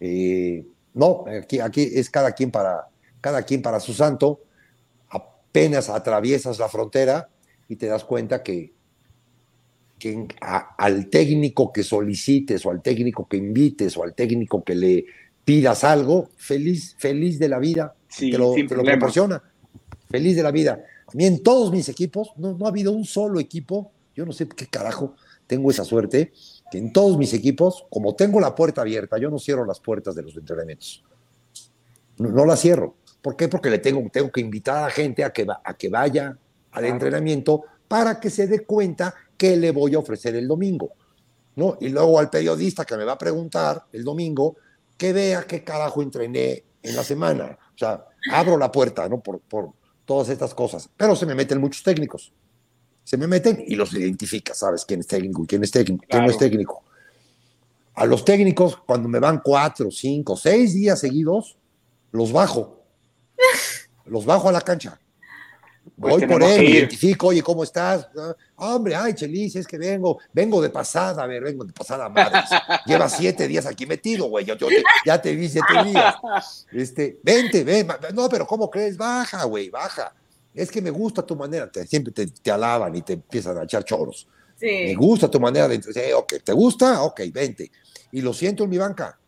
Eh, 0.00 0.64
no, 0.94 1.24
aquí, 1.40 1.60
aquí 1.60 1.82
es 1.94 2.10
cada 2.10 2.32
quien 2.32 2.50
para 2.50 2.88
cada 3.20 3.42
quien 3.42 3.62
para 3.62 3.80
su 3.80 3.92
santo. 3.94 4.40
Apenas 5.08 5.88
atraviesas 5.90 6.58
la 6.58 6.68
frontera 6.68 7.28
y 7.68 7.76
te 7.76 7.86
das 7.86 8.04
cuenta 8.04 8.42
que, 8.42 8.72
que 9.98 10.26
a- 10.40 10.74
al 10.76 11.08
técnico 11.08 11.72
que 11.72 11.82
solicites 11.82 12.64
o 12.66 12.70
al 12.70 12.82
técnico 12.82 13.28
que 13.28 13.36
invites 13.36 13.96
o 13.96 14.02
al 14.02 14.14
técnico 14.14 14.64
que 14.64 14.74
le 14.74 15.04
pidas 15.44 15.84
algo, 15.84 16.30
feliz, 16.36 16.94
feliz 16.98 17.38
de 17.38 17.48
la 17.48 17.58
vida, 17.58 17.94
Sí, 18.08 18.30
te 18.30 18.38
lo, 18.38 18.52
te 18.54 18.74
lo 18.74 18.82
proporciona. 18.84 19.42
Feliz 20.12 20.36
de 20.36 20.42
la 20.42 20.52
vida. 20.52 20.84
A 21.06 21.16
mí 21.16 21.24
en 21.24 21.42
todos 21.42 21.72
mis 21.72 21.88
equipos, 21.88 22.32
no, 22.36 22.56
no 22.56 22.66
ha 22.66 22.68
habido 22.68 22.92
un 22.92 23.04
solo 23.04 23.40
equipo, 23.40 23.90
yo 24.14 24.24
no 24.24 24.32
sé 24.32 24.46
qué 24.46 24.66
carajo 24.66 25.14
tengo 25.46 25.70
esa 25.70 25.84
suerte, 25.84 26.32
que 26.70 26.78
en 26.78 26.92
todos 26.92 27.18
mis 27.18 27.34
equipos, 27.34 27.84
como 27.90 28.14
tengo 28.14 28.38
la 28.38 28.54
puerta 28.54 28.82
abierta, 28.82 29.18
yo 29.18 29.30
no 29.30 29.38
cierro 29.38 29.64
las 29.64 29.80
puertas 29.80 30.14
de 30.14 30.22
los 30.22 30.36
entrenamientos. 30.36 31.02
no, 32.18 32.44
la 32.44 32.56
cierro. 32.56 32.94
¿Por 33.20 33.36
qué? 33.36 33.48
Porque 33.48 33.70
le 33.70 33.78
tengo, 33.78 34.02
tengo 34.10 34.30
que 34.30 34.40
invitar 34.40 34.78
a 34.78 34.82
la 34.82 34.90
gente 34.90 35.24
a 35.24 35.32
que, 35.32 35.46
a 35.64 35.74
que 35.74 35.88
vaya 35.88 36.36
al 36.72 36.84
entrenamiento 36.84 37.64
para 37.88 38.18
que 38.18 38.30
se 38.30 38.46
dé 38.46 38.60
cuenta 38.60 39.14
qué 39.36 39.56
le 39.56 39.70
voy 39.70 39.94
a 39.94 39.98
ofrecer 39.98 40.34
el 40.36 40.48
domingo. 40.48 40.92
¿no? 41.56 41.76
Y 41.80 41.88
luego 41.88 42.18
al 42.18 42.30
periodista 42.30 42.84
que 42.84 42.96
me 42.96 43.04
va 43.04 43.12
a 43.12 43.18
preguntar 43.18 43.84
el 43.92 44.04
domingo, 44.04 44.56
que 44.96 45.12
vea 45.12 45.44
qué 45.44 45.62
carajo 45.62 46.02
entrené 46.02 46.64
en 46.82 46.96
la 46.96 47.04
semana. 47.04 47.58
O 47.74 47.78
sea, 47.78 48.04
abro 48.32 48.56
la 48.56 48.70
puerta, 48.72 49.08
¿no? 49.08 49.20
Por, 49.20 49.40
por 49.40 49.72
todas 50.04 50.28
estas 50.28 50.54
cosas. 50.54 50.88
Pero 50.96 51.16
se 51.16 51.26
me 51.26 51.34
meten 51.34 51.60
muchos 51.60 51.82
técnicos. 51.82 52.32
Se 53.04 53.16
me 53.16 53.26
meten 53.26 53.64
y 53.66 53.74
los 53.74 53.92
identifica, 53.94 54.54
¿sabes? 54.54 54.84
¿Quién 54.84 55.00
es 55.00 55.06
técnico 55.06 55.42
y 55.42 55.46
quién 55.46 55.62
es 55.64 55.70
técnico? 55.70 56.04
¿Quién 56.08 56.24
no 56.24 56.30
es 56.30 56.38
técnico? 56.38 56.84
A 57.94 58.06
los 58.06 58.24
técnicos, 58.24 58.76
cuando 58.86 59.08
me 59.08 59.18
van 59.18 59.40
cuatro, 59.44 59.90
cinco, 59.90 60.36
seis 60.36 60.74
días 60.74 61.00
seguidos, 61.00 61.58
los 62.10 62.32
bajo. 62.32 62.80
Los 64.04 64.24
bajo 64.24 64.48
a 64.48 64.52
la 64.52 64.60
cancha. 64.60 65.00
Pues 65.98 66.14
Voy 66.14 66.26
por 66.26 66.42
él, 66.42 66.62
identifico, 66.62 67.28
oye, 67.28 67.42
¿cómo 67.42 67.62
estás? 67.62 68.08
Ah, 68.16 68.34
hombre, 68.56 68.94
ay, 68.94 69.14
Chelis, 69.14 69.56
es 69.56 69.66
que 69.66 69.78
vengo, 69.78 70.18
vengo 70.32 70.60
de 70.60 70.70
pasada, 70.70 71.22
a 71.22 71.26
ver, 71.26 71.42
vengo 71.42 71.64
de 71.64 71.72
pasada 71.72 72.08
madre. 72.08 72.40
Lleva 72.86 73.08
siete 73.08 73.46
días 73.46 73.66
aquí 73.66 73.86
metido, 73.86 74.26
güey. 74.26 74.44
Yo, 74.44 74.56
ya 75.04 75.20
te 75.20 75.34
vi 75.34 75.48
siete 75.48 75.84
días. 75.84 76.66
Este, 76.72 77.20
vente, 77.22 77.62
ven. 77.64 77.88
No, 78.14 78.28
pero 78.28 78.46
¿cómo 78.46 78.70
crees? 78.70 78.96
Baja, 78.96 79.44
güey, 79.44 79.70
baja. 79.70 80.12
Es 80.54 80.70
que 80.70 80.82
me 80.82 80.90
gusta 80.90 81.24
tu 81.24 81.36
manera. 81.36 81.70
siempre 81.86 82.12
te, 82.12 82.50
alaban 82.50 82.94
y 82.94 83.02
te 83.02 83.14
empiezan 83.14 83.58
a 83.58 83.64
echar 83.64 83.84
choros. 83.84 84.26
Me 84.60 84.94
gusta 84.94 85.28
tu 85.28 85.40
manera 85.40 85.66
de 85.66 85.78
decir, 85.78 86.14
ok, 86.14 86.34
¿te 86.44 86.52
gusta? 86.52 87.02
Ok, 87.02 87.22
vente. 87.32 87.70
Y 88.12 88.20
lo 88.20 88.32
siento 88.32 88.64
en 88.64 88.70
mi 88.70 88.78
banca. 88.78 89.18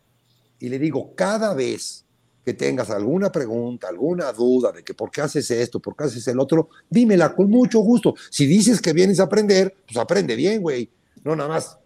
Y 0.59 0.69
le 0.69 0.79
digo, 0.79 1.13
cada 1.15 1.53
vez 1.53 2.04
que 2.45 2.53
tengas 2.53 2.91
alguna 2.91 3.31
pregunta, 3.31 3.87
alguna 3.87 4.31
duda 4.31 4.71
de 4.71 4.83
que 4.83 4.93
por 4.93 5.09
qué 5.09 5.21
haces 5.21 5.49
esto, 5.49 5.79
por 5.79 5.95
qué 5.95 6.03
haces 6.03 6.27
el 6.27 6.39
otro, 6.39 6.69
dímela 6.87 7.33
con 7.33 7.49
mucho 7.49 7.79
gusto. 7.79 8.13
Si 8.29 8.45
dices 8.45 8.79
que 8.79 8.93
vienes 8.93 9.19
a 9.19 9.23
aprender, 9.23 9.75
pues 9.87 9.97
aprende 9.97 10.35
bien, 10.35 10.61
güey. 10.61 10.87
No 11.23 11.35
nada 11.35 11.49
más, 11.49 11.79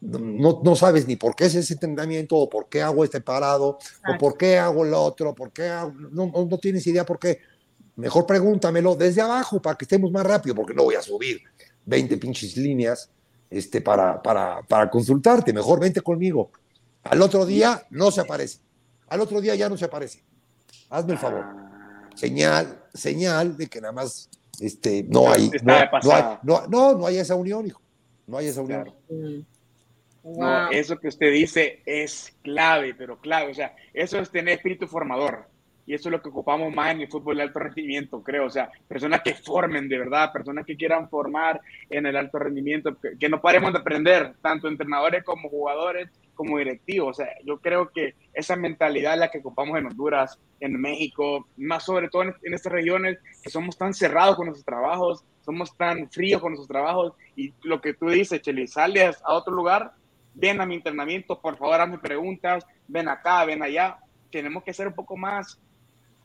no, 0.00 0.62
no 0.64 0.74
sabes 0.74 1.06
ni 1.06 1.16
por 1.16 1.36
qué 1.36 1.44
es 1.44 1.54
ese 1.54 1.74
entrenamiento, 1.74 2.34
o 2.36 2.48
por 2.48 2.70
qué 2.70 2.80
hago 2.80 3.04
este 3.04 3.20
parado, 3.20 3.76
o 4.08 4.18
por 4.18 4.38
qué 4.38 4.56
hago 4.56 4.86
el 4.86 4.94
otro, 4.94 5.34
por 5.34 5.52
qué 5.52 5.68
no, 6.10 6.32
no, 6.32 6.58
tienes 6.58 6.86
idea 6.86 7.04
por 7.04 7.18
qué. 7.18 7.40
Mejor 7.96 8.24
pregúntamelo 8.24 8.94
desde 8.94 9.20
abajo 9.20 9.60
para 9.60 9.76
que 9.76 9.84
estemos 9.84 10.10
más 10.10 10.24
rápido, 10.24 10.54
porque 10.54 10.72
no 10.72 10.84
voy 10.84 10.94
a 10.94 11.02
subir 11.02 11.42
20 11.84 12.16
pinches 12.16 12.56
líneas 12.56 13.10
este, 13.50 13.82
para, 13.82 14.22
para, 14.22 14.62
para 14.62 14.88
consultarte. 14.88 15.52
Mejor 15.52 15.78
vente 15.78 16.00
conmigo. 16.00 16.50
Al 17.02 17.20
otro 17.20 17.44
día 17.44 17.86
no 17.90 18.10
se 18.10 18.22
aparece 18.22 18.65
al 19.08 19.20
otro 19.20 19.40
día 19.40 19.54
ya 19.54 19.68
no 19.68 19.76
se 19.76 19.84
aparece. 19.84 20.22
Hazme 20.90 21.12
el 21.12 21.18
favor. 21.18 21.44
Señal, 22.14 22.84
señal 22.94 23.56
de 23.56 23.66
que 23.66 23.80
nada 23.80 23.92
más 23.92 24.30
este, 24.60 25.04
no, 25.08 25.30
hay, 25.30 25.50
no, 25.62 25.72
hay, 26.12 26.38
no, 26.42 26.66
no, 26.94 27.06
hay 27.06 27.18
esa 27.18 27.34
unión, 27.34 27.66
hijo. 27.66 27.80
No 28.26 28.38
hay 28.38 28.46
esa 28.46 28.62
unión. 28.62 28.92
No, 30.24 30.70
eso 30.70 30.98
que 30.98 31.08
usted 31.08 31.30
dice 31.32 31.82
es 31.84 32.34
clave, 32.42 32.94
pero 32.94 33.20
clave. 33.20 33.50
O 33.50 33.54
sea, 33.54 33.74
eso 33.92 34.18
es 34.18 34.30
tener 34.30 34.54
espíritu 34.54 34.86
formador. 34.86 35.46
Y 35.86 35.94
eso 35.94 36.08
es 36.08 36.12
lo 36.12 36.20
que 36.20 36.30
ocupamos 36.30 36.74
más 36.74 36.90
en 36.90 37.02
el 37.02 37.08
fútbol 37.08 37.36
de 37.36 37.44
alto 37.44 37.60
rendimiento, 37.60 38.20
creo. 38.20 38.46
O 38.46 38.50
sea, 38.50 38.70
personas 38.88 39.20
que 39.22 39.34
formen 39.34 39.88
de 39.88 39.98
verdad, 39.98 40.32
personas 40.32 40.66
que 40.66 40.76
quieran 40.76 41.08
formar 41.08 41.60
en 41.88 42.06
el 42.06 42.16
alto 42.16 42.40
rendimiento, 42.40 42.98
que, 42.98 43.16
que 43.16 43.28
no 43.28 43.40
paremos 43.40 43.72
de 43.72 43.78
aprender, 43.78 44.34
tanto 44.42 44.66
entrenadores 44.66 45.22
como 45.22 45.48
jugadores, 45.48 46.08
como 46.36 46.58
directivo. 46.58 47.08
O 47.08 47.14
sea, 47.14 47.28
yo 47.44 47.58
creo 47.58 47.90
que 47.90 48.14
esa 48.32 48.54
mentalidad 48.54 49.14
es 49.14 49.20
la 49.20 49.30
que 49.30 49.38
ocupamos 49.38 49.76
en 49.76 49.86
Honduras, 49.86 50.38
en 50.60 50.80
México, 50.80 51.48
más 51.56 51.84
sobre 51.84 52.08
todo 52.08 52.22
en, 52.22 52.34
estas 52.42 52.72
regiones 52.72 53.18
que 53.42 53.50
somos 53.50 53.76
tan 53.76 53.92
cerrados 53.92 54.36
con 54.36 54.46
nuestros 54.46 54.64
trabajos, 54.64 55.24
somos 55.44 55.76
tan 55.76 56.08
fríos 56.10 56.40
con 56.40 56.52
nuestros 56.52 56.68
trabajos. 56.68 57.14
Y 57.34 57.52
lo 57.62 57.80
que 57.80 57.94
tú 57.94 58.08
dices, 58.08 58.40
Cheli, 58.40 58.68
sales 58.68 59.16
a 59.24 59.34
otro 59.34 59.52
lugar, 59.52 59.92
ven 60.34 60.60
a 60.60 60.66
mi 60.66 60.76
entrenamiento, 60.76 61.40
por 61.40 61.56
favor, 61.56 61.80
hazme 61.80 61.98
preguntas, 61.98 62.64
ven 62.86 63.08
acá, 63.08 63.44
ven 63.44 63.62
allá. 63.62 63.98
Tenemos 64.30 64.62
que 64.62 64.72
ser 64.72 64.86
un 64.88 64.94
poco 64.94 65.16
más 65.16 65.58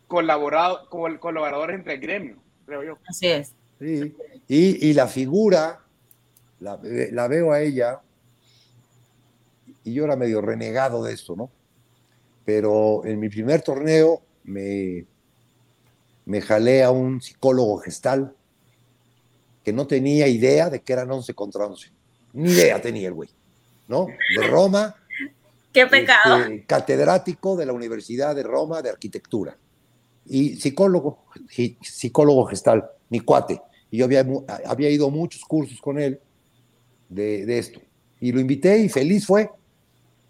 colaborado, 0.08 0.89
colaboradores 0.89 1.78
entre 1.78 1.93
el 1.93 2.02
gremio, 2.02 2.36
creo 2.65 2.84
yo. 2.84 2.97
Así 3.08 3.28
es. 3.28 3.56
Sí. 3.80 4.15
Y, 4.47 4.89
y 4.89 4.93
la 4.93 5.08
figura, 5.08 5.80
la, 6.60 6.78
la 6.84 7.28
veo 7.28 7.52
a 7.52 7.62
ella 7.62 8.02
y 9.83 9.93
yo 9.93 10.05
era 10.05 10.15
medio 10.15 10.41
renegado 10.41 11.03
de 11.03 11.13
esto, 11.13 11.35
¿no? 11.35 11.49
Pero 12.45 13.05
en 13.05 13.19
mi 13.19 13.29
primer 13.29 13.61
torneo 13.61 14.21
me, 14.43 15.05
me 16.25 16.41
jalé 16.41 16.83
a 16.83 16.91
un 16.91 17.21
psicólogo 17.21 17.77
gestal 17.77 18.33
que 19.63 19.73
no 19.73 19.87
tenía 19.87 20.27
idea 20.27 20.69
de 20.69 20.81
que 20.81 20.93
eran 20.93 21.11
11 21.11 21.33
contra 21.33 21.65
11. 21.65 21.89
Ni 22.33 22.51
idea 22.51 22.81
tenía 22.81 23.07
el 23.07 23.13
güey, 23.13 23.29
¿no? 23.87 24.07
De 24.35 24.47
Roma. 24.47 24.95
Qué 25.73 25.85
pecado. 25.87 26.37
Este, 26.37 26.65
catedrático 26.65 27.55
de 27.55 27.65
la 27.65 27.73
Universidad 27.73 28.35
de 28.35 28.43
Roma 28.43 28.81
de 28.81 28.89
Arquitectura. 28.89 29.55
Y 30.25 30.55
psicólogo, 30.55 31.25
psicólogo 31.81 32.45
gestal, 32.45 32.89
mi 33.09 33.19
cuate. 33.21 33.61
Y 33.89 33.97
yo 33.97 34.05
había, 34.05 34.25
había 34.65 34.89
ido 34.89 35.07
a 35.07 35.11
muchos 35.11 35.43
cursos 35.43 35.79
con 35.81 35.99
él 35.99 36.19
de, 37.09 37.45
de 37.45 37.57
esto. 37.57 37.81
Y 38.19 38.31
lo 38.31 38.39
invité 38.39 38.77
y 38.77 38.89
feliz 38.89 39.25
fue 39.25 39.49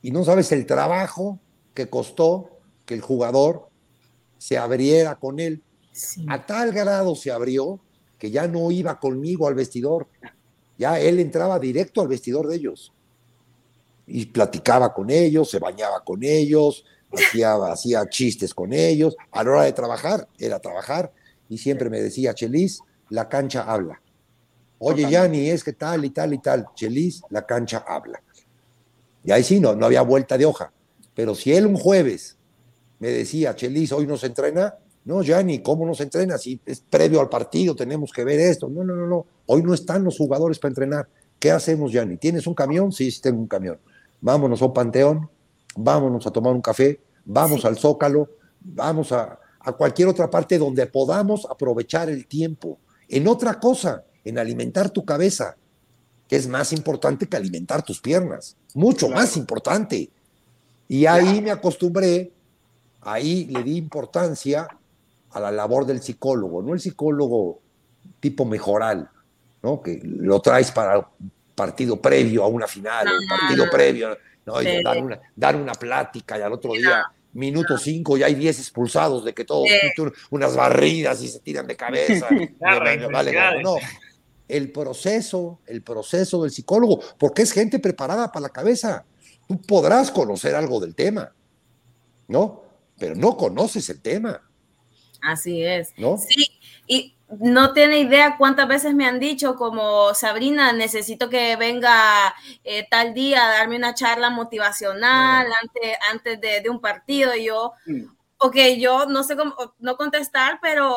y 0.02 0.12
no 0.12 0.24
sabes 0.24 0.52
el 0.52 0.66
trabajo 0.66 1.40
que 1.74 1.90
costó 1.90 2.50
que 2.86 2.94
el 2.94 3.02
jugador 3.02 3.70
se 4.38 4.58
abriera 4.58 5.16
con 5.16 5.40
él. 5.40 5.62
A 6.28 6.46
tal 6.46 6.72
grado 6.72 7.16
se 7.16 7.32
abrió 7.32 7.80
que 8.18 8.32
ya 8.32 8.48
no 8.48 8.72
iba 8.72 9.00
conmigo 9.00 9.48
al 9.48 9.56
vestidor. 9.56 10.08
Ya 10.78 11.00
él 11.00 11.20
entraba 11.20 11.60
directo 11.60 12.02
al 12.02 12.08
vestidor 12.08 12.48
de 12.48 12.56
ellos. 12.56 12.94
Y 14.08 14.26
platicaba 14.26 14.94
con 14.94 15.10
ellos, 15.10 15.50
se 15.50 15.60
bañaba 15.60 16.04
con 16.04 16.24
ellos, 16.24 16.84
hacía, 17.12 17.54
hacía 17.66 18.08
chistes 18.10 18.54
con 18.54 18.74
ellos. 18.74 19.16
A 19.32 19.44
la 19.44 19.52
hora 19.52 19.64
de 19.64 19.74
trabajar, 19.74 20.28
era 20.40 20.60
trabajar. 20.60 21.12
Y 21.50 21.58
siempre 21.58 21.90
me 21.90 22.02
decía, 22.02 22.34
Chelis, 22.34 22.82
la 23.10 23.30
cancha 23.30 23.64
habla. 23.64 24.02
Oye, 24.80 25.08
Yanni, 25.08 25.50
es 25.50 25.64
que 25.64 25.74
tal 25.74 26.04
y 26.06 26.10
tal 26.10 26.34
y 26.34 26.40
tal. 26.40 26.68
Chelis, 26.74 27.22
la 27.30 27.46
cancha 27.46 27.86
habla. 27.88 28.24
Y 29.24 29.32
ahí 29.32 29.44
sí, 29.44 29.60
no, 29.60 29.76
no 29.76 29.86
había 29.86 30.02
vuelta 30.02 30.38
de 30.38 30.46
hoja. 30.46 30.72
Pero 31.14 31.36
si 31.36 31.54
él 31.54 31.66
un 31.66 31.76
jueves 31.76 32.38
me 33.00 33.10
decía, 33.10 33.56
Chelis, 33.56 33.92
hoy 33.92 34.08
no 34.08 34.18
se 34.18 34.28
entrena, 34.28 34.76
no, 35.04 35.24
Yanni, 35.24 35.60
¿cómo 35.60 35.86
no 35.86 35.96
se 35.96 36.04
entrena? 36.04 36.38
Si 36.38 36.60
es 36.66 36.82
previo 36.82 37.20
al 37.22 37.30
partido, 37.30 37.76
tenemos 37.76 38.12
que 38.12 38.24
ver 38.24 38.40
esto. 38.40 38.70
No, 38.70 38.84
no, 38.84 38.96
no, 38.96 39.08
no. 39.08 39.26
Hoy 39.48 39.64
no 39.64 39.74
están 39.74 40.04
los 40.04 40.18
jugadores 40.18 40.60
para 40.60 40.70
entrenar. 40.70 41.08
¿Qué 41.40 41.50
hacemos, 41.50 41.92
Yanni? 41.92 42.18
¿Tienes 42.18 42.46
un 42.46 42.54
camión? 42.54 42.92
Sí, 42.92 43.10
sí 43.10 43.20
tengo 43.20 43.40
un 43.40 43.48
camión. 43.48 43.80
Vámonos 44.22 44.62
a 44.62 44.66
un 44.66 44.74
panteón, 44.74 45.30
vámonos 45.76 46.28
a 46.28 46.32
tomar 46.32 46.54
un 46.54 46.62
café, 46.62 47.00
vamos 47.26 47.66
al 47.66 47.78
Zócalo, 47.78 48.30
vamos 48.60 49.12
a, 49.12 49.40
a 49.60 49.72
cualquier 49.72 50.08
otra 50.08 50.30
parte 50.30 50.60
donde 50.60 50.86
podamos 50.86 51.48
aprovechar 51.50 52.10
el 52.10 52.28
tiempo. 52.28 52.78
En 53.10 53.28
otra 53.28 53.60
cosa, 53.60 54.04
en 54.24 54.38
alimentar 54.38 54.92
tu 54.92 55.04
cabeza, 55.04 55.58
que 56.32 56.38
es 56.38 56.48
más 56.48 56.72
importante 56.72 57.28
que 57.28 57.36
alimentar 57.36 57.84
tus 57.84 58.00
piernas, 58.00 58.56
mucho 58.74 59.10
más 59.10 59.36
importante. 59.36 60.10
Y 60.88 61.06
ahí 61.06 61.42
me 61.42 61.52
acostumbré, 61.52 62.32
ahí 63.02 63.48
le 63.48 63.62
di 63.64 63.76
importancia 63.76 64.66
a 65.30 65.40
la 65.42 65.52
labor 65.52 65.86
del 65.86 66.02
psicólogo, 66.02 66.62
no 66.62 66.74
el 66.74 66.80
psicólogo 66.80 67.60
tipo 68.22 68.46
mejoral, 68.46 69.10
¿no? 69.62 69.82
Que 69.82 70.00
lo 70.06 70.40
traes 70.40 70.72
para 70.72 71.00
el 71.00 71.04
partido 71.54 72.02
previo 72.02 72.46
a 72.46 72.48
una 72.48 72.66
final, 72.66 73.08
el 73.10 73.28
partido 73.28 73.66
previo, 73.70 74.18
¿no? 74.46 74.54
dar, 74.86 75.04
una, 75.04 75.20
dar, 75.36 75.58
una, 75.58 75.74
plática 75.74 76.40
y 76.40 76.44
al 76.44 76.54
otro 76.54 76.72
día, 76.72 77.12
minuto 77.34 77.78
cinco, 77.78 78.16
ya 78.16 78.28
hay 78.28 78.36
diez 78.36 78.58
expulsados 78.58 79.26
de 79.26 79.34
que 79.34 79.44
todos 79.44 79.68
unas 80.30 80.56
barridas 80.56 81.22
y 81.24 81.28
se 81.28 81.42
tiran 81.42 81.68
de 81.68 81.76
cabeza. 81.76 82.30
no, 83.62 83.76
el 84.52 84.72
proceso, 84.72 85.60
el 85.66 85.82
proceso 85.82 86.44
del 86.44 86.52
psicólogo, 86.52 87.00
porque 87.18 87.42
es 87.42 87.52
gente 87.52 87.80
preparada 87.80 88.32
para 88.32 88.44
la 88.44 88.50
cabeza. 88.50 89.06
Tú 89.48 89.62
podrás 89.62 90.12
conocer 90.12 90.56
algo 90.56 90.80
del 90.80 90.94
tema, 90.94 91.34
¿no? 92.28 92.64
Pero 92.98 93.16
no 93.16 93.38
conoces 93.38 93.90
el 93.90 94.02
tema. 94.02 94.42
Así 95.22 95.64
es. 95.64 95.94
¿No? 95.98 96.18
Sí, 96.18 96.60
y 96.88 97.16
no 97.40 97.72
tiene 97.74 98.00
idea 98.00 98.36
cuántas 98.38 98.68
veces 98.68 98.94
me 98.94 99.06
han 99.06 99.20
dicho 99.20 99.56
como 99.56 100.14
Sabrina, 100.14 100.74
necesito 100.74 101.30
que 101.30 101.56
venga 101.56 102.36
eh, 102.64 102.86
tal 102.90 103.14
día 103.14 103.46
a 103.46 103.52
darme 103.52 103.78
una 103.78 103.94
charla 103.94 104.30
motivacional 104.30 105.48
antes, 105.62 105.98
antes 106.12 106.42
de, 106.42 106.70
un 106.70 106.82
partido. 106.82 107.34
Y 107.36 107.46
yo, 107.46 107.74
mm. 107.86 108.04
ok, 108.38 108.56
yo 108.78 109.06
no 109.06 109.24
sé 109.24 109.38
cómo 109.38 109.56
no 109.80 109.96
contestar, 109.96 110.60
pero 110.62 110.94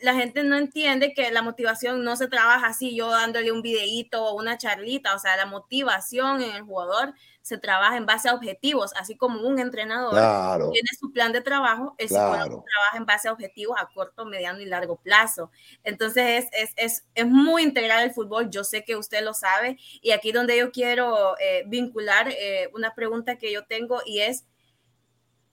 la 0.00 0.14
gente 0.14 0.44
no 0.44 0.56
entiende 0.56 1.12
que 1.12 1.30
la 1.32 1.42
motivación 1.42 2.04
no 2.04 2.14
se 2.14 2.28
trabaja 2.28 2.68
así, 2.68 2.94
yo 2.94 3.10
dándole 3.10 3.50
un 3.50 3.62
videíto 3.62 4.24
o 4.24 4.34
una 4.34 4.56
charlita, 4.56 5.14
o 5.14 5.18
sea, 5.18 5.36
la 5.36 5.46
motivación 5.46 6.40
en 6.40 6.54
el 6.54 6.62
jugador 6.62 7.14
se 7.42 7.58
trabaja 7.58 7.96
en 7.96 8.06
base 8.06 8.28
a 8.28 8.34
objetivos, 8.34 8.92
así 8.94 9.16
como 9.16 9.40
un 9.40 9.58
entrenador 9.58 10.70
tiene 10.70 10.88
su 10.98 11.10
plan 11.12 11.32
de 11.32 11.40
trabajo, 11.40 11.94
el 11.98 12.08
psicólogo 12.08 12.64
trabaja 12.64 12.96
en 12.96 13.06
base 13.06 13.28
a 13.28 13.32
objetivos 13.32 13.76
a 13.80 13.88
corto, 13.92 14.24
mediano 14.24 14.60
y 14.60 14.66
largo 14.66 14.96
plazo. 14.96 15.50
Entonces 15.82 16.46
es, 16.52 16.72
es, 16.76 17.06
es, 17.14 17.26
muy 17.26 17.62
integral 17.62 18.04
el 18.04 18.12
fútbol, 18.12 18.50
yo 18.50 18.64
sé 18.64 18.84
que 18.84 18.96
usted 18.96 19.24
lo 19.24 19.34
sabe, 19.34 19.78
y 20.00 20.12
aquí 20.12 20.30
donde 20.30 20.58
yo 20.58 20.70
quiero 20.70 21.36
eh, 21.40 21.64
vincular 21.66 22.28
eh, 22.28 22.70
una 22.72 22.94
pregunta 22.94 23.36
que 23.36 23.52
yo 23.52 23.64
tengo 23.64 24.00
y 24.04 24.20
es, 24.20 24.46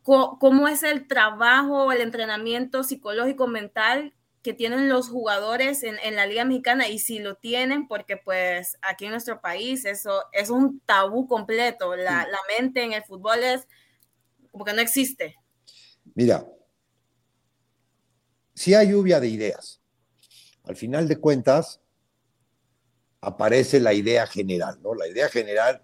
¿cómo 0.04 0.68
es 0.68 0.84
el 0.84 1.08
trabajo, 1.08 1.91
el 1.91 2.02
entrenamiento 2.02 2.84
psicológico 2.84 3.48
mental 3.48 4.14
que 4.46 4.54
tienen 4.54 4.89
los 4.89 5.10
jugadores 5.10 5.82
en, 5.82 6.16
la 6.16 6.28
Liga 6.28 6.46
Mexicana 6.46 6.88
y 6.88 7.00
si 7.00 7.18
lo 7.18 7.34
tienen, 7.34 7.88
porque 7.88 8.16
pues 8.16 8.78
aquí 8.84 9.06
en 9.06 9.12
nuestro 9.12 9.41
país 9.41 9.86
eso 9.86 10.22
es 10.32 10.52
un 10.52 10.82
tabú 10.82 11.28
completo. 11.28 11.96
La, 11.96 12.28
la 12.28 12.38
mente 12.56 12.84
en 12.84 12.93
el 12.93 13.04
fútbol 13.04 13.39
es 13.43 13.68
como 14.52 14.64
que 14.64 14.74
no 14.74 14.82
existe. 14.82 15.36
Mira, 16.14 16.46
si 18.54 18.76
hay 18.76 18.91
lluvia 18.91 19.20
de 19.20 19.30
ideas, 19.30 19.82
al 20.64 20.76
final 20.76 21.08
de 21.08 21.18
cuentas 21.18 21.82
aparece 23.22 23.80
la 23.80 23.96
idea 23.96 24.28
general, 24.28 24.80
¿no? 24.84 24.93
La 24.93 25.08
idea 25.08 25.28
general, 25.28 25.82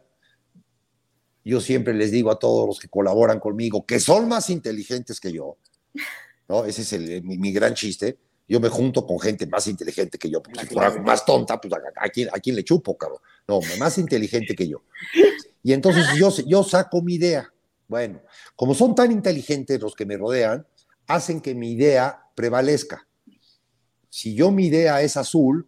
yo 1.43 1.59
siempre 1.62 1.95
les 1.95 2.12
digo 2.12 2.30
a 2.30 2.38
todos 2.38 2.68
los 2.68 2.80
que 2.80 2.89
colaboran 2.89 3.39
conmigo, 3.39 3.88
que 3.88 3.99
son 3.99 4.28
más 4.28 4.51
inteligentes 4.51 5.20
que 5.20 5.32
yo, 5.32 5.57
¿no? 6.47 6.64
Ese 6.66 6.84
es 6.84 7.24
mi 7.24 7.51
gran 7.51 7.74
chiste 7.74 8.20
yo 8.48 8.60
me 8.60 8.70
junto 8.70 9.06
con 9.06 9.20
gente 9.20 9.46
más 9.48 9.68
inteligente 9.68 10.18
que 10.18 10.30
yo, 10.30 10.42
porque 10.42 10.62
si 10.62 10.68
fuera 10.68 10.92
más 11.02 11.26
tonta, 11.26 11.60
pues 11.60 11.74
a, 11.74 12.10
quién, 12.10 12.30
a 12.34 12.39
quién 12.39 12.56
le 12.56 12.64
chupo, 12.64 12.98
cabrón. 12.98 13.20
No, 13.48 13.60
más 13.80 13.98
inteligente 13.98 14.56
que 14.56 14.68
yo. 14.68 14.84
Y 15.64 15.74
entonces 15.74 16.06
yo, 16.18 16.30
yo 16.46 16.64
saco 16.64 17.02
mi 17.02 17.16
idea. 17.16 17.52
Bueno, 17.88 18.22
como 18.56 18.74
son 18.74 18.96
tan 18.96 19.12
inteligentes 19.12 19.80
los 19.80 19.96
que 19.96 20.06
me 20.06 20.18
rodean, 20.18 20.66
hacen 21.08 21.42
que 21.42 21.56
mi 21.56 21.72
idea 21.72 22.26
prevalezca. 22.36 23.08
Si 24.10 24.34
yo 24.36 24.52
mi 24.52 24.68
idea 24.68 25.02
es 25.02 25.18
azul, 25.18 25.68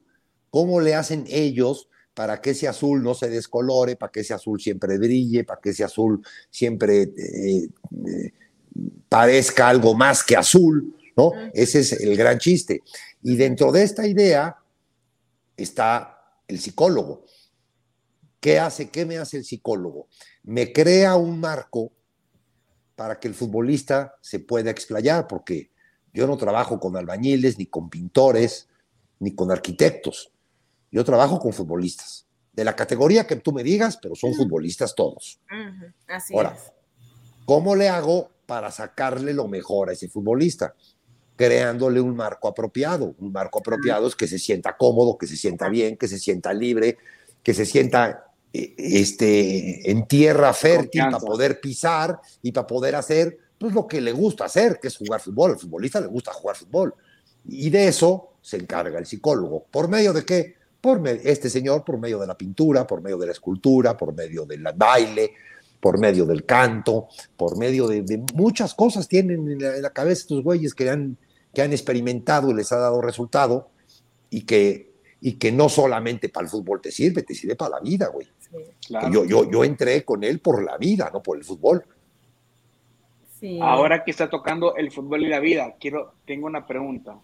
¿cómo 0.49 0.81
le 0.81 0.95
hacen 0.95 1.25
ellos 1.29 1.87
para 2.13 2.41
que 2.41 2.51
ese 2.51 2.67
azul 2.67 3.01
no 3.01 3.13
se 3.13 3.29
descolore, 3.29 3.95
para 3.95 4.11
que 4.11 4.21
ese 4.21 4.33
azul 4.33 4.61
siempre 4.61 4.97
brille, 4.97 5.43
para 5.43 5.59
que 5.59 5.71
ese 5.71 5.83
azul 5.83 6.21
siempre 6.49 7.03
eh, 7.03 7.69
eh, 8.07 8.33
parezca 9.09 9.69
algo 9.69 9.93
más 9.93 10.23
que 10.23 10.35
azul? 10.35 10.95
¿No? 11.15 11.31
Ese 11.53 11.79
es 11.79 11.93
el 11.93 12.15
gran 12.17 12.39
chiste. 12.39 12.81
Y 13.21 13.35
dentro 13.35 13.71
de 13.71 13.83
esta 13.83 14.07
idea 14.07 14.57
está 15.55 16.19
el 16.47 16.59
psicólogo. 16.59 17.25
¿Qué 18.39 18.59
hace? 18.59 18.89
¿Qué 18.89 19.05
me 19.05 19.17
hace 19.17 19.37
el 19.37 19.45
psicólogo? 19.45 20.07
Me 20.43 20.73
crea 20.73 21.15
un 21.15 21.39
marco 21.39 21.91
para 22.95 23.19
que 23.19 23.27
el 23.27 23.33
futbolista 23.33 24.15
se 24.21 24.39
pueda 24.39 24.69
explayar, 24.69 25.27
porque 25.27 25.71
yo 26.13 26.27
no 26.27 26.37
trabajo 26.37 26.79
con 26.79 26.95
albañiles, 26.95 27.57
ni 27.57 27.65
con 27.65 27.89
pintores, 27.89 28.67
ni 29.19 29.33
con 29.33 29.51
arquitectos. 29.51 30.31
Yo 30.91 31.03
trabajo 31.03 31.39
con 31.39 31.53
futbolistas, 31.53 32.27
de 32.51 32.63
la 32.63 32.75
categoría 32.75 33.25
que 33.25 33.37
tú 33.37 33.51
me 33.51 33.63
digas, 33.63 33.97
pero 34.01 34.15
son 34.15 34.33
futbolistas 34.35 34.93
todos. 34.93 35.39
Así 36.07 36.35
Ahora, 36.35 36.55
¿cómo 37.45 37.75
le 37.75 37.89
hago 37.89 38.29
para 38.45 38.69
sacarle 38.69 39.33
lo 39.33 39.47
mejor 39.47 39.89
a 39.89 39.93
ese 39.93 40.07
futbolista? 40.07 40.75
Creándole 41.35 42.01
un 42.01 42.15
marco 42.15 42.47
apropiado. 42.47 43.15
Un 43.19 43.31
marco 43.31 43.59
apropiado 43.59 44.07
es 44.07 44.15
que 44.15 44.27
se 44.27 44.39
sienta 44.39 44.77
cómodo, 44.77 45.17
que 45.17 45.27
se 45.27 45.35
sienta 45.35 45.69
bien, 45.69 45.97
que 45.97 46.07
se 46.07 46.19
sienta 46.19 46.53
libre, 46.53 46.97
que 47.41 47.53
se 47.53 47.65
sienta 47.65 48.25
eh, 48.53 48.75
este, 48.77 49.89
en 49.89 50.07
tierra 50.07 50.53
fértil 50.53 51.03
para 51.03 51.19
poder 51.19 51.59
pisar 51.59 52.19
y 52.41 52.51
para 52.51 52.67
poder 52.67 52.95
hacer 52.95 53.37
pues, 53.57 53.73
lo 53.73 53.87
que 53.87 54.01
le 54.01 54.11
gusta 54.11 54.45
hacer, 54.45 54.79
que 54.79 54.87
es 54.87 54.97
jugar 54.97 55.19
fútbol. 55.21 55.51
Al 55.51 55.59
futbolista 55.59 55.99
le 55.99 56.07
gusta 56.07 56.31
jugar 56.33 56.55
fútbol. 56.55 56.93
Y 57.45 57.69
de 57.69 57.87
eso 57.87 58.33
se 58.41 58.57
encarga 58.57 58.99
el 58.99 59.05
psicólogo. 59.05 59.65
¿Por 59.71 59.87
medio 59.89 60.13
de 60.13 60.23
qué? 60.23 60.55
Por 60.79 61.07
este 61.07 61.49
señor, 61.49 61.83
por 61.83 61.97
medio 61.97 62.19
de 62.19 62.27
la 62.27 62.37
pintura, 62.37 62.85
por 62.85 63.01
medio 63.01 63.17
de 63.17 63.27
la 63.27 63.31
escultura, 63.31 63.95
por 63.95 64.13
medio 64.13 64.45
del 64.45 64.63
baile, 64.75 65.31
por 65.79 65.99
medio 65.99 66.25
del 66.25 66.45
canto, 66.45 67.07
por 67.35 67.57
medio 67.57 67.87
de, 67.87 68.23
muchas 68.35 68.73
cosas 68.73 69.07
tienen 69.07 69.49
en 69.51 69.81
la, 69.81 69.89
cabeza 69.89 70.21
estos 70.21 70.41
güeyes 70.41 70.73
que 70.73 70.89
han, 70.89 71.17
que 71.53 71.61
han 71.61 71.71
experimentado 71.71 72.49
y 72.49 72.53
les 72.53 72.71
ha 72.71 72.77
dado 72.77 73.01
resultado 73.01 73.69
y 74.29 74.41
que, 74.41 74.91
y 75.21 75.33
que 75.33 75.51
no 75.51 75.69
solamente 75.69 76.29
para 76.29 76.45
el 76.45 76.49
fútbol 76.49 76.81
te 76.81 76.91
sirve, 76.91 77.23
te 77.23 77.35
sirve 77.35 77.55
para 77.55 77.77
la 77.77 77.79
vida, 77.79 78.07
güey. 78.07 78.27
Yo, 79.11 79.25
yo, 79.25 79.49
yo 79.49 79.63
entré 79.63 80.03
con 80.03 80.23
él 80.23 80.39
por 80.39 80.63
la 80.63 80.77
vida, 80.77 81.09
no 81.11 81.21
por 81.21 81.37
el 81.37 81.43
fútbol. 81.43 81.83
Ahora 83.61 84.03
que 84.03 84.11
está 84.11 84.29
tocando 84.29 84.75
el 84.75 84.91
fútbol 84.91 85.23
y 85.23 85.27
la 85.27 85.39
vida, 85.39 85.75
quiero, 85.79 86.13
tengo 86.25 86.47
una 86.47 86.65
pregunta. 86.65 87.17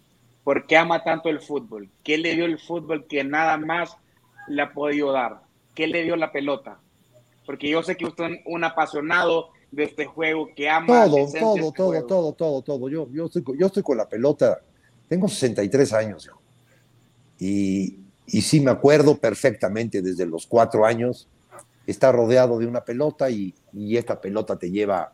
¿Por 0.44 0.66
qué 0.68 0.78
ama 0.78 1.04
tanto 1.04 1.30
el 1.30 1.40
fútbol? 1.40 1.90
¿Qué 2.04 2.18
le 2.18 2.36
dio 2.36 2.46
el 2.46 2.60
fútbol 2.60 3.06
que 3.08 3.24
nada 3.24 3.58
más 3.58 3.96
le 4.48 4.62
ha 4.62 4.74
podido 4.74 5.12
dar? 5.12 5.42
¿Qué 5.76 5.88
le 5.88 6.04
dio 6.04 6.16
la 6.16 6.32
pelota? 6.32 6.80
porque 7.50 7.68
yo 7.68 7.82
sé 7.82 7.98
que 7.98 8.06
usted 8.06 8.26
es 8.26 8.42
un 8.46 8.64
apasionado 8.64 9.50
de 9.72 9.84
este 9.84 10.06
juego, 10.06 10.50
que 10.56 10.70
ama. 10.70 11.06
Todo, 11.06 11.16
todo, 11.16 11.26
este 11.26 11.40
todo, 11.40 12.04
todo, 12.06 12.34
todo, 12.34 12.62
todo. 12.62 12.90
Yo, 12.90 13.10
yo, 13.12 13.26
estoy, 13.26 13.44
yo 13.58 13.68
estoy 13.68 13.84
con 13.84 13.98
la 13.98 14.08
pelota, 14.08 14.62
tengo 15.08 15.28
63 15.28 15.94
años, 15.94 16.30
y, 17.38 18.00
y 18.28 18.42
sí 18.42 18.60
me 18.60 18.72
acuerdo 18.72 19.18
perfectamente 19.18 20.02
desde 20.02 20.26
los 20.26 20.46
cuatro 20.46 20.86
años, 20.86 21.28
estar 21.88 22.14
rodeado 22.14 22.60
de 22.60 22.68
una 22.68 22.84
pelota 22.84 23.30
y, 23.30 23.54
y 23.74 23.98
esta 23.98 24.20
pelota 24.20 24.58
te 24.58 24.70
lleva 24.70 25.14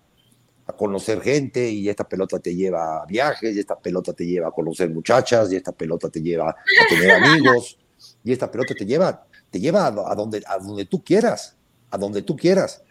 a 0.68 0.74
conocer 0.74 1.22
gente 1.22 1.70
y 1.70 1.88
esta 1.88 2.03
pelota 2.03 2.39
te 2.39 2.56
lleva 2.56 3.03
a 3.03 3.06
viajes 3.06 3.56
y 3.56 3.60
esta 3.60 3.78
pelota 3.78 4.14
te 4.14 4.26
lleva 4.26 4.47
a 4.47 4.51
conocer 4.51 4.89
muchachas 4.89 5.51
y 5.53 5.58
esta 5.58 5.72
pelota 5.72 6.10
te 6.10 6.22
lleva 6.22 6.49
a 6.49 6.56
tener 6.89 7.12
amigos 7.24 7.78
y 8.24 8.32
esta 8.32 8.49
pelota 8.49 8.74
te 8.74 8.86
lleva 8.86 9.26
te 9.51 9.60
lleva 9.60 9.86
a, 9.86 10.16
donde 10.16 10.43
a 10.47 10.58
donde 10.58 10.86
tú 10.86 11.03
quieras 11.03 11.56
a 11.95 11.97
donde 11.97 12.22
tú 12.22 12.36
quieras. 12.36 12.84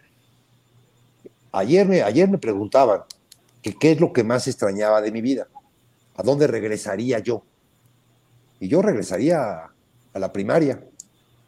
Ayer 1.55 1.87
me, 1.87 2.01
ayer 2.01 2.29
me 2.29 2.37
preguntaban 2.37 3.03
que 3.61 3.73
qué 3.75 3.93
es 3.93 4.01
lo 4.01 4.11
que 4.11 4.25
más 4.25 4.45
extrañaba 4.45 5.01
de 5.01 5.09
mi 5.09 5.21
vida, 5.21 5.47
a 6.17 6.21
dónde 6.21 6.47
regresaría 6.47 7.19
yo. 7.19 7.43
Y 8.59 8.67
yo 8.67 8.81
regresaría 8.81 9.71
a, 10.13 10.19
la 10.19 10.33
primaria, 10.33 10.83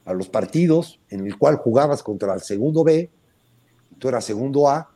a 0.06 0.14
los 0.14 0.30
partidos 0.30 1.02
en 1.10 1.28
el 1.28 1.38
cual 1.38 1.58
jugabas 1.58 2.04
contra 2.04 2.34
el 2.34 2.40
segundo 2.40 2.86
B, 2.86 3.10
tú 4.00 4.08
eras 4.08 4.24
segundo 4.24 4.70
A, 4.70 4.90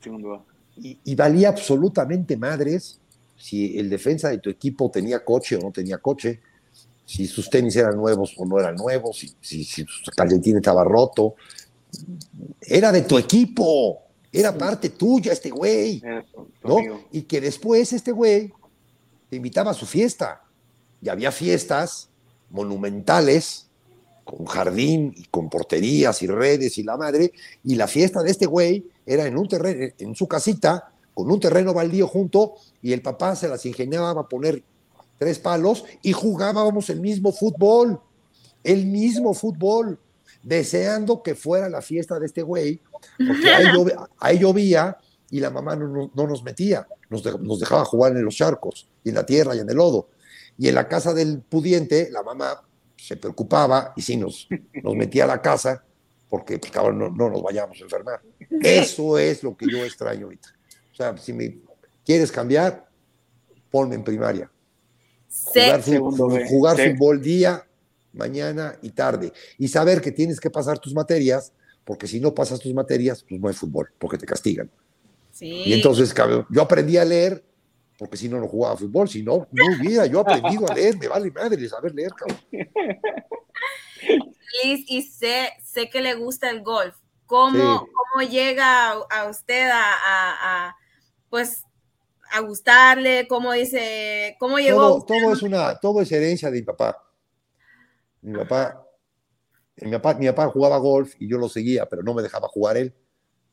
segundo 0.00 0.32
A. 0.32 0.44
Y, 0.76 0.98
y, 1.04 1.14
valía 1.14 1.50
absolutamente 1.50 2.34
madres 2.38 2.98
si 3.36 3.78
el 3.78 3.90
defensa 3.90 4.30
de 4.30 4.38
tu 4.38 4.48
equipo 4.48 4.90
tenía 4.90 5.22
coche 5.22 5.56
o 5.56 5.60
no 5.60 5.72
tenía 5.72 5.98
coche, 5.98 6.40
si 7.04 7.26
sus 7.26 7.50
tenis 7.50 7.76
eran 7.76 7.96
nuevos 7.96 8.34
o 8.38 8.46
no 8.46 8.58
eran 8.58 8.76
nuevos, 8.76 9.18
si, 9.18 9.30
si, 9.42 9.62
si 9.62 9.84
su 9.84 10.10
calcetín 10.16 10.56
estaba 10.56 10.84
roto, 10.84 11.34
era 12.62 12.90
de 12.90 13.02
tu 13.02 13.18
equipo, 13.18 14.03
era 14.34 14.56
parte 14.56 14.90
tuya 14.90 15.32
este 15.32 15.50
güey, 15.50 16.02
¿no? 16.62 16.76
Y 17.12 17.22
que 17.22 17.40
después 17.40 17.92
este 17.92 18.10
güey 18.10 18.52
te 19.30 19.36
invitaba 19.36 19.70
a 19.70 19.74
su 19.74 19.86
fiesta. 19.86 20.42
Y 21.00 21.08
había 21.08 21.30
fiestas 21.30 22.08
monumentales 22.50 23.68
con 24.24 24.46
jardín 24.46 25.14
y 25.16 25.24
con 25.24 25.48
porterías 25.48 26.22
y 26.22 26.26
redes 26.26 26.78
y 26.78 26.82
la 26.82 26.96
madre, 26.96 27.32
y 27.62 27.76
la 27.76 27.86
fiesta 27.86 28.22
de 28.22 28.30
este 28.30 28.46
güey 28.46 28.86
era 29.06 29.26
en 29.26 29.36
un 29.36 29.46
terreno, 29.46 29.92
en 29.98 30.14
su 30.16 30.26
casita, 30.26 30.92
con 31.12 31.30
un 31.30 31.38
terreno 31.38 31.72
baldío 31.74 32.08
junto, 32.08 32.54
y 32.82 32.92
el 32.92 33.02
papá 33.02 33.36
se 33.36 33.48
las 33.48 33.64
ingeniaba 33.66 34.18
a 34.20 34.28
poner 34.28 34.64
tres 35.18 35.38
palos 35.38 35.84
y 36.02 36.12
jugábamos 36.12 36.90
el 36.90 37.00
mismo 37.00 37.32
fútbol, 37.32 38.00
el 38.64 38.86
mismo 38.86 39.34
fútbol 39.34 39.98
deseando 40.44 41.22
que 41.22 41.34
fuera 41.34 41.68
la 41.68 41.80
fiesta 41.80 42.20
de 42.20 42.26
este 42.26 42.42
güey, 42.42 42.80
porque 43.16 43.50
ahí, 44.20 44.38
llovía 44.38 44.96
y 45.30 45.40
la 45.40 45.50
mamá 45.50 45.74
no, 45.74 46.10
nos 46.14 46.44
metía, 46.44 46.86
nos, 47.08 47.24
nos, 47.40 47.58
dejaba 47.58 47.84
jugar 47.84 48.12
en 48.12 48.24
los 48.24 48.36
charcos, 48.36 48.88
y 49.02 49.08
en 49.08 49.14
la 49.16 49.26
tierra 49.26 49.56
y 49.56 49.60
en 49.60 49.68
el 49.68 49.76
lodo. 49.76 50.10
Y 50.56 50.68
en 50.68 50.76
la 50.76 50.86
casa 50.86 51.12
del 51.12 51.40
pudiente, 51.40 52.10
la 52.12 52.22
mamá 52.22 52.62
se 52.96 53.16
preocupaba 53.16 53.92
y 53.96 54.02
sí 54.02 54.16
nos, 54.16 54.46
nos 54.82 54.94
metía 54.94 55.24
a 55.24 55.28
la 55.28 55.42
casa 55.42 55.82
porque 56.28 56.58
pues, 56.58 56.72
no, 56.74 57.10
no 57.10 57.30
nos 57.30 57.42
vayamos 57.42 57.80
a 57.80 57.84
enfermar. 57.84 58.20
Eso 58.62 59.18
es 59.18 59.42
lo 59.42 59.56
que 59.56 59.66
yo 59.70 59.84
extraño 59.84 60.26
ahorita. 60.26 60.48
O 60.92 60.94
sea, 60.94 61.16
si 61.16 61.32
me 61.32 61.58
quieres 62.04 62.30
cambiar, 62.30 62.88
ponme 63.70 63.96
en 63.96 64.04
primaria. 64.04 64.50
Jugar, 65.28 65.82
jugar 66.48 66.76
fútbol 66.76 67.20
día 67.20 67.66
mañana 68.14 68.76
y 68.82 68.90
tarde. 68.90 69.32
Y 69.58 69.68
saber 69.68 70.00
que 70.00 70.12
tienes 70.12 70.40
que 70.40 70.50
pasar 70.50 70.78
tus 70.78 70.94
materias, 70.94 71.52
porque 71.84 72.06
si 72.06 72.20
no 72.20 72.34
pasas 72.34 72.60
tus 72.60 72.72
materias, 72.72 73.24
pues 73.28 73.40
no 73.40 73.48
hay 73.48 73.54
fútbol, 73.54 73.90
porque 73.98 74.18
te 74.18 74.26
castigan. 74.26 74.70
Y 75.40 75.72
entonces 75.72 76.14
yo 76.50 76.62
aprendí 76.62 76.96
a 76.96 77.04
leer 77.04 77.42
porque 77.98 78.16
si 78.16 78.28
no, 78.28 78.40
no 78.40 78.48
jugaba 78.48 78.76
fútbol, 78.76 79.08
si 79.08 79.22
no, 79.22 79.46
no 79.52 79.64
hubiera 79.66 80.06
yo 80.06 80.20
aprendido 80.20 80.68
a 80.68 80.74
leer, 80.74 80.98
me 80.98 81.08
vale 81.08 81.30
madre 81.30 81.68
saber 81.68 81.94
leer, 81.94 82.12
cabrón. 82.12 82.38
Liz, 84.64 84.84
y 84.88 85.02
sé, 85.02 85.50
sé 85.64 85.88
que 85.90 86.00
le 86.00 86.14
gusta 86.14 86.50
el 86.50 86.62
golf. 86.62 86.96
¿Cómo, 87.26 87.88
cómo 88.12 88.28
llega 88.28 88.90
a, 88.90 89.28
usted 89.28 89.70
a, 89.70 90.66
a, 90.66 90.76
pues, 91.30 91.64
a 92.30 92.40
gustarle? 92.40 93.26
¿Cómo 93.28 93.52
dice, 93.52 94.36
cómo 94.38 94.58
llegó? 94.58 94.80
Todo, 94.80 95.04
todo, 95.04 95.32
es 95.32 95.42
una, 95.42 95.78
todo 95.78 96.02
es 96.02 96.12
herencia 96.12 96.50
de 96.50 96.58
mi 96.58 96.62
papá. 96.62 97.03
Mi 98.24 98.32
papá, 98.38 98.82
mi 99.76 99.90
papá, 99.90 100.14
mi 100.14 100.26
papá 100.26 100.48
jugaba 100.48 100.78
golf 100.78 101.14
y 101.18 101.28
yo 101.28 101.36
lo 101.36 101.48
seguía, 101.48 101.86
pero 101.86 102.02
no 102.02 102.14
me 102.14 102.22
dejaba 102.22 102.48
jugar 102.48 102.78
él. 102.78 102.94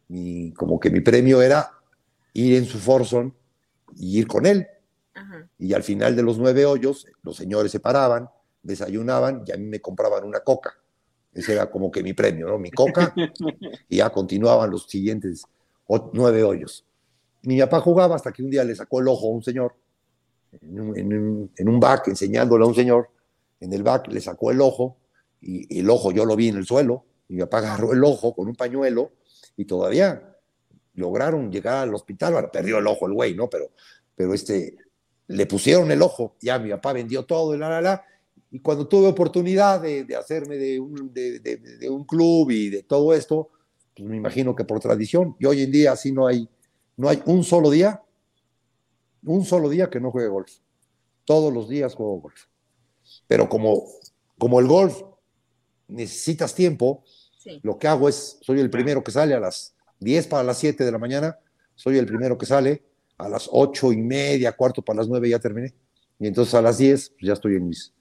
Y 0.07 0.53
como 0.53 0.79
que 0.79 0.89
mi 0.89 1.01
premio 1.01 1.41
era 1.41 1.71
ir 2.33 2.55
en 2.55 2.65
su 2.65 2.79
Forson 2.79 3.35
y 3.97 4.19
ir 4.19 4.27
con 4.27 4.45
él. 4.45 4.65
Y 5.59 5.73
al 5.73 5.83
final 5.83 6.15
de 6.15 6.23
los 6.23 6.37
nueve 6.37 6.65
hoyos, 6.65 7.05
los 7.21 7.35
señores 7.35 7.71
se 7.71 7.81
paraban, 7.81 8.29
desayunaban 8.63 9.43
y 9.45 9.51
a 9.51 9.57
mí 9.57 9.65
me 9.65 9.81
compraban 9.81 10.23
una 10.23 10.39
coca. 10.39 10.73
Ese 11.33 11.53
era 11.53 11.69
como 11.69 11.91
que 11.91 12.01
mi 12.01 12.13
premio, 12.13 12.47
¿no? 12.47 12.57
Mi 12.57 12.71
coca. 12.71 13.13
y 13.89 13.97
ya 13.97 14.09
continuaban 14.09 14.69
los 14.69 14.87
siguientes 14.87 15.43
nueve 16.13 16.43
hoyos. 16.43 16.85
Mi 17.43 17.59
papá 17.59 17.81
jugaba 17.81 18.15
hasta 18.15 18.31
que 18.31 18.41
un 18.41 18.49
día 18.49 18.63
le 18.63 18.73
sacó 18.75 19.01
el 19.01 19.09
ojo 19.09 19.27
a 19.27 19.31
un 19.31 19.43
señor, 19.43 19.75
en 20.61 20.79
un, 20.79 21.51
en 21.55 21.79
back, 21.79 22.07
enseñándole 22.07 22.63
a 22.63 22.67
un 22.67 22.75
señor. 22.75 23.09
En 23.61 23.71
el 23.71 23.83
back 23.83 24.07
le 24.11 24.19
sacó 24.19 24.51
el 24.51 24.59
ojo 24.59 24.97
y, 25.39 25.79
el 25.79 25.89
ojo 25.89 26.11
yo 26.11 26.25
lo 26.25 26.35
vi 26.35 26.49
en 26.49 26.57
el 26.57 26.65
suelo. 26.65 27.05
Mi 27.29 27.39
papá 27.39 27.59
agarró 27.59 27.93
el 27.93 28.03
ojo 28.03 28.35
con 28.35 28.47
un 28.47 28.55
pañuelo 28.55 29.11
y 29.55 29.65
todavía 29.65 30.35
lograron 30.95 31.51
llegar 31.51 31.87
al 31.87 31.95
hospital. 31.95 32.33
Bueno, 32.33 32.49
perdió 32.51 32.79
el 32.79 32.87
ojo 32.87 33.07
el 33.07 33.13
güey, 33.13 33.33
¿no? 33.33 33.49
Pero, 33.49 33.71
pero 34.15 34.33
este, 34.33 34.75
le 35.27 35.45
pusieron 35.45 35.89
el 35.91 36.01
ojo. 36.01 36.35
Ya 36.41 36.59
mi 36.59 36.69
papá 36.71 36.91
vendió 36.91 37.23
todo 37.23 37.55
y 37.55 37.57
la, 37.57 37.69
la, 37.69 37.81
la. 37.81 38.05
Y 38.51 38.59
cuando 38.59 38.85
tuve 38.87 39.07
oportunidad 39.07 39.81
de, 39.81 40.05
hacerme 40.15 40.57
de 40.57 40.77
un, 40.77 41.13
de, 41.13 41.89
un, 41.89 42.03
club 42.03 42.51
y 42.51 42.69
de 42.69 42.83
todo 42.83 43.13
esto, 43.13 43.49
pues 43.95 44.07
me 44.09 44.17
imagino 44.17 44.53
que 44.55 44.65
por 44.65 44.81
tradición, 44.81 45.37
y 45.39 45.45
hoy 45.45 45.61
en 45.61 45.71
día 45.71 45.93
así 45.93 46.11
no 46.11 46.27
hay, 46.27 46.49
no 46.97 47.07
hay 47.07 47.23
un 47.25 47.45
solo 47.45 47.69
día, 47.69 48.03
un 49.23 49.45
solo 49.45 49.69
día 49.69 49.89
que 49.89 50.01
no 50.01 50.11
juegue 50.11 50.27
golf. 50.27 50.51
Todos 51.23 51.53
los 51.53 51.69
días 51.69 51.95
juego 51.95 52.19
golf. 52.19 52.50
Pero 53.27 53.49
como, 53.49 53.85
como 54.37 54.59
el 54.59 54.67
golf 54.67 55.01
necesitas 55.87 56.53
tiempo, 56.55 57.03
lo 57.63 57.77
que 57.77 57.87
hago 57.87 58.07
es, 58.07 58.37
soy 58.41 58.59
el 58.59 58.69
primero 58.69 59.03
que 59.03 59.11
sale 59.11 59.33
a 59.33 59.39
las 59.39 59.75
10 59.99 60.27
para 60.27 60.43
las 60.43 60.57
7 60.57 60.83
de 60.83 60.91
la 60.91 60.97
mañana, 60.97 61.37
soy 61.75 61.97
el 61.97 62.05
primero 62.05 62.37
que 62.37 62.45
sale, 62.45 62.83
a 63.17 63.29
las 63.29 63.47
8 63.51 63.93
y 63.93 63.97
media, 63.97 64.51
cuarto 64.53 64.81
para 64.81 64.97
las 64.97 65.07
9 65.07 65.29
ya 65.29 65.39
terminé. 65.39 65.73
Y 66.19 66.27
entonces 66.27 66.53
a 66.53 66.61
las 66.61 66.77
10 66.77 67.09
pues 67.11 67.21
ya 67.27 67.33
estoy 67.33 67.55
en 67.55 67.67
mis, 67.67 67.93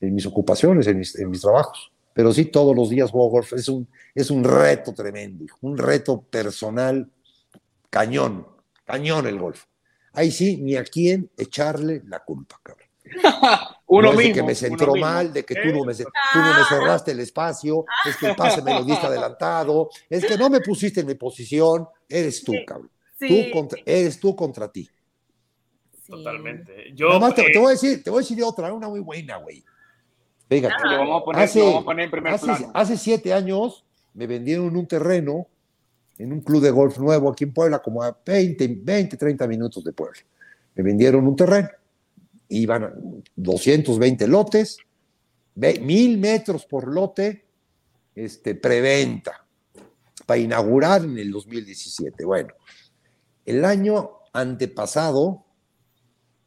en 0.00 0.14
mis 0.14 0.26
ocupaciones, 0.26 0.86
en 0.86 0.98
mis, 0.98 1.16
en 1.18 1.30
mis 1.30 1.40
trabajos. 1.40 1.92
Pero 2.14 2.32
sí, 2.32 2.46
todos 2.46 2.76
los 2.76 2.90
días 2.90 3.10
juego 3.10 3.30
golf. 3.30 3.52
Es 3.54 3.68
un, 3.68 3.88
es 4.14 4.30
un 4.30 4.44
reto 4.44 4.92
tremendo, 4.92 5.44
un 5.62 5.78
reto 5.78 6.20
personal 6.20 7.10
cañón, 7.90 8.46
cañón 8.84 9.26
el 9.26 9.38
golf. 9.38 9.64
Ahí 10.12 10.30
sí, 10.30 10.58
ni 10.58 10.76
a 10.76 10.84
quién 10.84 11.30
echarle 11.36 12.02
la 12.06 12.20
culpa, 12.20 12.60
cabrón. 12.62 12.88
uno 13.86 14.12
mismo, 14.12 14.22
de 14.22 14.32
que 14.32 14.42
me 14.42 14.54
centró 14.54 14.94
mal, 14.96 15.32
de 15.32 15.44
que 15.44 15.54
tú 15.54 15.68
no, 15.68 15.84
me, 15.84 15.94
tú 15.94 16.04
no 16.34 16.58
me 16.58 16.64
cerraste 16.68 17.12
el 17.12 17.20
espacio, 17.20 17.84
es 18.08 18.16
que 18.16 18.26
el 18.26 18.36
pase 18.36 18.62
me 18.62 18.74
lo 18.74 18.84
diste 18.84 19.06
adelantado, 19.06 19.90
es 20.08 20.24
que 20.24 20.36
no 20.36 20.48
me 20.50 20.60
pusiste 20.60 21.00
en 21.00 21.06
mi 21.06 21.14
posición, 21.14 21.86
eres 22.08 22.42
tú, 22.42 22.52
cabrón. 22.66 22.90
Tú 23.18 23.50
contra, 23.52 23.78
eres 23.86 24.18
tú 24.18 24.34
contra 24.34 24.70
ti. 24.70 24.88
Totalmente. 26.06 26.92
Yo, 26.94 27.18
te, 27.32 27.44
te, 27.44 27.58
voy 27.58 27.68
a 27.68 27.70
decir, 27.70 28.02
te 28.02 28.10
voy 28.10 28.18
a 28.18 28.22
decir 28.22 28.42
otra, 28.42 28.72
una 28.72 28.88
muy 28.88 29.00
buena, 29.00 29.36
güey. 29.36 29.64
Fíjate, 30.48 30.74
hace, 32.74 32.96
siete 32.98 33.32
años 33.32 33.86
me 34.12 34.26
vendieron 34.26 34.76
un 34.76 34.86
terreno 34.86 35.46
en 36.18 36.32
un 36.32 36.42
club 36.42 36.60
de 36.60 36.70
golf 36.70 36.98
nuevo 36.98 37.30
aquí 37.30 37.44
en 37.44 37.54
Puebla, 37.54 37.78
como 37.78 38.02
a 38.02 38.16
20, 38.24 38.80
20 38.82 39.16
30 39.16 39.46
minutos 39.46 39.82
de 39.82 39.92
Puebla. 39.92 40.20
Me 40.74 40.82
vendieron 40.82 41.26
un 41.26 41.36
terreno, 41.36 41.70
iban 42.52 43.22
220 43.36 44.26
lotes, 44.28 44.78
mil 45.54 46.18
metros 46.18 46.66
por 46.66 46.92
lote, 46.92 47.46
este, 48.14 48.54
preventa, 48.54 49.46
para 50.26 50.38
inaugurar 50.38 51.04
en 51.04 51.18
el 51.18 51.30
2017. 51.30 52.24
Bueno, 52.24 52.54
el 53.44 53.64
año 53.64 54.10
antepasado 54.32 55.44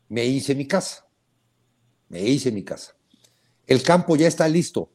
me 0.10 0.26
hice 0.26 0.56
mi 0.56 0.68
casa, 0.68 1.06
me 2.10 2.22
hice 2.22 2.52
mi 2.52 2.64
casa. 2.64 2.96
El 3.68 3.82
campo 3.82 4.16
ya 4.16 4.28
está 4.28 4.48
listo. 4.48 4.92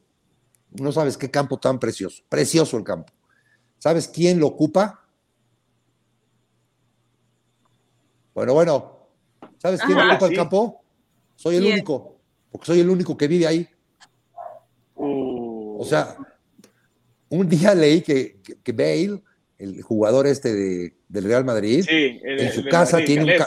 No 0.71 0.91
sabes 0.93 1.17
qué 1.17 1.29
campo 1.29 1.57
tan 1.57 1.77
precioso. 1.77 2.23
Precioso 2.29 2.77
el 2.77 2.85
campo. 2.85 3.11
¿Sabes 3.77 4.07
quién 4.07 4.39
lo 4.39 4.47
ocupa? 4.47 5.05
Bueno, 8.33 8.53
bueno. 8.53 9.09
¿Sabes 9.57 9.81
quién 9.81 9.97
ocupa 9.97 10.27
el 10.27 10.35
campo? 10.35 10.80
Soy 11.41 11.55
el 11.55 11.65
único. 11.65 12.17
Porque 12.51 12.67
soy 12.67 12.79
el 12.79 12.89
único 12.89 13.17
que 13.17 13.27
vive 13.27 13.47
ahí. 13.47 13.67
O 14.95 15.85
sea, 15.85 16.15
un 17.29 17.49
día 17.49 17.73
leí 17.73 18.01
que, 18.01 18.39
que, 18.63 18.71
Bale, 18.71 19.23
el 19.57 19.81
jugador 19.81 20.27
este 20.27 20.53
de, 20.53 20.93
del 21.07 21.23
Real 21.23 21.43
Madrid, 21.43 21.85
en 21.89 22.51
su 22.51 22.63
casa 22.65 23.03
tiene, 23.03 23.23
un, 23.23 23.43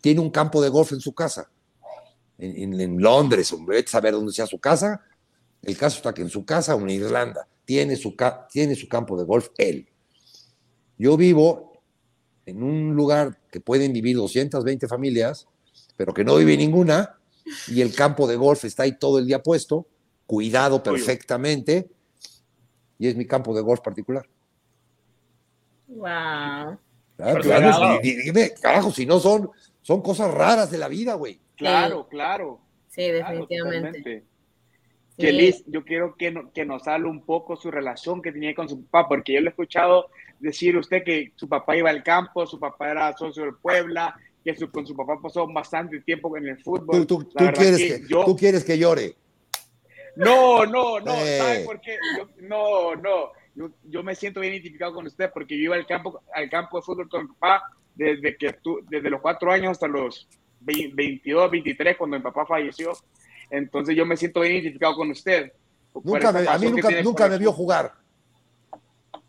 tiene 0.00 0.20
un 0.20 0.30
campo 0.30 0.60
de 0.60 0.68
golf 0.68 0.92
en 0.92 1.00
su 1.00 1.14
casa 1.14 1.48
en, 2.38 3.00
Londres, 3.00 3.52
hombre, 3.52 3.86
saber 3.86 4.12
dónde 4.12 4.32
sea 4.32 4.46
su 4.46 4.58
casa. 4.58 5.00
El 5.62 5.76
caso 5.76 5.96
está 5.96 6.12
que 6.12 6.22
en 6.22 6.30
su 6.30 6.44
casa, 6.44 6.74
en 6.74 6.90
Irlanda, 6.90 7.48
tiene 7.64 7.96
su, 7.96 8.14
tiene 8.50 8.74
su 8.74 8.88
campo 8.88 9.18
de 9.18 9.24
golf 9.24 9.48
él. 9.58 9.88
Yo 10.98 11.16
vivo 11.16 11.82
en 12.44 12.62
un 12.62 12.94
lugar 12.94 13.40
que 13.50 13.60
pueden 13.60 13.92
vivir 13.92 14.16
220 14.16 14.86
familias, 14.86 15.48
pero 15.96 16.14
que 16.14 16.24
no 16.24 16.36
vive 16.36 16.56
ninguna, 16.56 17.15
y 17.68 17.80
el 17.80 17.94
campo 17.94 18.26
de 18.26 18.36
golf 18.36 18.64
está 18.64 18.84
ahí 18.84 18.98
todo 18.98 19.18
el 19.18 19.26
día 19.26 19.42
puesto, 19.42 19.86
cuidado 20.26 20.82
perfectamente, 20.82 21.88
y 22.98 23.08
es 23.08 23.16
mi 23.16 23.26
campo 23.26 23.54
de 23.54 23.62
golf 23.62 23.80
particular. 23.80 24.26
Wow. 25.88 26.78
dime, 28.02 28.52
carajo, 28.60 28.90
si 28.90 29.06
no 29.06 29.20
son, 29.20 29.50
son 29.82 30.02
cosas 30.02 30.32
raras 30.32 30.70
de 30.70 30.78
la 30.78 30.88
vida, 30.88 31.14
güey. 31.14 31.40
Claro, 31.56 32.08
claro. 32.08 32.60
Sí, 32.88 33.02
definitivamente. 33.10 34.24
Que 35.16 35.32
Liz, 35.32 35.64
yo 35.66 35.82
quiero 35.82 36.14
que, 36.16 36.34
que 36.52 36.66
nos 36.66 36.86
hable 36.86 37.08
un 37.08 37.24
poco 37.24 37.56
su 37.56 37.70
relación 37.70 38.20
que 38.20 38.32
tenía 38.32 38.54
con 38.54 38.68
su 38.68 38.84
papá, 38.84 39.08
porque 39.08 39.32
yo 39.32 39.40
le 39.40 39.46
he 39.46 39.50
escuchado 39.50 40.10
decir 40.38 40.76
usted 40.76 41.04
que 41.04 41.32
su 41.36 41.48
papá 41.48 41.76
iba 41.76 41.88
al 41.88 42.02
campo, 42.02 42.46
su 42.46 42.60
papá 42.60 42.90
era 42.90 43.16
socio 43.16 43.44
del 43.44 43.54
Puebla, 43.54 44.14
que 44.54 44.68
con 44.68 44.86
su 44.86 44.94
papá 44.94 45.18
pasó 45.20 45.46
bastante 45.46 46.00
tiempo 46.00 46.36
en 46.36 46.48
el 46.48 46.62
fútbol. 46.62 47.06
Tú, 47.06 47.28
quieres, 47.30 47.78
que, 47.78 48.06
tú 48.08 48.36
quieres 48.36 48.64
que 48.64 48.78
llore. 48.78 49.16
No, 50.16 50.64
no, 50.64 51.00
no, 51.00 51.12
¿sabe 51.12 51.64
por 51.64 51.80
qué? 51.80 51.96
no, 52.40 52.94
no, 52.96 53.32
yo, 53.54 53.70
yo, 53.84 54.02
me 54.02 54.14
siento 54.14 54.40
bien 54.40 54.54
identificado 54.54 54.94
con 54.94 55.06
usted 55.06 55.30
porque 55.32 55.56
yo 55.56 55.64
iba 55.64 55.76
al 55.76 55.86
campo, 55.86 56.22
al 56.34 56.48
campo 56.48 56.78
de 56.78 56.82
fútbol 56.82 57.08
con 57.08 57.22
mi 57.22 57.28
papá 57.34 57.62
desde, 57.94 58.36
que 58.36 58.52
tú, 58.54 58.80
desde 58.88 59.10
los 59.10 59.20
cuatro 59.20 59.50
años 59.50 59.72
hasta 59.72 59.88
los 59.88 60.28
22, 60.60 61.50
23, 61.50 61.96
cuando 61.96 62.16
mi 62.16 62.22
papá 62.22 62.46
falleció. 62.46 62.92
Entonces 63.50 63.94
yo 63.96 64.06
me 64.06 64.16
siento 64.16 64.40
bien 64.40 64.54
identificado 64.54 64.96
con 64.96 65.10
usted. 65.10 65.52
Nunca 66.02 66.28
a 66.28 66.58
mí 66.58 66.70
nunca, 66.70 67.02
nunca 67.02 67.28
me 67.28 67.38
vio 67.38 67.52
jugar. 67.52 67.94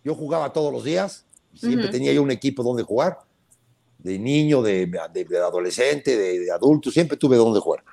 Yo 0.03 0.15
jugaba 0.15 0.53
todos 0.53 0.71
los 0.71 0.83
días, 0.83 1.25
siempre 1.53 1.89
tenía 1.89 2.13
yo 2.13 2.23
un 2.23 2.31
equipo 2.31 2.63
donde 2.63 2.83
jugar, 2.83 3.19
de 4.07 4.17
niño, 4.17 4.61
de, 4.61 4.87
de, 4.87 5.37
adolescente, 5.37 6.17
de, 6.17 6.49
adulto, 6.49 6.89
siempre 6.89 7.17
tuve 7.17 7.35
donde 7.35 7.59
jugar. 7.59 7.83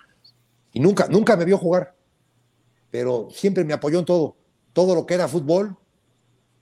Y 0.73 0.81
nunca, 0.81 1.09
nunca 1.09 1.37
me 1.37 1.45
vio 1.45 1.59
jugar, 1.59 1.95
pero 2.91 3.29
siempre 3.31 3.65
me 3.65 3.75
apoyó 3.75 3.99
en 3.99 4.05
todo. 4.05 4.37
Todo 4.73 4.95
lo 4.95 5.07
que 5.07 5.15
era 5.15 5.29
fútbol, 5.29 5.77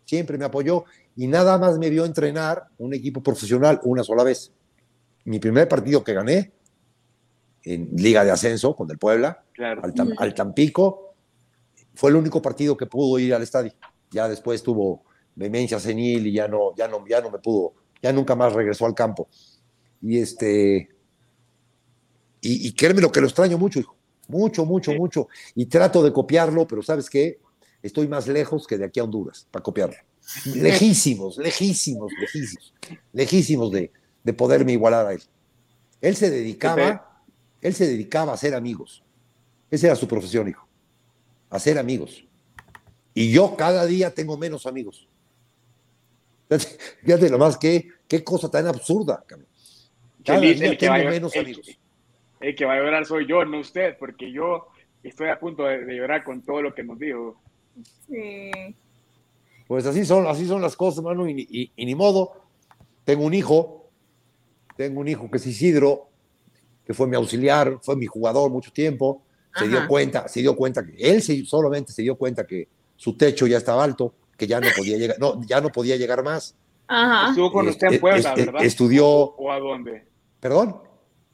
siempre 0.05 0.39
me 0.39 0.45
apoyó 0.45 0.85
y 1.17 1.27
nada 1.27 1.59
más 1.59 1.79
me 1.79 1.91
vio 1.91 2.05
entrenar 2.05 2.65
un 2.79 2.95
equipo 2.95 3.23
profesional 3.23 3.81
una 3.85 4.03
sola 4.03 4.25
vez. 4.25 4.53
Mi 5.25 5.39
primer 5.39 5.69
partido 5.69 6.03
que 6.03 6.15
gané 6.15 6.53
en 7.63 7.91
Liga 7.95 8.25
de 8.25 8.31
Ascenso 8.31 8.75
con 8.75 8.91
el 8.91 8.99
Puebla, 8.99 9.45
al, 10.19 10.35
Tampico. 10.35 11.15
Fue 11.95 12.11
el 12.11 12.17
único 12.17 12.41
partido 12.41 12.77
que 12.77 12.87
pudo 12.87 13.19
ir 13.19 13.35
al 13.35 13.43
estadio. 13.43 13.73
Ya 14.11 14.29
después 14.29 14.63
tuvo 14.63 15.05
demencia 15.35 15.79
senil 15.79 16.27
y 16.27 16.33
ya 16.33 16.49
no, 16.49 16.75
ya 16.75 16.89
no, 16.89 17.07
ya 17.07 17.21
no 17.21 17.31
me 17.31 17.39
pudo, 17.39 17.75
ya 18.03 18.13
nunca 18.13 18.35
más 18.35 18.53
regresó 18.53 18.85
al 18.87 18.95
campo. 18.95 19.29
Y 20.01 20.19
este, 20.19 20.89
y, 22.41 22.69
y 22.69 22.73
créeme 22.73 23.01
lo 23.01 23.13
que 23.13 23.21
lo 23.21 23.27
extraño 23.27 23.57
mucho, 23.57 23.79
hijo. 23.79 23.97
Mucho, 24.29 24.65
mucho, 24.65 24.93
mucho. 24.93 25.29
Y 25.55 25.67
trato 25.67 26.03
de 26.03 26.13
copiarlo, 26.13 26.67
pero 26.67 26.83
¿sabes 26.83 27.09
qué? 27.09 27.41
Estoy 27.83 28.09
más 28.09 28.27
lejos 28.29 28.67
que 28.67 28.79
de 28.79 28.85
aquí 28.85 29.01
a 29.01 29.05
Honduras 29.05 29.47
para 29.51 29.63
copiarlo. 29.63 29.97
Lejísimos, 30.55 31.37
lejísimos, 31.37 32.13
lejísimos, 32.21 32.75
lejísimos 33.13 33.73
de, 33.73 33.91
de 34.23 34.33
poderme 34.33 34.73
igualar 34.73 35.07
a 35.07 35.13
él. 35.13 35.23
Él 36.01 36.17
se 36.17 36.31
dedicaba, 36.31 37.23
él 37.61 37.75
se 37.75 37.87
dedicaba 37.87 38.33
a 38.33 38.37
ser 38.37 38.55
amigos. 38.55 39.03
Esa 39.71 39.89
era 39.89 39.97
su 39.97 40.07
profesión, 40.07 40.49
hijo. 40.49 40.67
A 41.51 41.59
ser 41.59 41.79
amigos. 41.79 42.25
Y 43.15 43.31
yo 43.31 43.57
cada 43.57 43.85
día 43.87 44.15
tengo 44.15 44.37
menos 44.37 44.67
amigos. 44.67 45.09
Fíjate 47.05 47.31
lo 47.31 47.39
más 47.39 47.57
que, 47.57 47.89
qué 48.09 48.23
cosa 48.23 48.51
tan 48.51 48.67
absurda, 48.67 49.23
cabrón. 49.27 49.49
Cada 50.25 50.41
día 50.41 50.77
tengo 50.79 50.95
menos 50.95 51.37
amigos. 51.37 51.79
El 52.41 52.55
que 52.55 52.65
va 52.65 52.75
a 52.75 52.79
llorar 52.79 53.07
soy 53.07 53.27
yo, 53.27 53.45
no 53.45 53.61
usted, 53.61 53.97
porque 53.99 54.33
yo 54.33 54.67
estoy 55.03 55.29
a 55.29 55.39
punto 55.39 55.65
de, 55.65 55.95
llorar 55.95 56.25
con 56.25 56.43
todo 56.43 56.63
lo 56.63 56.75
que 56.75 56.83
nos 56.83 56.99
dijo. 56.99 57.37
Sí. 58.09 58.51
Pues 59.67 59.87
así 59.87 60.05
son, 60.05 60.27
así 60.27 60.47
son 60.47 60.61
las 60.61 60.77
cosas, 60.77 60.99
hermano, 60.99 61.29
y, 61.29 61.73
ni 61.77 61.95
modo. 61.95 62.33
Tengo 63.05 63.25
un 63.25 63.35
hijo, 63.35 63.89
tengo 64.77 65.01
un 65.01 65.09
hijo 65.09 65.31
que 65.31 65.39
es 65.39 65.47
Isidro, 65.47 66.09
que 66.85 66.95
fue 66.95 67.07
mi 67.07 67.17
auxiliar, 67.17 67.79
fue 67.83 67.97
mi 67.97 68.07
jugador 68.07 68.51
mucho 68.51 68.73
tiempo, 68.73 69.23
se 69.57 69.69
dio 69.69 69.87
cuenta, 69.89 70.29
se 70.29 70.41
dio 70.41 70.57
cuenta 70.57 70.85
que 70.85 70.95
él 70.99 71.23
solamente 71.47 71.93
se 71.93 72.03
dio 72.03 72.17
cuenta 72.17 72.47
que 72.47 72.69
su 72.97 73.17
techo 73.17 73.47
ya 73.47 73.59
estaba 73.59 73.83
alto, 73.83 74.15
que 74.37 74.47
ya 74.47 74.61
no 74.61 74.69
podía 74.77 74.97
llegar, 74.97 75.17
no, 75.19 75.43
ya 75.45 75.61
no 75.61 75.71
podía 75.71 75.97
llegar 75.97 76.23
más. 76.23 76.57
Estuvo 77.29 77.53
con 77.53 77.69
usted 77.69 77.93
en 77.93 78.01
Puebla, 78.01 78.35
¿verdad? 78.35 78.65
Estudió. 78.65 79.07
¿O 79.07 79.51
a 79.51 79.59
dónde? 79.59 80.07
¿Perdón? 80.41 80.77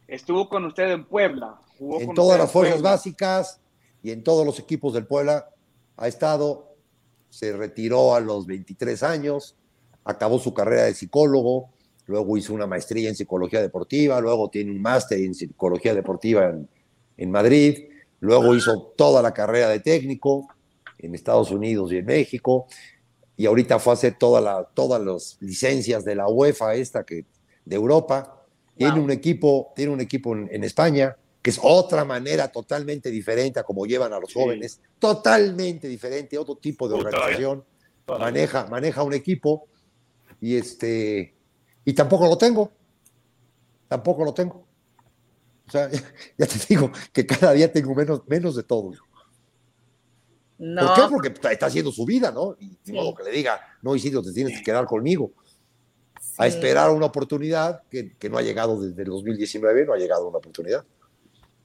Estuvo 0.07 0.49
con 0.49 0.65
usted 0.65 0.91
en 0.91 1.05
Puebla. 1.05 1.61
en 1.81 2.15
todas 2.15 2.39
las 2.39 2.51
fuerzas 2.51 2.81
básicas 2.81 3.61
y 4.03 4.11
en 4.11 4.23
todos 4.23 4.47
los 4.47 4.59
equipos 4.59 4.95
del 4.95 5.07
Puebla 5.07 5.49
ha 5.97 6.09
estado. 6.09 6.77
Se 7.31 7.55
retiró 7.55 8.15
a 8.15 8.21
los 8.21 8.47
23 8.47 9.03
años, 9.03 9.55
acabó 10.05 10.39
su 10.39 10.55
carrera 10.55 10.85
de 10.85 10.95
psicólogo, 10.95 11.69
luego 12.07 12.39
hizo 12.39 12.55
una 12.55 12.67
maestría 12.67 13.11
en 13.11 13.17
psicología 13.17 13.61
deportiva, 13.61 14.19
luego 14.21 14.49
tiene 14.49 14.71
un 14.71 14.81
máster 14.81 15.19
en 15.19 15.35
psicología 15.35 15.95
deportiva 15.95 16.47
en, 16.47 16.69
en 17.19 17.31
Madrid, 17.31 17.89
luego 18.21 18.55
hizo 18.55 18.95
toda 18.97 19.21
la 19.21 19.35
carrera 19.35 19.69
de 19.69 19.81
técnico 19.81 20.49
en 20.99 21.15
Estados 21.15 21.51
Unidos 21.51 21.93
y 21.93 21.99
en 21.99 22.07
México, 22.07 22.67
y 23.37 23.47
ahorita 23.47 23.79
fue 23.79 23.93
a 23.93 23.95
hacer 23.95 24.17
toda 24.19 24.41
la, 24.41 24.65
todas 24.75 25.01
las 25.01 25.37
licencias 25.41 26.05
de 26.05 26.17
la 26.17 26.29
UEFA 26.29 26.75
esta 26.75 27.05
que, 27.05 27.25
de 27.65 27.77
Europa, 27.77 28.45
tiene 28.77 29.01
un 29.01 29.11
equipo, 29.11 29.73
tiene 29.75 29.93
un 29.93 30.01
equipo 30.01 30.35
en, 30.35 30.65
España, 30.65 31.17
que 31.43 31.51
es 31.51 31.59
otra 31.63 32.05
manera 32.05 32.49
totalmente 32.49 33.11
diferente 33.11 33.61
a 33.61 33.65
como 33.65 33.87
llevan 33.87 34.13
a 34.13 34.21
los 34.21 34.33
jóvenes, 34.33 34.81
totalmente 34.99 35.89
diferente, 35.89 36.39
otro 36.39 36.57
tipo 36.57 36.89
de 36.89 36.95
organización. 36.95 37.65
Maneja, 38.07 38.67
maneja 38.67 39.03
un 39.03 39.15
equipo 39.15 39.67
y 40.41 40.57
este 40.57 41.35
y 41.85 41.93
tampoco 41.93 42.27
lo 42.27 42.37
tengo. 42.37 42.71
Tampoco 43.89 44.25
lo 44.25 44.35
tengo. 44.35 44.67
O 45.67 45.71
sea, 45.71 45.91
ya, 46.39 46.47
te 46.47 46.59
digo 46.69 46.91
que 47.13 47.27
cada 47.27 47.53
día 47.53 47.73
tengo 47.73 47.95
menos, 47.95 48.23
menos 48.27 48.57
de 48.57 48.63
todo. 48.63 48.93
No. 50.59 50.87
¿Por 50.87 50.95
qué? 50.95 51.31
Porque 51.31 51.53
está, 51.53 51.67
haciendo 51.67 51.93
su 51.93 52.05
vida, 52.05 52.33
¿no? 52.33 52.57
Y 52.59 52.93
modo 52.93 53.15
que 53.15 53.23
le 53.23 53.31
diga, 53.31 53.61
no, 53.83 53.95
Isidro, 53.95 54.23
te 54.23 54.33
tienes 54.33 54.59
que 54.59 54.65
quedar 54.65 54.87
conmigo 54.87 55.33
a 56.37 56.47
esperar 56.47 56.91
una 56.91 57.07
oportunidad 57.07 57.83
que, 57.91 58.13
no 58.29 58.39
ha 58.39 58.43
llegado 58.43 58.81
desde 58.81 59.03
el 59.03 59.09
2019, 59.09 59.87
no 59.87 59.93
ha 59.93 59.97
llegado 59.97 60.29
una 60.29 60.39
oportunidad. 60.39 60.85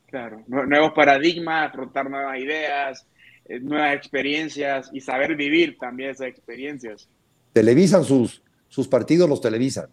Claro, 0.08 0.44
nuevos 0.48 0.94
paradigmas, 0.94 1.70
afrontar 1.70 2.10
nuevas 2.10 2.38
ideas, 2.38 3.08
eh, 3.46 3.60
nuevas 3.60 3.96
experiencias 3.96 4.90
y 4.94 5.02
saber 5.02 5.36
vivir 5.36 5.78
también 5.80 6.12
esas 6.12 6.28
experiencias. 6.28 7.10
Televisan 7.52 8.04
sus, 8.04 8.44
sus 8.68 8.88
partidos, 8.88 9.30
los 9.30 9.42
televisan. 9.42 9.88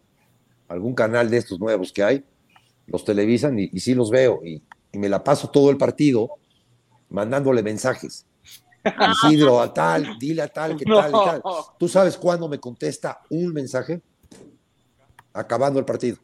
Algún 0.68 0.94
canal 0.94 1.30
de 1.30 1.38
estos 1.38 1.58
nuevos 1.58 1.92
que 1.92 2.02
hay, 2.02 2.24
los 2.86 3.04
televisan 3.04 3.58
y, 3.58 3.68
sí 3.80 3.94
los 3.94 4.10
veo. 4.10 4.40
Y, 4.44 4.62
y, 4.92 4.98
me 4.98 5.08
la 5.08 5.24
paso 5.24 5.50
todo 5.50 5.70
el 5.70 5.78
partido 5.78 6.30
mandándole 7.08 7.62
mensajes. 7.62 8.26
Isidro, 9.24 9.60
a 9.60 9.72
tal, 9.72 10.18
dile 10.18 10.42
a 10.42 10.48
tal, 10.48 10.76
que 10.76 10.84
tal, 10.84 11.10
y 11.10 11.12
tal. 11.12 11.42
¿Tú 11.78 11.88
sabes 11.88 12.16
cuándo 12.16 12.48
me 12.48 12.58
contesta 12.58 13.20
un 13.30 13.52
mensaje? 13.52 14.00
acabando 15.32 15.78
el 15.78 15.84
partido. 15.84 16.16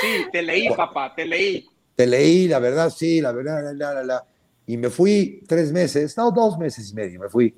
Sí, 0.00 0.26
te 0.32 0.42
leí, 0.42 0.68
papá, 0.74 1.14
te 1.14 1.26
leí. 1.26 1.66
Te 1.94 2.06
leí, 2.06 2.48
la 2.48 2.58
verdad, 2.58 2.90
sí, 2.90 3.20
la 3.20 3.32
verdad, 3.32 3.74
la, 3.74 3.94
la, 3.94 4.02
la. 4.02 4.24
Y 4.66 4.76
me 4.76 4.88
fui 4.88 5.42
tres 5.46 5.72
meses, 5.72 6.16
no, 6.16 6.30
dos 6.30 6.58
meses 6.58 6.90
y 6.90 6.94
medio, 6.94 7.20
me 7.20 7.28
fui. 7.28 7.54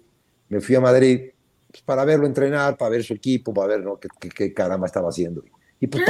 Me 0.48 0.60
fui 0.60 0.74
a 0.74 0.80
Madrid 0.80 1.30
pues, 1.70 1.82
para 1.82 2.04
verlo 2.04 2.26
entrenar, 2.26 2.76
para 2.76 2.90
ver 2.90 3.04
su 3.04 3.14
equipo, 3.14 3.54
para 3.54 3.68
ver 3.68 3.84
¿no? 3.84 3.98
qué, 3.98 4.08
qué, 4.28 4.52
caramba 4.52 4.86
estaba 4.86 5.08
haciendo. 5.08 5.44
Y, 5.78 5.86
pues, 5.86 6.04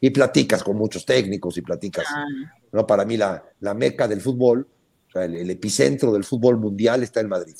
y, 0.00 0.10
platicas 0.10 0.62
con 0.62 0.76
muchos 0.76 1.04
técnicos 1.04 1.56
y 1.58 1.62
platicas. 1.62 2.06
Ah. 2.08 2.24
¿no? 2.72 2.86
Para 2.86 3.04
mí, 3.04 3.16
la, 3.16 3.42
la 3.60 3.74
meca 3.74 4.08
del 4.08 4.20
fútbol, 4.20 4.66
o 5.12 5.18
sea, 5.18 5.24
el, 5.26 5.50
epicentro 5.50 6.10
del 6.12 6.24
fútbol 6.24 6.56
mundial 6.58 7.02
está 7.02 7.20
en 7.20 7.28
Madrid. 7.28 7.54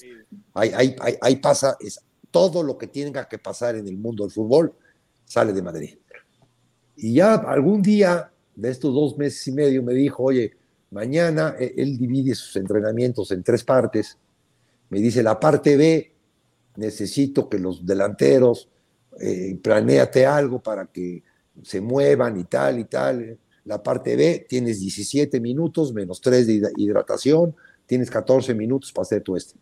Ahí, 0.55 0.73
ahí, 0.75 0.97
ahí, 1.01 1.15
ahí 1.21 1.37
pasa 1.37 1.77
es 1.81 2.01
todo 2.31 2.63
lo 2.63 2.79
que 2.79 2.87
tenga 2.87 3.29
que 3.29 3.39
pasar 3.39 3.77
en 3.77 3.87
el 3.87 3.99
mundo 3.99 4.25
del 4.25 4.33
fútbol 4.33 4.75
sale 5.25 5.53
de 5.53 5.63
Madrid. 5.63 5.99
Y 6.97 7.15
ya 7.15 7.35
algún 7.35 7.83
día 7.83 8.33
de 8.55 8.71
estos 8.71 8.95
dos 8.95 9.17
meses 9.17 9.47
y 9.49 9.53
medio 9.53 9.83
me 9.83 9.95
dijo, 9.95 10.23
oye, 10.23 10.57
mañana 10.91 11.55
e-, 11.59 11.75
él 11.77 11.99
divide 11.99 12.35
sus 12.35 12.57
entrenamientos 12.57 13.31
en 13.33 13.43
tres 13.43 13.65
partes. 13.65 14.19
Me 14.89 15.01
dice, 15.01 15.23
la 15.23 15.39
parte 15.39 15.77
B, 15.77 16.13
necesito 16.77 17.49
que 17.49 17.59
los 17.59 17.85
delanteros 17.85 18.69
eh, 19.21 19.59
planeate 19.63 20.25
algo 20.27 20.63
para 20.63 20.87
que 20.87 21.23
se 21.63 21.81
muevan 21.81 22.39
y 22.39 22.45
tal 22.45 22.79
y 22.79 22.85
tal. 22.85 23.39
La 23.65 23.83
parte 23.83 24.17
B, 24.17 24.47
tienes 24.49 24.81
17 24.81 25.41
minutos 25.41 25.93
menos 25.93 26.21
3 26.21 26.47
de 26.47 26.73
hidratación, 26.77 27.55
tienes 27.87 28.11
14 28.11 28.55
minutos 28.55 28.93
para 28.93 29.03
hacer 29.03 29.23
tu 29.23 29.37
este. 29.37 29.55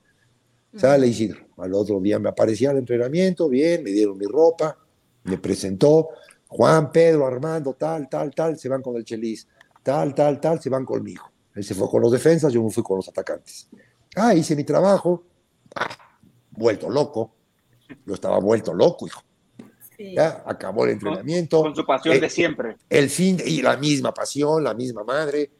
Sale 0.74 1.06
Isidro. 1.06 1.40
Al 1.58 1.74
otro 1.74 2.00
día 2.00 2.18
me 2.18 2.28
aparecía 2.28 2.70
el 2.70 2.78
entrenamiento, 2.78 3.48
bien, 3.48 3.82
me 3.82 3.90
dieron 3.90 4.16
mi 4.16 4.26
ropa, 4.26 4.78
me 5.24 5.36
presentó 5.36 6.10
Juan, 6.48 6.90
Pedro, 6.90 7.26
Armando, 7.26 7.74
tal, 7.74 8.08
tal, 8.08 8.34
tal, 8.34 8.58
se 8.58 8.68
van 8.68 8.82
con 8.82 8.96
el 8.96 9.04
Chelis, 9.04 9.46
tal, 9.82 10.14
tal, 10.14 10.40
tal, 10.40 10.60
se 10.60 10.70
van 10.70 10.84
conmigo. 10.84 11.24
Él 11.54 11.64
se 11.64 11.74
fue 11.74 11.88
con 11.88 12.02
los 12.02 12.12
defensas, 12.12 12.52
yo 12.52 12.62
me 12.62 12.70
fui 12.70 12.82
con 12.82 12.96
los 12.96 13.08
atacantes. 13.08 13.68
Ah, 14.16 14.34
hice 14.34 14.56
mi 14.56 14.64
trabajo, 14.64 15.24
ah, 15.74 15.96
vuelto 16.50 16.88
loco. 16.88 17.34
Yo 18.06 18.14
estaba 18.14 18.38
vuelto 18.38 18.72
loco, 18.72 19.06
hijo. 19.06 19.22
Ya, 20.14 20.42
acabó 20.46 20.84
el 20.84 20.92
entrenamiento. 20.92 21.60
Con, 21.62 21.76
su 21.76 21.84
pasión 21.84 22.18
de 22.18 22.30
siempre. 22.30 22.76
El 22.88 23.10
fin, 23.10 23.38
y 23.44 23.60
la 23.60 23.76
misma 23.76 24.14
pasión, 24.14 24.64
la 24.64 24.72
misma 24.72 25.04
madre. 25.04 25.50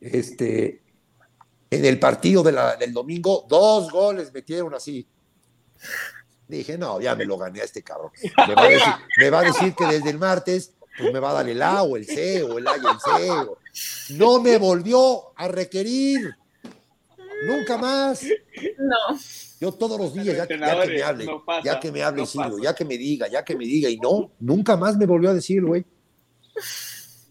Este, 0.00 0.82
en 1.70 1.84
el 1.84 1.98
partido 1.98 2.42
de 2.42 2.52
la, 2.52 2.76
del 2.76 2.92
domingo, 2.92 3.44
dos 3.48 3.90
goles 3.90 4.32
metieron 4.32 4.74
así. 4.74 5.06
Dije, 6.46 6.78
no, 6.78 7.00
ya 7.00 7.14
me 7.14 7.24
lo 7.24 7.36
gané 7.36 7.60
a 7.60 7.64
este 7.64 7.82
cabrón. 7.82 8.10
Me 8.46 8.54
va 9.30 9.40
a 9.40 9.44
decir, 9.44 9.74
que 9.74 9.84
desde 9.84 10.10
el 10.10 10.18
martes 10.18 10.74
pues 10.96 11.12
me 11.12 11.20
va 11.20 11.30
a 11.30 11.34
dar 11.34 11.48
el 11.48 11.60
A 11.62 11.82
o 11.82 11.96
el 11.96 12.06
C 12.06 12.42
o 12.42 12.58
el 12.58 12.66
A 12.66 12.76
y 12.76 12.80
el 12.80 13.00
C. 13.00 14.14
No 14.14 14.40
me 14.40 14.58
volvió 14.58 15.32
a 15.36 15.48
requerir. 15.48 16.34
Nunca 17.46 17.78
más. 17.78 18.24
No. 18.78 19.18
Yo 19.60 19.72
todos 19.72 19.98
los 19.98 20.14
días, 20.14 20.36
ya, 20.36 20.46
que 20.46 20.56
me 20.56 20.66
hable, 20.66 20.98
ya 21.64 21.80
que 21.80 21.90
me 21.90 22.02
hable, 22.02 22.24
ya 22.62 22.74
que 22.74 22.84
me 22.84 22.96
diga, 22.96 23.26
ya 23.28 23.44
que 23.44 23.56
me 23.56 23.64
diga, 23.64 23.88
y 23.90 23.96
no, 23.98 24.30
nunca 24.38 24.76
más 24.76 24.96
me 24.96 25.04
volvió 25.04 25.30
a 25.30 25.34
decir, 25.34 25.64
güey. 25.64 25.84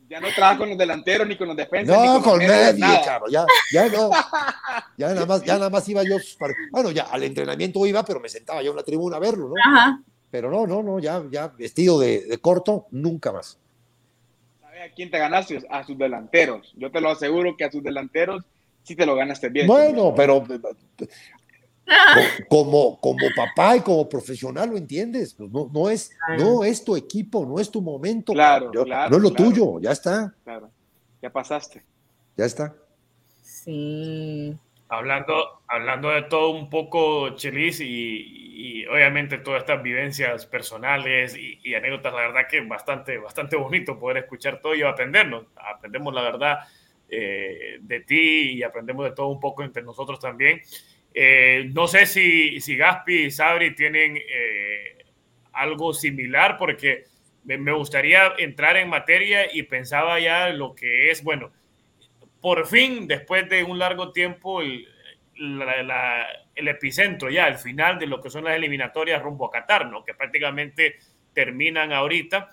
Ya 0.09 0.21
no 0.21 0.27
trabaja 0.33 0.57
con 0.57 0.69
los 0.69 0.77
delanteros 0.77 1.27
ni 1.27 1.37
con 1.37 1.49
los 1.49 1.57
defensas. 1.57 1.97
No, 1.97 2.21
con, 2.21 2.39
nadie, 2.39 2.81
cabrón. 3.03 3.31
Ya, 3.31 3.45
ya 3.71 3.89
no. 3.89 4.09
Ya 4.97 5.09
nada, 5.09 5.25
más, 5.25 5.43
ya 5.43 5.57
nada 5.57 5.69
más 5.69 5.87
iba 5.89 6.03
yo. 6.03 6.15
Bueno, 6.71 6.91
ya 6.91 7.03
al 7.03 7.23
entrenamiento 7.23 7.85
iba, 7.85 8.03
pero 8.03 8.19
me 8.19 8.29
sentaba 8.29 8.61
yo 8.63 8.71
en 8.71 8.77
la 8.77 8.83
tribuna 8.83 9.17
a 9.17 9.19
verlo, 9.19 9.49
¿no? 9.49 9.53
Ajá. 9.63 10.01
Pero 10.31 10.49
no, 10.49 10.65
no, 10.65 10.81
no, 10.83 10.99
ya, 10.99 11.23
ya 11.29 11.49
vestido 11.49 11.99
de, 11.99 12.25
de 12.25 12.37
corto, 12.39 12.87
nunca 12.91 13.31
más. 13.31 13.59
¿Sabes 14.61 14.91
a 14.91 14.93
quién 14.93 15.11
te 15.11 15.17
ganaste? 15.17 15.65
A 15.69 15.85
sus 15.85 15.97
delanteros. 15.97 16.73
Yo 16.75 16.91
te 16.91 17.01
lo 17.01 17.09
aseguro 17.09 17.55
que 17.57 17.65
a 17.65 17.71
sus 17.71 17.83
delanteros 17.83 18.43
sí 18.87 18.95
te 18.95 19.05
lo 19.05 19.15
ganaste 19.15 19.49
bien. 19.49 19.67
Bueno, 19.67 20.13
pero 20.15 20.45
como, 22.47 22.99
como 23.01 23.27
papá 23.35 23.75
y 23.75 23.81
como 23.81 24.07
profesional 24.07 24.69
lo 24.69 24.77
entiendes. 24.77 25.33
Pues 25.33 25.51
no, 25.51 25.69
no, 25.73 25.89
es, 25.89 26.15
no 26.37 26.63
es 26.63 26.85
tu 26.85 26.95
equipo, 26.95 27.45
no 27.45 27.59
es 27.59 27.69
tu 27.69 27.81
momento. 27.81 28.31
Claro, 28.31 28.71
claro 28.71 29.09
no 29.09 29.17
es 29.17 29.23
lo 29.23 29.31
tuyo, 29.31 29.79
ya 29.81 29.91
está. 29.91 30.33
Claro, 30.45 30.71
ya 31.21 31.29
pasaste. 31.29 31.83
Ya 32.37 32.45
está. 32.45 32.73
Sí. 33.41 34.55
Hablando, 34.87 35.63
hablando 35.67 36.09
de 36.11 36.21
todo 36.23 36.51
un 36.51 36.69
poco, 36.69 37.35
Chelis, 37.35 37.81
y, 37.81 38.85
obviamente 38.85 39.37
todas 39.39 39.59
estas 39.59 39.83
vivencias 39.83 40.45
personales 40.45 41.35
y, 41.37 41.75
anécdotas, 41.75 42.13
la 42.13 42.21
verdad 42.21 42.41
que 42.49 42.61
bastante, 42.61 43.17
bastante 43.17 43.57
bonito 43.57 43.99
poder 43.99 44.23
escuchar 44.23 44.61
todo 44.61 44.75
y 44.75 44.83
aprendernos. 44.83 45.43
Aprendemos 45.57 46.13
la 46.13 46.21
verdad 46.21 46.59
eh, 47.09 47.77
de 47.79 47.99
ti 48.01 48.51
y 48.51 48.63
aprendemos 48.63 49.05
de 49.05 49.15
todo 49.15 49.27
un 49.27 49.39
poco 49.39 49.63
entre 49.63 49.83
nosotros 49.83 50.19
también. 50.19 50.61
Eh, 51.13 51.69
no 51.73 51.87
sé 51.87 52.05
si, 52.05 52.59
si 52.59 52.75
Gaspi 52.75 53.25
y 53.25 53.31
Sabri 53.31 53.73
tienen 53.73 54.17
eh, 54.17 54.97
algo 55.53 55.93
similar, 55.93 56.57
porque 56.57 57.05
me 57.43 57.71
gustaría 57.71 58.33
entrar 58.37 58.75
en 58.77 58.89
materia 58.89 59.47
y 59.51 59.63
pensaba 59.63 60.19
ya 60.19 60.49
lo 60.49 60.75
que 60.75 61.09
es, 61.09 61.23
bueno, 61.23 61.51
por 62.41 62.67
fin, 62.67 63.07
después 63.07 63.49
de 63.49 63.63
un 63.63 63.79
largo 63.79 64.11
tiempo, 64.11 64.61
el, 64.61 64.87
el 66.55 66.67
epicentro 66.67 67.29
ya, 67.29 67.47
el 67.47 67.57
final 67.57 67.99
de 67.99 68.07
lo 68.07 68.21
que 68.21 68.29
son 68.29 68.43
las 68.43 68.55
eliminatorias 68.55 69.21
rumbo 69.21 69.45
a 69.45 69.51
Qatar, 69.51 69.87
¿no? 69.89 70.03
que 70.03 70.13
prácticamente 70.13 70.97
terminan 71.33 71.93
ahorita. 71.93 72.49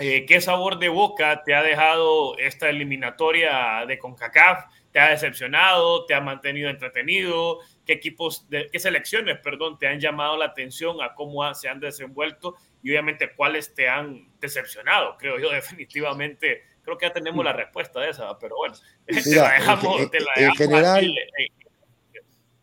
Eh, 0.00 0.26
¿Qué 0.26 0.40
sabor 0.40 0.78
de 0.78 0.88
boca 0.88 1.42
te 1.44 1.56
ha 1.56 1.62
dejado 1.62 2.38
esta 2.38 2.68
eliminatoria 2.68 3.84
de 3.86 3.98
CONCACAF? 3.98 4.66
¿Te 4.92 5.00
ha 5.00 5.10
decepcionado? 5.10 6.06
¿Te 6.06 6.14
ha 6.14 6.20
mantenido 6.20 6.70
entretenido? 6.70 7.58
¿Qué 7.84 7.94
equipos, 7.94 8.48
de, 8.48 8.68
qué 8.70 8.78
selecciones, 8.78 9.38
perdón, 9.42 9.76
te 9.76 9.88
han 9.88 9.98
llamado 9.98 10.36
la 10.36 10.44
atención 10.44 11.02
a 11.02 11.14
cómo 11.14 11.52
se 11.52 11.68
han 11.68 11.80
desenvuelto? 11.80 12.54
Y 12.80 12.90
obviamente, 12.90 13.34
¿cuáles 13.34 13.74
te 13.74 13.88
han 13.88 14.28
decepcionado? 14.40 15.16
Creo 15.18 15.36
yo 15.40 15.50
definitivamente, 15.52 16.62
creo 16.82 16.96
que 16.96 17.06
ya 17.06 17.12
tenemos 17.12 17.44
la 17.44 17.52
respuesta 17.52 17.98
de 17.98 18.10
esa, 18.10 18.38
pero 18.38 18.54
bueno, 18.56 18.76
te 19.04 19.34
la 19.34 19.52
dejamos. 19.52 20.00
En, 20.00 20.10
te 20.10 20.20
la 20.20 20.30
en 20.36 20.54
general, 20.54 21.14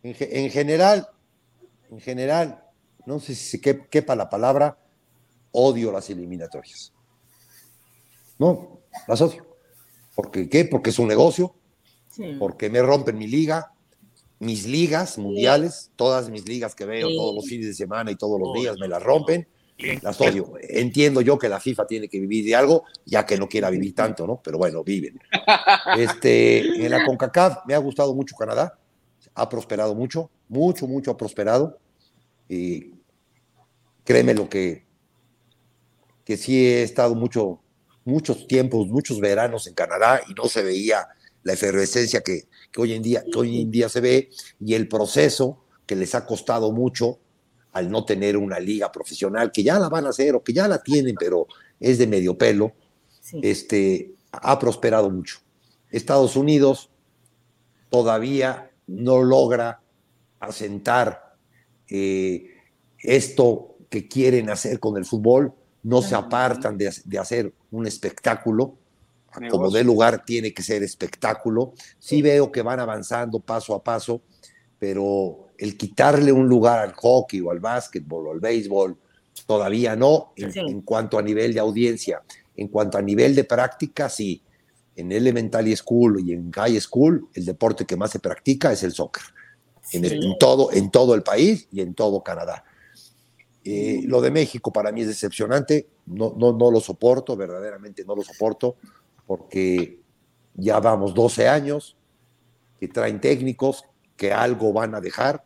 en, 0.04 0.14
general, 0.52 1.10
en 1.92 2.00
general, 2.00 2.64
no 3.06 3.20
sé 3.20 3.36
si 3.36 3.60
quepa 3.60 4.16
la 4.16 4.30
palabra, 4.30 4.78
odio 5.52 5.92
las 5.92 6.10
eliminatorias. 6.10 6.95
No, 8.38 8.82
las 9.08 9.22
odio. 9.22 9.46
¿Por 10.16 10.32
qué? 10.32 10.66
Porque 10.66 10.90
es 10.90 11.00
un 11.00 11.08
negocio, 11.08 11.56
sí. 12.10 12.36
porque 12.40 12.70
me 12.70 12.82
rompen 12.82 13.18
mi 13.18 13.28
liga, 13.28 13.74
mis 14.40 14.66
ligas 14.66 15.18
mundiales, 15.18 15.92
todas 15.96 16.30
mis 16.30 16.48
ligas 16.48 16.76
que 16.76 16.86
veo 16.86 17.10
sí. 17.10 17.16
todos 17.16 17.36
los 17.36 17.46
fines 17.46 17.68
de 17.68 17.74
semana 17.74 18.12
y 18.12 18.16
todos 18.16 18.40
los 18.40 18.54
días 18.54 18.78
me 18.80 18.88
las 18.88 19.04
rompen, 19.04 19.48
las 20.02 20.20
odio. 20.22 20.54
Entiendo 20.62 21.22
yo 21.22 21.38
que 21.38 21.50
la 21.50 21.60
FIFA 21.60 21.88
tiene 21.88 22.08
que 22.08 22.20
vivir 22.20 22.46
de 22.46 22.56
algo, 22.56 22.84
ya 23.06 23.26
que 23.26 23.38
no 23.38 23.50
quiera 23.50 23.70
vivir 23.70 23.94
tanto, 23.94 24.26
¿no? 24.26 24.40
Pero 24.44 24.58
bueno, 24.58 24.84
viven. 24.84 25.20
Este, 25.98 26.86
en 26.86 26.92
la 26.92 27.06
CONCACAF 27.06 27.66
me 27.68 27.74
ha 27.74 27.78
gustado 27.78 28.14
mucho 28.16 28.36
Canadá, 28.36 28.78
ha 29.34 29.48
prosperado 29.48 29.94
mucho, 29.94 30.30
mucho, 30.48 30.88
mucho 30.88 31.12
ha 31.12 31.18
prosperado. 31.18 31.78
Y 32.50 32.92
créeme 34.04 34.34
lo 34.34 34.50
que, 34.50 34.86
que 36.24 36.38
sí 36.38 36.66
he 36.66 36.84
estado 36.84 37.16
mucho, 37.16 37.60
muchos 38.06 38.48
tiempos, 38.48 38.88
muchos 38.88 39.20
veranos 39.20 39.68
en 39.68 39.74
Canadá 39.74 40.22
y 40.30 40.34
no 40.34 40.48
se 40.48 40.64
veía 40.64 41.08
la 41.44 41.54
efervescencia 41.54 42.22
que, 42.22 42.48
que, 42.72 42.82
hoy 42.82 42.94
en 42.94 43.04
día, 43.04 43.24
que 43.32 43.38
hoy 43.38 43.62
en 43.62 43.72
día 43.72 43.90
se 43.90 44.00
ve 44.00 44.30
y 44.60 44.74
el 44.74 44.88
proceso 44.88 45.66
que 45.86 45.96
les 45.96 46.16
ha 46.16 46.26
costado 46.26 46.72
mucho 46.72 47.20
al 47.72 47.92
no 47.92 48.06
tener 48.06 48.38
una 48.38 48.60
liga 48.60 48.92
profesional, 48.92 49.52
que 49.52 49.62
ya 49.62 49.78
la 49.78 49.90
van 49.90 50.06
a 50.06 50.10
hacer 50.10 50.34
o 50.34 50.44
que 50.44 50.54
ya 50.54 50.68
la 50.68 50.82
tienen, 50.82 51.16
pero 51.20 51.48
es 51.80 51.98
de 51.98 52.08
medio 52.08 52.38
pelo, 52.38 52.72
sí. 53.20 53.40
este, 53.44 54.14
ha 54.32 54.58
prosperado 54.58 55.10
mucho. 55.10 55.40
Estados 55.92 56.36
Unidos 56.36 56.90
todavía 57.90 58.72
no 58.88 59.24
logra 59.24 59.82
asentar 60.40 61.36
eh, 61.90 62.48
esto 63.00 63.76
que 63.90 64.08
quieren 64.08 64.50
hacer 64.50 64.80
con 64.80 64.98
el 64.98 65.06
fútbol, 65.06 65.54
no 65.84 66.02
se 66.02 66.16
apartan 66.16 66.78
de, 66.78 66.94
de 67.04 67.20
hacer 67.20 67.54
un 67.76 67.88
espectáculo, 67.88 68.78
como 69.50 69.70
de 69.70 69.84
lugar 69.84 70.24
tiene 70.26 70.54
que 70.54 70.64
ser 70.64 70.82
espectáculo. 70.84 71.74
Sí 72.00 72.22
veo 72.22 72.52
que 72.52 72.62
van 72.62 72.80
avanzando 72.80 73.40
paso 73.40 73.76
a 73.76 73.84
paso, 73.84 74.22
pero 74.80 75.50
el 75.58 75.78
quitarle 75.78 76.32
un 76.32 76.48
lugar 76.48 76.80
al 76.80 76.94
hockey 76.94 77.42
o 77.42 77.52
al 77.52 77.60
básquetbol 77.60 78.28
o 78.28 78.32
al 78.32 78.40
béisbol, 78.40 78.98
todavía 79.46 79.96
no, 79.96 80.32
en, 80.36 80.52
sí. 80.52 80.60
en, 80.60 80.82
cuanto 80.82 81.18
a 81.18 81.22
nivel 81.22 81.54
de 81.54 81.60
audiencia. 81.60 82.22
En 82.56 82.70
cuanto 82.70 82.98
a 82.98 83.02
nivel 83.02 83.36
de 83.36 83.44
práctica, 83.44 84.08
sí. 84.10 84.42
En 84.96 85.12
Elementary 85.12 85.76
School 85.76 86.22
y 86.26 86.32
en 86.32 86.52
High 86.52 86.80
School, 86.80 87.28
el 87.34 87.44
deporte 87.44 87.86
que 87.86 87.98
más 87.98 88.12
se 88.12 88.20
practica 88.20 88.72
es 88.72 88.84
el 88.84 88.94
soccer. 88.94 89.24
Sí. 89.82 89.98
En, 89.98 90.06
el, 90.06 90.24
en, 90.24 90.38
todo, 90.38 90.72
en 90.72 90.90
todo 90.90 91.14
el 91.14 91.22
país 91.22 91.68
y 91.72 91.82
en 91.82 91.94
todo 91.94 92.24
Canadá. 92.24 92.64
Eh, 93.68 94.04
lo 94.06 94.22
de 94.22 94.30
México 94.30 94.72
para 94.72 94.92
mí 94.92 95.02
es 95.02 95.08
decepcionante, 95.08 95.88
no, 96.06 96.36
no, 96.38 96.54
no 96.54 96.70
lo 96.70 96.80
soporto, 96.80 97.36
verdaderamente 97.36 98.06
no 98.06 98.16
lo 98.16 98.22
soporto, 98.22 98.76
porque 99.26 100.00
ya 100.54 100.80
vamos 100.80 101.16
12 101.16 101.48
años 101.48 101.98
que 102.80 102.88
traen 102.88 103.20
técnicos 103.20 103.84
que 104.16 104.32
algo 104.32 104.72
van 104.72 104.94
a 104.94 105.02
dejar. 105.02 105.44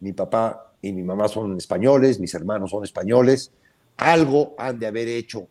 Mi 0.00 0.12
papá 0.12 0.74
y 0.82 0.92
mi 0.92 1.02
mamá 1.02 1.26
son 1.28 1.56
españoles, 1.56 2.20
mis 2.20 2.34
hermanos 2.34 2.70
son 2.70 2.84
españoles, 2.84 3.50
algo 3.96 4.54
han 4.58 4.78
de 4.78 4.86
haber 4.86 5.08
hecho 5.08 5.48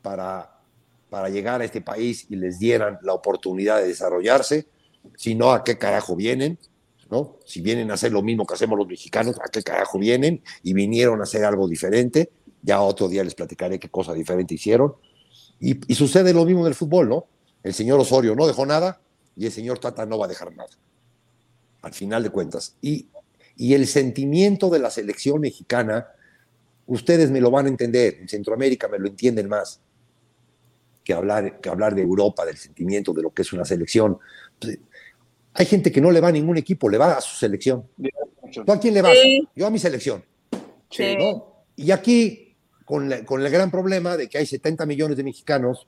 para, 0.00 0.60
para 1.10 1.28
llegar 1.28 1.60
a 1.60 1.64
este 1.64 1.82
país 1.82 2.26
y 2.30 2.36
les 2.36 2.58
dieran 2.58 2.98
la 3.02 3.12
oportunidad 3.12 3.78
de 3.78 3.88
desarrollarse, 3.88 4.66
si 5.14 5.34
no, 5.34 5.52
¿a 5.52 5.62
qué 5.62 5.76
carajo 5.76 6.16
vienen? 6.16 6.58
Si 7.44 7.60
vienen 7.60 7.90
a 7.90 7.94
hacer 7.94 8.12
lo 8.12 8.22
mismo 8.22 8.46
que 8.46 8.54
hacemos 8.54 8.78
los 8.78 8.88
mexicanos, 8.88 9.36
¿a 9.44 9.48
qué 9.50 9.62
carajo 9.62 9.98
vienen? 9.98 10.42
Y 10.62 10.72
vinieron 10.72 11.20
a 11.20 11.24
hacer 11.24 11.44
algo 11.44 11.68
diferente. 11.68 12.30
Ya 12.62 12.80
otro 12.80 13.08
día 13.08 13.22
les 13.24 13.34
platicaré 13.34 13.78
qué 13.78 13.88
cosa 13.88 14.14
diferente 14.14 14.54
hicieron. 14.54 14.94
Y, 15.60 15.94
sucede 15.94 16.32
lo 16.34 16.44
mismo 16.44 16.62
en 16.62 16.68
el 16.68 16.74
fútbol, 16.74 17.08
¿no? 17.08 17.26
El 17.62 17.74
señor 17.74 18.00
Osorio 18.00 18.34
no 18.34 18.46
dejó 18.46 18.66
nada 18.66 19.00
y 19.36 19.46
el 19.46 19.52
señor 19.52 19.78
Tata 19.78 20.04
no 20.06 20.18
va 20.18 20.26
a 20.26 20.28
dejar 20.28 20.54
nada. 20.54 20.70
Al 21.82 21.92
final 21.92 22.22
de 22.22 22.30
cuentas. 22.30 22.76
Y, 22.82 23.08
y 23.56 23.74
el 23.74 23.86
sentimiento 23.86 24.68
de 24.68 24.78
la 24.78 24.90
selección 24.90 25.40
mexicana, 25.40 26.08
ustedes 26.86 27.30
me 27.30 27.40
lo 27.40 27.50
van 27.50 27.66
a 27.66 27.68
entender, 27.68 28.18
en 28.20 28.28
Centroamérica 28.28 28.88
me 28.88 28.98
lo 28.98 29.08
entienden 29.08 29.48
más 29.48 29.80
que 31.04 31.12
hablar, 31.12 31.60
que 31.60 31.68
hablar 31.68 31.94
de 31.94 32.02
Europa, 32.02 32.44
del 32.44 32.56
sentimiento 32.56 33.12
de 33.12 33.22
lo 33.22 33.32
que 33.32 33.42
es 33.42 33.52
una 33.52 33.64
selección. 33.64 34.18
Hay 35.54 35.66
gente 35.66 35.92
que 35.92 36.00
no 36.00 36.10
le 36.10 36.20
va 36.20 36.28
a 36.28 36.32
ningún 36.32 36.56
equipo, 36.56 36.88
le 36.88 36.98
va 36.98 37.16
a 37.16 37.20
su 37.20 37.36
selección. 37.36 37.88
¿Tú 38.66 38.72
a 38.72 38.80
quién 38.80 38.94
le 38.94 39.02
vas? 39.02 39.16
Sí. 39.20 39.48
Yo 39.54 39.66
a 39.66 39.70
mi 39.70 39.78
selección. 39.78 40.24
Sí. 40.90 41.16
¿no? 41.16 41.64
Y 41.76 41.92
aquí, 41.92 42.56
con, 42.84 43.08
la, 43.08 43.24
con 43.24 43.40
el 43.40 43.50
gran 43.50 43.70
problema 43.70 44.16
de 44.16 44.28
que 44.28 44.38
hay 44.38 44.46
70 44.46 44.84
millones 44.84 45.16
de 45.16 45.22
mexicanos, 45.22 45.86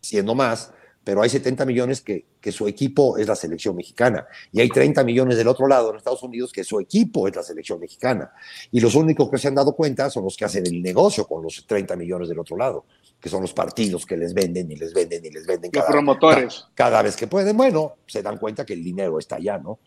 siendo 0.00 0.34
más, 0.34 0.72
pero 1.02 1.22
hay 1.22 1.30
70 1.30 1.64
millones 1.64 2.02
que, 2.02 2.26
que, 2.40 2.52
su 2.52 2.68
equipo 2.68 3.16
es 3.16 3.26
la 3.26 3.34
selección 3.34 3.74
mexicana. 3.74 4.26
Y 4.52 4.60
hay 4.60 4.68
30 4.68 5.02
millones 5.02 5.38
del 5.38 5.48
otro 5.48 5.66
lado 5.66 5.90
en 5.90 5.96
Estados 5.96 6.22
Unidos 6.22 6.52
que 6.52 6.62
su 6.62 6.78
equipo 6.78 7.26
es 7.26 7.34
la 7.34 7.42
selección 7.42 7.80
mexicana. 7.80 8.30
Y 8.70 8.80
los 8.80 8.94
únicos 8.94 9.30
que 9.30 9.38
se 9.38 9.48
han 9.48 9.54
dado 9.54 9.74
cuenta 9.74 10.10
son 10.10 10.24
los 10.24 10.36
que 10.36 10.44
hacen 10.44 10.66
el 10.66 10.82
negocio 10.82 11.26
con 11.26 11.42
los 11.42 11.64
30 11.66 11.96
millones 11.96 12.28
del 12.28 12.38
otro 12.38 12.56
lado, 12.56 12.84
que 13.18 13.30
son 13.30 13.40
los 13.40 13.54
partidos 13.54 14.04
que 14.04 14.16
les 14.16 14.34
venden 14.34 14.70
y 14.70 14.76
les 14.76 14.92
venden 14.92 15.24
y 15.24 15.30
les 15.30 15.46
venden. 15.46 15.70
Cada, 15.70 15.86
los 15.86 15.92
promotores. 15.92 16.66
Cada, 16.74 16.90
cada 16.90 17.02
vez 17.02 17.16
que 17.16 17.26
pueden, 17.26 17.56
bueno, 17.56 17.96
se 18.06 18.22
dan 18.22 18.36
cuenta 18.36 18.66
que 18.66 18.74
el 18.74 18.84
dinero 18.84 19.18
está 19.18 19.36
allá, 19.36 19.56
¿no? 19.58 19.78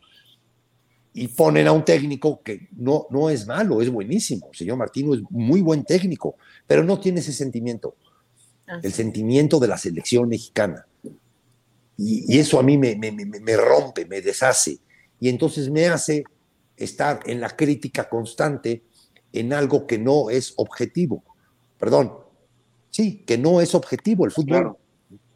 Y 1.14 1.28
ponen 1.28 1.68
a 1.68 1.72
un 1.74 1.86
técnico 1.86 2.42
que 2.42 2.70
no, 2.72 3.06
no 3.12 3.30
es 3.30 3.46
malo, 3.46 3.84
es 3.84 3.90
buenísimo. 3.92 4.50
El 4.52 4.58
señor 4.58 4.78
Martino 4.78 5.14
es 5.14 5.22
muy 5.30 5.62
buen 5.62 5.84
técnico, 5.84 6.38
pero 6.66 6.84
no 6.84 7.00
tiene 7.00 7.20
ese 7.20 7.34
sentimiento. 7.34 7.96
Ah, 8.68 8.80
el 8.82 8.94
sentimiento 8.94 9.60
de 9.60 9.68
la 9.68 9.78
selección 9.78 10.28
mexicana 10.28 10.88
y, 11.98 12.36
y 12.36 12.40
eso 12.40 12.60
a 12.60 12.64
mí 12.64 12.78
me, 12.78 12.96
me, 12.96 13.12
me, 13.12 13.58
rompe, 13.58 14.06
me 14.06 14.22
deshace. 14.22 14.80
Y 15.20 15.30
entonces 15.30 15.70
me 15.70 15.88
hace 15.88 16.24
estar 16.76 17.20
en 17.26 17.40
la 17.40 17.50
crítica 17.50 18.10
constante 18.10 18.84
en 19.32 19.54
algo 19.54 19.88
que 19.88 19.98
no 19.98 20.30
es 20.30 20.54
objetivo. 20.58 21.24
Perdón, 21.78 22.14
sí, 22.90 23.24
que 23.26 23.38
no 23.38 23.62
es 23.62 23.76
objetivo 23.76 24.26
el 24.26 24.32
fútbol. 24.32 24.48
Claro. 24.48 24.80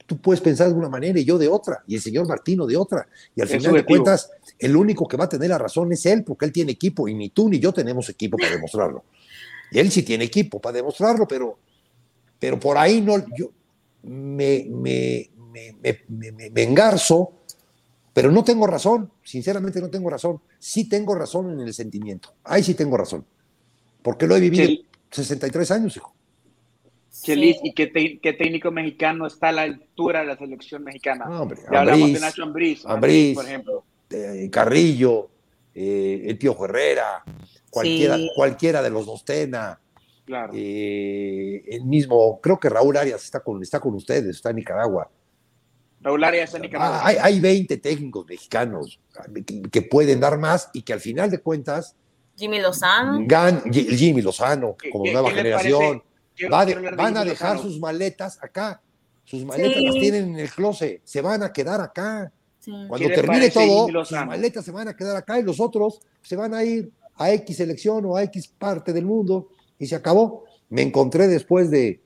Tú 0.06 0.18
puedes 0.20 0.40
pensar 0.40 0.70
de 0.70 0.74
una 0.74 0.88
manera 0.88 1.20
y 1.20 1.26
yo 1.26 1.38
de 1.38 1.50
otra, 1.50 1.84
y 1.86 1.96
el 1.96 2.02
señor 2.02 2.28
Martino 2.28 2.66
de 2.66 2.78
otra. 2.78 3.10
Y 3.36 3.42
al 3.42 3.50
es 3.50 3.58
final 3.58 3.74
de 3.74 3.86
cuentas, 3.86 4.32
el 4.58 4.76
único 4.76 5.06
que 5.06 5.18
va 5.18 5.26
a 5.26 5.30
tener 5.30 5.50
la 5.50 5.58
razón 5.58 5.92
es 5.92 6.06
él, 6.06 6.24
porque 6.24 6.46
él 6.46 6.54
tiene 6.54 6.72
equipo 6.72 7.10
y 7.10 7.14
ni 7.14 7.30
tú 7.30 7.50
ni 7.50 7.60
yo 7.60 7.74
tenemos 7.74 8.08
equipo 8.08 8.38
para 8.38 8.52
demostrarlo. 8.52 9.04
Y 9.70 9.80
él 9.80 9.92
sí 9.92 10.04
tiene 10.04 10.24
equipo 10.24 10.62
para 10.62 10.78
demostrarlo, 10.78 11.28
pero, 11.28 11.58
pero 12.40 12.58
por 12.58 12.78
ahí 12.78 13.02
no, 13.02 13.18
yo 13.38 13.52
me, 14.04 14.66
me, 14.70 15.30
me, 15.82 16.00
me, 16.08 16.32
me, 16.32 16.50
me, 16.50 16.64
engarzo, 16.64 17.34
pero 18.14 18.32
no 18.32 18.44
tengo 18.44 18.68
razón, 18.68 19.12
sinceramente 19.24 19.82
no 19.82 19.90
tengo 19.90 20.10
razón. 20.10 20.42
Sí 20.60 20.88
tengo 20.88 21.16
razón 21.16 21.52
en 21.52 21.60
el 21.60 21.74
sentimiento, 21.74 22.34
ahí 22.44 22.64
sí 22.64 22.74
tengo 22.74 22.98
razón, 22.98 23.26
porque 24.02 24.28
lo 24.28 24.36
he 24.36 24.40
vivido 24.40 24.66
sí. 24.66 24.86
63 25.12 25.72
años, 25.72 25.98
hijo. 25.98 26.14
Chelis, 27.24 27.58
¿y 27.64 27.74
qué, 27.74 27.88
te, 27.88 28.20
qué, 28.20 28.34
técnico 28.34 28.70
mexicano 28.70 29.26
está 29.26 29.50
a 29.50 29.52
la 29.52 29.62
altura 29.64 30.20
de 30.20 30.28
la 30.28 30.38
selección 30.38 30.84
mexicana? 30.84 31.26
No, 31.26 31.42
hombre, 31.42 31.60
ya 31.60 31.80
Ambriz, 31.80 31.94
hablamos 31.94 32.14
de 32.14 32.20
Nacho 32.20 32.44
Ambriz, 32.44 32.86
Ambriz 32.86 33.36
por 33.36 33.46
ejemplo. 33.46 33.84
Eh, 34.10 34.50
Carrillo, 34.52 35.30
eh, 35.74 36.26
el 36.28 36.38
Pío 36.38 36.56
Herrera, 36.64 37.24
cualquiera, 37.70 38.18
sí. 38.18 38.30
cualquiera 38.36 38.82
de 38.82 38.90
los 38.90 39.06
dos 39.06 39.26
Tena. 39.26 39.80
Claro. 40.26 40.54
Eh, 40.56 41.64
el 41.68 41.86
mismo, 41.86 42.40
creo 42.42 42.60
que 42.60 42.70
Raúl 42.70 42.98
Arias 42.98 43.24
está 43.24 43.40
con, 43.40 43.64
está 43.64 43.80
con 43.80 43.96
ustedes, 43.96 44.36
está 44.36 44.52
en 44.52 44.58
Nicaragua. 44.58 45.10
Raúl 46.02 46.24
Arias 46.24 46.54
en 46.54 46.62
Nicaragua. 46.62 47.00
Ah, 47.02 47.08
hay, 47.08 47.18
hay 47.20 47.40
20 47.40 47.78
técnicos 47.78 48.26
mexicanos 48.28 49.00
que, 49.46 49.62
que, 49.64 49.82
pueden 49.82 50.20
dar 50.20 50.38
más 50.38 50.70
y 50.74 50.82
que 50.84 50.94
al 50.94 51.00
final 51.00 51.30
de 51.30 51.40
cuentas. 51.40 51.96
Jimmy 52.38 52.60
Lozano. 52.60 53.20
Gan, 53.26 53.64
Jimmy 53.72 54.22
Lozano, 54.22 54.76
como 54.92 55.12
nueva 55.12 55.32
generación. 55.32 56.04
van 56.50 57.18
a 57.18 57.26
dejar 57.26 57.60
sus 57.60 57.80
maletas 57.80 58.38
acá. 58.42 58.82
Sus 59.26 59.44
maletas 59.44 59.82
las 59.82 59.96
tienen 59.96 60.36
en 60.36 60.40
el 60.40 60.50
closet. 60.50 61.02
Se 61.04 61.22
van 61.22 61.44
a 61.44 61.52
quedar 61.52 61.82
acá. 61.82 62.32
Cuando 62.88 63.08
termine 63.10 63.50
todo, 63.50 64.06
sus 64.06 64.26
maletas 64.26 64.64
se 64.64 64.72
van 64.72 64.88
a 64.88 64.96
quedar 64.96 65.16
acá 65.16 65.40
y 65.40 65.44
los 65.44 65.60
otros 65.60 66.00
se 66.22 66.36
van 66.36 66.54
a 66.54 66.64
ir 66.64 66.92
a 67.16 67.32
X 67.32 67.58
selección 67.58 68.06
o 68.06 68.16
a 68.16 68.24
X 68.24 68.48
parte 68.48 68.94
del 68.94 69.06
mundo 69.06 69.50
y 69.80 69.88
se 69.88 69.96
acabó. 69.96 70.46
Me 70.70 70.82
encontré 70.82 71.28
después 71.28 71.72
de, 71.72 72.02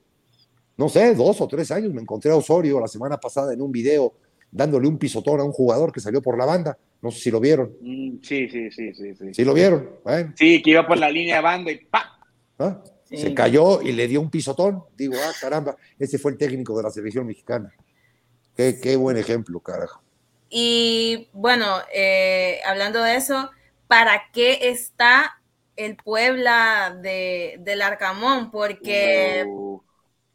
no 0.81 0.89
sé, 0.89 1.13
dos 1.13 1.39
o 1.41 1.47
tres 1.47 1.69
años, 1.69 1.93
me 1.93 2.01
encontré 2.01 2.31
a 2.31 2.35
Osorio 2.35 2.79
la 2.79 2.87
semana 2.87 3.19
pasada 3.19 3.53
en 3.53 3.61
un 3.61 3.71
video 3.71 4.15
dándole 4.49 4.87
un 4.87 4.97
pisotón 4.97 5.39
a 5.39 5.43
un 5.43 5.51
jugador 5.51 5.91
que 5.91 5.99
salió 5.99 6.23
por 6.23 6.35
la 6.39 6.45
banda. 6.45 6.75
No 7.03 7.11
sé 7.11 7.19
si 7.19 7.29
lo 7.29 7.39
vieron. 7.39 7.71
Mm, 7.81 8.15
sí, 8.23 8.49
sí, 8.49 8.71
sí, 8.71 8.91
sí. 8.95 9.13
Sí, 9.13 9.31
¿Sí 9.31 9.45
lo 9.45 9.53
vieron. 9.53 9.91
Sí, 10.35 10.59
que 10.63 10.71
iba 10.71 10.87
por 10.87 10.97
la 10.97 11.11
línea 11.11 11.35
de 11.35 11.41
banda 11.43 11.71
y 11.71 11.85
¡pa! 11.85 12.19
¿Ah? 12.57 12.81
Se 13.03 13.31
cayó 13.35 13.83
y 13.83 13.91
le 13.91 14.07
dio 14.07 14.21
un 14.21 14.31
pisotón. 14.31 14.83
Digo, 14.97 15.13
ah, 15.23 15.31
caramba, 15.39 15.77
ese 15.99 16.17
fue 16.17 16.31
el 16.31 16.39
técnico 16.39 16.75
de 16.75 16.81
la 16.81 16.89
selección 16.89 17.27
mexicana. 17.27 17.71
Qué, 18.57 18.79
qué 18.81 18.95
buen 18.95 19.17
ejemplo, 19.17 19.59
carajo. 19.59 20.01
Y 20.49 21.29
bueno, 21.31 21.77
eh, 21.93 22.59
hablando 22.65 23.03
de 23.03 23.17
eso, 23.17 23.51
¿para 23.87 24.31
qué 24.33 24.57
está 24.63 25.39
el 25.75 25.95
Puebla 25.95 26.97
de, 26.99 27.57
del 27.59 27.83
Arcamón? 27.83 28.49
Porque 28.49 29.45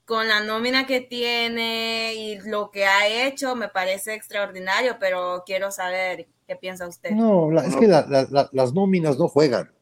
con 0.07 0.29
la 0.29 0.41
nómina 0.41 0.87
que 0.87 1.01
tiene 1.01 2.15
y 2.15 2.39
lo 2.49 2.71
que 2.71 2.85
ha 2.85 3.27
hecho 3.27 3.57
me 3.57 3.69
parece 3.69 4.15
extraordinario, 4.15 4.97
pero 5.01 5.43
quiero 5.45 5.73
saber 5.73 6.29
qué 6.47 6.55
piensa 6.55 6.87
usted. 6.87 7.11
No, 7.11 7.51
es 7.61 7.75
que 7.75 7.89
las 7.89 8.73
nóminas 8.73 9.19
no 9.19 9.27
juegan. 9.29 9.73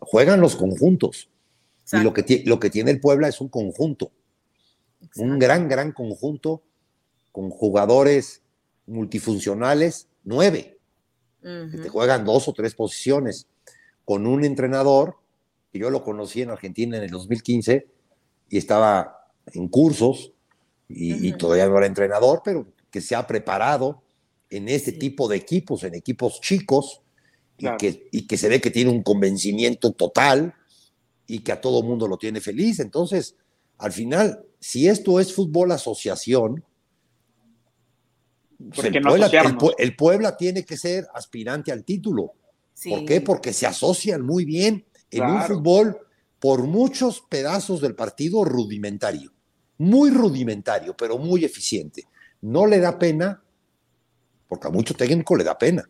juegan 0.00 0.40
los 0.40 0.54
conjuntos. 0.54 1.28
Y 1.92 1.98
lo 1.98 2.12
que, 2.12 2.42
lo 2.46 2.60
que 2.60 2.70
tiene 2.70 2.92
el 2.92 3.00
Puebla 3.00 3.28
es 3.28 3.40
un 3.40 3.48
conjunto. 3.48 4.12
Un 5.16 5.38
gran, 5.40 5.68
gran 5.68 5.90
conjunto 5.90 6.62
con 7.32 7.50
jugadores 7.50 8.42
multifuncionales, 8.86 10.08
nueve, 10.22 10.78
que 11.42 11.78
te 11.82 11.88
juegan 11.88 12.24
dos 12.24 12.46
o 12.46 12.52
tres 12.52 12.74
posiciones, 12.74 13.48
con 14.04 14.26
un 14.26 14.44
entrenador, 14.44 15.16
que 15.72 15.80
yo 15.80 15.90
lo 15.90 16.04
conocí 16.04 16.42
en 16.42 16.50
Argentina 16.50 16.96
en 16.96 17.02
el 17.02 17.10
2015, 17.10 17.95
y 18.48 18.58
estaba 18.58 19.30
en 19.52 19.68
cursos, 19.68 20.32
y, 20.88 21.32
todavía 21.32 21.66
no 21.66 21.78
era 21.78 21.86
entrenador, 21.86 22.42
pero 22.44 22.68
que 22.90 23.00
se 23.00 23.16
ha 23.16 23.26
preparado 23.26 24.02
en 24.50 24.68
este 24.68 24.92
tipo 24.92 25.26
de 25.26 25.36
equipos, 25.36 25.82
en 25.82 25.94
equipos 25.94 26.40
chicos, 26.40 27.02
y, 27.58 27.66
que, 27.76 28.08
y 28.12 28.26
que 28.26 28.36
se 28.36 28.48
ve 28.48 28.60
que 28.60 28.70
tiene 28.70 28.90
un 28.90 29.02
convencimiento 29.02 29.92
total 29.92 30.54
y 31.26 31.40
que 31.40 31.52
a 31.52 31.60
todo 31.60 31.82
mundo 31.82 32.06
lo 32.06 32.18
tiene 32.18 32.40
feliz. 32.40 32.78
Entonces, 32.78 33.34
al 33.78 33.92
final, 33.92 34.44
si 34.60 34.88
esto 34.88 35.18
es 35.18 35.32
fútbol 35.32 35.72
asociación, 35.72 36.62
el, 39.78 39.96
Puebla, 39.96 40.36
tiene 40.36 40.64
que 40.64 40.76
ser 40.76 41.06
aspirante 41.14 41.72
al 41.72 41.84
título. 41.84 42.32
¿Por 42.88 43.04
qué? 43.04 43.20
Porque 43.20 43.52
se 43.52 43.66
asocian 43.66 44.22
muy 44.22 44.44
bien 44.44 44.84
en 45.10 45.24
un 45.24 45.42
fútbol 45.42 45.98
por 46.40 46.62
muchos 46.64 47.22
pedazos 47.22 47.80
del 47.80 47.94
partido 47.94 48.44
rudimentario. 48.44 49.32
Muy 49.78 50.10
rudimentario, 50.10 50.96
pero 50.96 51.18
muy 51.18 51.44
eficiente. 51.44 52.08
No 52.42 52.66
le 52.66 52.78
da 52.78 52.98
pena, 52.98 53.42
porque 54.48 54.68
a 54.68 54.70
mucho 54.70 54.94
técnico 54.94 55.36
le 55.36 55.44
da 55.44 55.58
pena, 55.58 55.88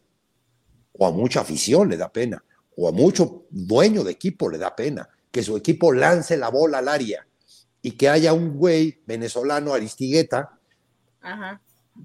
o 0.92 1.06
a 1.06 1.12
mucha 1.12 1.40
afición 1.40 1.88
le 1.88 1.96
da 1.96 2.12
pena, 2.12 2.42
o 2.76 2.88
a 2.88 2.92
mucho 2.92 3.46
dueño 3.50 4.02
de 4.02 4.12
equipo 4.12 4.48
le 4.48 4.58
da 4.58 4.74
pena, 4.74 5.08
que 5.30 5.42
su 5.42 5.56
equipo 5.56 5.92
lance 5.92 6.36
la 6.36 6.48
bola 6.48 6.78
al 6.78 6.88
área 6.88 7.26
y 7.82 7.92
que 7.92 8.08
haya 8.08 8.32
un 8.32 8.56
güey 8.56 9.02
venezolano, 9.06 9.74
Aristigueta, 9.74 10.58
Ajá 11.20 11.60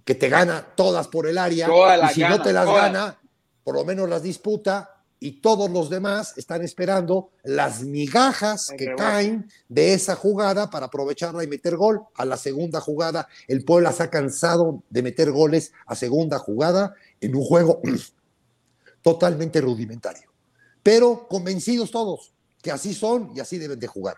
que 0.06 0.16
te 0.16 0.30
gana 0.30 0.66
todas 0.76 1.08
por 1.08 1.28
el 1.28 1.38
área, 1.38 1.68
y 1.68 2.14
si 2.14 2.22
no 2.22 2.42
te 2.42 2.54
las 2.54 2.66
gana, 2.66 3.20
por 3.64 3.76
lo 3.76 3.86
menos 3.86 4.10
las 4.10 4.24
disputa, 4.24 5.01
y 5.24 5.34
todos 5.34 5.70
los 5.70 5.92
demás 5.92 6.36
están 6.36 6.64
esperando 6.64 7.30
las 7.44 7.84
migajas 7.84 8.74
que 8.76 8.96
caen 8.96 9.48
de 9.70 9.94
esa 9.94 10.16
jugada 10.16 10.72
para 10.72 10.88
aprovecharla 10.88 11.44
y 11.44 11.48
meter 11.48 11.78
gol. 11.78 12.02
A 12.16 12.26
la 12.26 12.38
segunda 12.38 12.82
jugada, 12.82 13.28
el 13.48 13.64
Puebla 13.64 13.92
se 13.92 14.02
ha 14.02 14.10
cansado 14.10 14.82
de 14.90 15.04
meter 15.04 15.32
goles 15.32 15.74
a 15.86 15.96
segunda 15.96 16.40
jugada 16.40 16.96
en 17.22 17.36
un 17.36 17.44
juego 17.44 17.82
totalmente 19.04 19.62
rudimentario. 19.62 20.28
Pero 20.82 21.28
convencidos 21.28 21.92
todos 21.92 22.34
que 22.60 22.72
así 22.72 22.96
son 22.96 23.32
y 23.36 23.42
así 23.42 23.60
deben 23.60 23.80
de 23.80 23.86
jugar. 23.86 24.18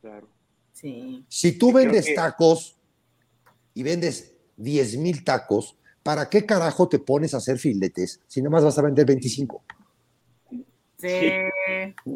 Claro. 0.00 0.28
Sí. 0.72 1.26
Si 1.28 1.52
tú 1.52 1.74
vendes 1.74 2.14
tacos 2.14 2.74
y 3.74 3.82
vendes 3.82 4.32
10 4.56 4.96
mil 4.96 5.22
tacos, 5.24 5.76
¿para 6.02 6.30
qué 6.30 6.46
carajo 6.46 6.88
te 6.88 7.00
pones 7.00 7.34
a 7.34 7.36
hacer 7.36 7.58
filetes 7.58 8.20
si 8.26 8.40
nada 8.40 8.50
más 8.50 8.64
vas 8.64 8.78
a 8.78 8.82
vender 8.82 9.04
25? 9.04 9.62
Sí. 10.98 11.32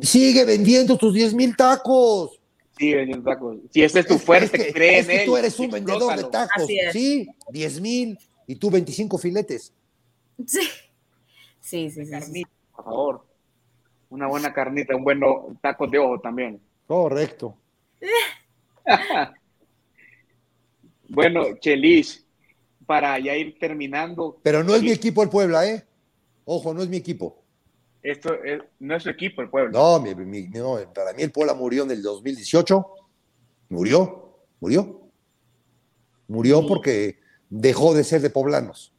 Sigue 0.02 0.44
vendiendo 0.44 0.96
tus 0.96 1.14
10 1.14 1.34
mil 1.34 1.56
tacos. 1.56 2.40
Sigue 2.78 2.96
vendiendo 2.96 3.30
tacos. 3.30 3.58
Si 3.70 3.82
ese 3.82 4.00
es 4.00 4.06
tu 4.06 4.18
fuerte, 4.18 4.68
es 4.68 4.74
que, 4.74 4.98
es 4.98 5.06
que 5.06 5.24
tú 5.26 5.36
eres 5.36 5.58
un 5.58 5.70
vendedor 5.70 6.16
de 6.16 6.24
tacos. 6.24 6.66
Sí, 6.92 7.28
10 7.50 7.80
mil 7.80 8.18
y 8.46 8.56
tú 8.56 8.70
25 8.70 9.18
filetes. 9.18 9.72
Sí. 10.46 10.60
Sí, 11.60 11.90
sí, 11.90 12.04
sí, 12.04 12.44
Por 12.74 12.84
favor. 12.84 13.26
Una 14.08 14.26
buena 14.26 14.52
carnita, 14.52 14.96
un 14.96 15.04
buen 15.04 15.20
taco 15.60 15.86
de 15.86 15.98
ojo 15.98 16.18
también. 16.18 16.60
Correcto. 16.86 17.56
bueno, 21.08 21.56
Chelis, 21.60 22.26
para 22.86 23.18
ya 23.20 23.36
ir 23.36 23.56
terminando. 23.58 24.40
Pero 24.42 24.64
no 24.64 24.74
es 24.74 24.82
mi 24.82 24.90
equipo 24.90 25.22
el 25.22 25.28
Puebla, 25.28 25.68
¿eh? 25.68 25.84
Ojo, 26.44 26.74
no 26.74 26.82
es 26.82 26.88
mi 26.88 26.96
equipo. 26.96 27.39
Esto 28.02 28.30
no 28.78 28.96
es 28.96 29.02
su 29.02 29.10
equipo 29.10 29.42
el 29.42 29.50
Puebla. 29.50 29.70
No, 29.72 30.02
para 30.94 31.12
mí 31.12 31.22
el 31.22 31.32
Puebla 31.32 31.54
murió 31.54 31.82
en 31.84 31.90
el 31.90 32.02
2018. 32.02 32.86
Murió, 33.68 34.36
murió. 34.60 35.00
Murió 36.28 36.66
porque 36.66 37.18
dejó 37.48 37.92
de 37.94 38.04
ser 38.04 38.22
de 38.22 38.30
poblanos. 38.30 38.94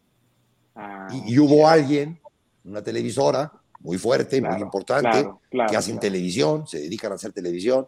Ah, 0.76 1.08
y, 1.26 1.38
hubo 1.40 1.68
alguien, 1.68 2.20
una 2.64 2.84
televisora 2.84 3.52
muy 3.80 3.98
fuerte, 3.98 4.42
muy 4.42 4.62
importante, 4.62 5.28
que 5.50 5.76
hacen 5.76 6.00
televisión, 6.00 6.68
se 6.68 6.80
dedican 6.80 7.12
a 7.12 7.16
hacer 7.16 7.32
televisión 7.32 7.88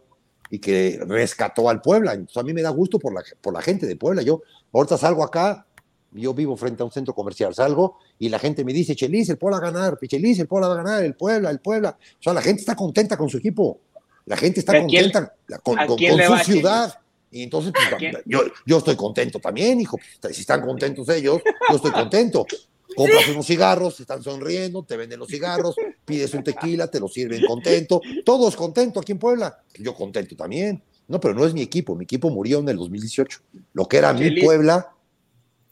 y 0.50 0.58
que 0.58 0.98
rescató 1.06 1.68
al 1.68 1.80
Puebla. 1.80 2.14
Entonces 2.14 2.36
a 2.36 2.42
mí 2.42 2.52
me 2.52 2.62
da 2.62 2.70
gusto 2.70 2.98
por 2.98 3.14
la, 3.14 3.22
por 3.40 3.54
la 3.54 3.62
gente 3.62 3.86
de 3.86 3.96
Puebla. 3.96 4.22
Yo 4.22 4.42
ahorita 4.72 4.98
salgo 4.98 5.22
acá 5.22 5.66
yo 6.14 6.32
vivo 6.32 6.56
frente 6.56 6.82
a 6.82 6.86
un 6.86 6.92
centro 6.92 7.14
comercial, 7.14 7.54
salgo 7.54 7.98
y 8.18 8.28
la 8.28 8.38
gente 8.38 8.64
me 8.64 8.72
dice, 8.72 8.94
Chelis, 8.94 9.28
el 9.30 9.36
Puebla 9.36 9.60
va 9.60 9.68
a 9.68 9.72
ganar, 9.72 9.98
Chelis, 9.98 10.38
el 10.38 10.46
Puebla 10.46 10.68
va 10.68 10.74
a 10.74 10.76
ganar, 10.78 11.04
el 11.04 11.14
Puebla, 11.14 11.50
el 11.50 11.60
Puebla. 11.60 11.96
O 12.18 12.22
sea, 12.22 12.32
la 12.32 12.42
gente 12.42 12.60
está 12.60 12.76
contenta 12.76 13.16
con 13.16 13.28
su 13.28 13.38
equipo, 13.38 13.80
la 14.26 14.36
gente 14.36 14.60
está 14.60 14.78
contenta 14.78 15.34
con, 15.62 15.76
su 15.86 16.44
ciudad. 16.44 16.94
Y 17.30 17.42
entonces, 17.42 17.72
pues, 17.72 18.14
yo, 18.26 18.42
yo 18.64 18.78
estoy 18.78 18.94
contento 18.94 19.40
también, 19.40 19.80
hijo. 19.80 19.98
Si 20.30 20.42
están 20.42 20.60
contentos 20.60 21.08
ellos, 21.08 21.42
yo 21.68 21.76
estoy 21.76 21.90
contento. 21.90 22.46
Compras 22.94 23.28
unos 23.28 23.46
cigarros, 23.46 23.98
están 23.98 24.22
sonriendo, 24.22 24.84
te 24.84 24.96
venden 24.96 25.18
los 25.18 25.28
cigarros, 25.28 25.74
pides 26.04 26.32
un 26.34 26.44
tequila, 26.44 26.86
te 26.86 27.00
lo 27.00 27.08
sirven 27.08 27.44
contento. 27.44 28.00
Todos 28.24 28.54
contentos 28.54 29.02
aquí 29.02 29.12
en 29.12 29.18
Puebla. 29.18 29.62
Yo 29.80 29.94
contento 29.94 30.36
también. 30.36 30.80
No, 31.08 31.20
pero 31.20 31.34
no 31.34 31.44
es 31.44 31.52
mi 31.52 31.60
equipo. 31.60 31.96
Mi 31.96 32.04
equipo 32.04 32.30
murió 32.30 32.60
en 32.60 32.68
el 32.68 32.76
2018. 32.76 33.40
Lo 33.72 33.86
que 33.86 33.96
era 33.96 34.12
mi 34.12 34.40
Puebla 34.40 34.93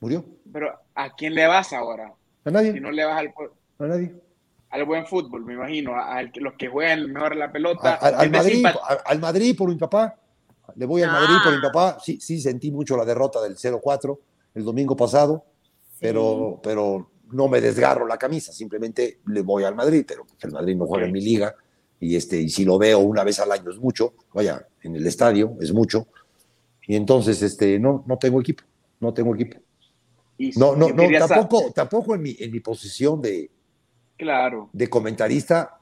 Murió. 0.03 0.25
Pero 0.53 0.69
¿a 0.97 1.15
quién 1.15 1.33
le 1.33 1.47
vas 1.47 1.73
ahora? 1.73 2.13
A 2.45 2.51
nadie. 2.51 2.73
Si 2.73 2.81
no 2.81 2.91
le 2.91 3.05
vas 3.05 3.19
al, 3.19 3.33
a 3.79 3.87
nadie. 3.87 4.13
al 4.71 4.85
buen 4.85 5.07
fútbol, 5.07 5.45
me 5.45 5.55
imagino, 5.55 5.95
a, 5.95 6.21
los 6.23 6.55
que 6.55 6.67
juegan 6.67 7.13
mejor 7.13 7.37
la 7.37 7.53
pelota. 7.53 7.95
al, 7.95 8.29
Madrid, 8.29 8.67
al 9.05 9.21
Madrid 9.21 9.57
por 9.57 9.69
mi 9.69 9.77
papá. 9.77 10.19
Le 10.75 10.87
voy 10.87 11.03
al 11.03 11.13
Madrid 11.13 11.37
por 11.45 11.53
mi 11.53 11.59
ah. 11.59 11.71
papá. 11.73 11.99
Sí, 12.03 12.19
sí 12.21 12.41
sentí 12.41 12.73
mucho 12.73 12.97
la 12.97 13.05
derrota 13.05 13.41
del 13.41 13.55
0-4 13.55 14.19
el 14.57 14.65
domingo 14.65 14.97
pasado, 14.97 15.45
pero, 16.01 16.61
pero 16.65 17.13
no 17.31 17.47
me 17.47 17.61
desgarro 17.61 18.05
la 18.05 18.19
camisa, 18.19 18.53
simplemente 18.53 19.21
le 19.27 19.41
voy 19.43 19.63
al 19.63 19.77
Madrid, 19.77 20.05
pero 20.07 20.27
el 20.41 20.51
Madrid 20.51 20.77
no 20.77 20.87
juega 20.87 21.07
en 21.07 21.13
mi 21.13 21.21
liga 21.21 21.55
y 22.01 22.17
este 22.17 22.39
y 22.39 22.49
si 22.49 22.65
lo 22.65 22.77
veo 22.77 22.99
una 22.99 23.23
vez 23.23 23.39
al 23.39 23.53
año 23.53 23.71
es 23.71 23.79
mucho, 23.79 24.15
vaya, 24.35 24.67
en 24.83 24.97
el 24.97 25.07
estadio 25.07 25.57
es 25.61 25.73
mucho. 25.73 26.09
Y 26.87 26.97
entonces 26.97 27.41
este 27.41 27.79
no 27.79 28.05
no 28.07 28.19
tengo 28.19 28.41
equipo, 28.41 28.65
no 29.01 29.15
tengo 29.15 29.35
equipo 29.35 29.57
no, 30.57 30.77
no, 30.77 30.89
no, 30.89 31.27
tampoco, 31.27 31.73
tampoco 31.73 32.15
en 32.15 32.23
mi, 32.23 32.37
en 32.39 32.51
mi 32.51 32.61
posición 32.61 33.21
de, 33.23 33.51
claro. 34.17 34.71
de 34.73 34.89
comentarista. 34.89 35.79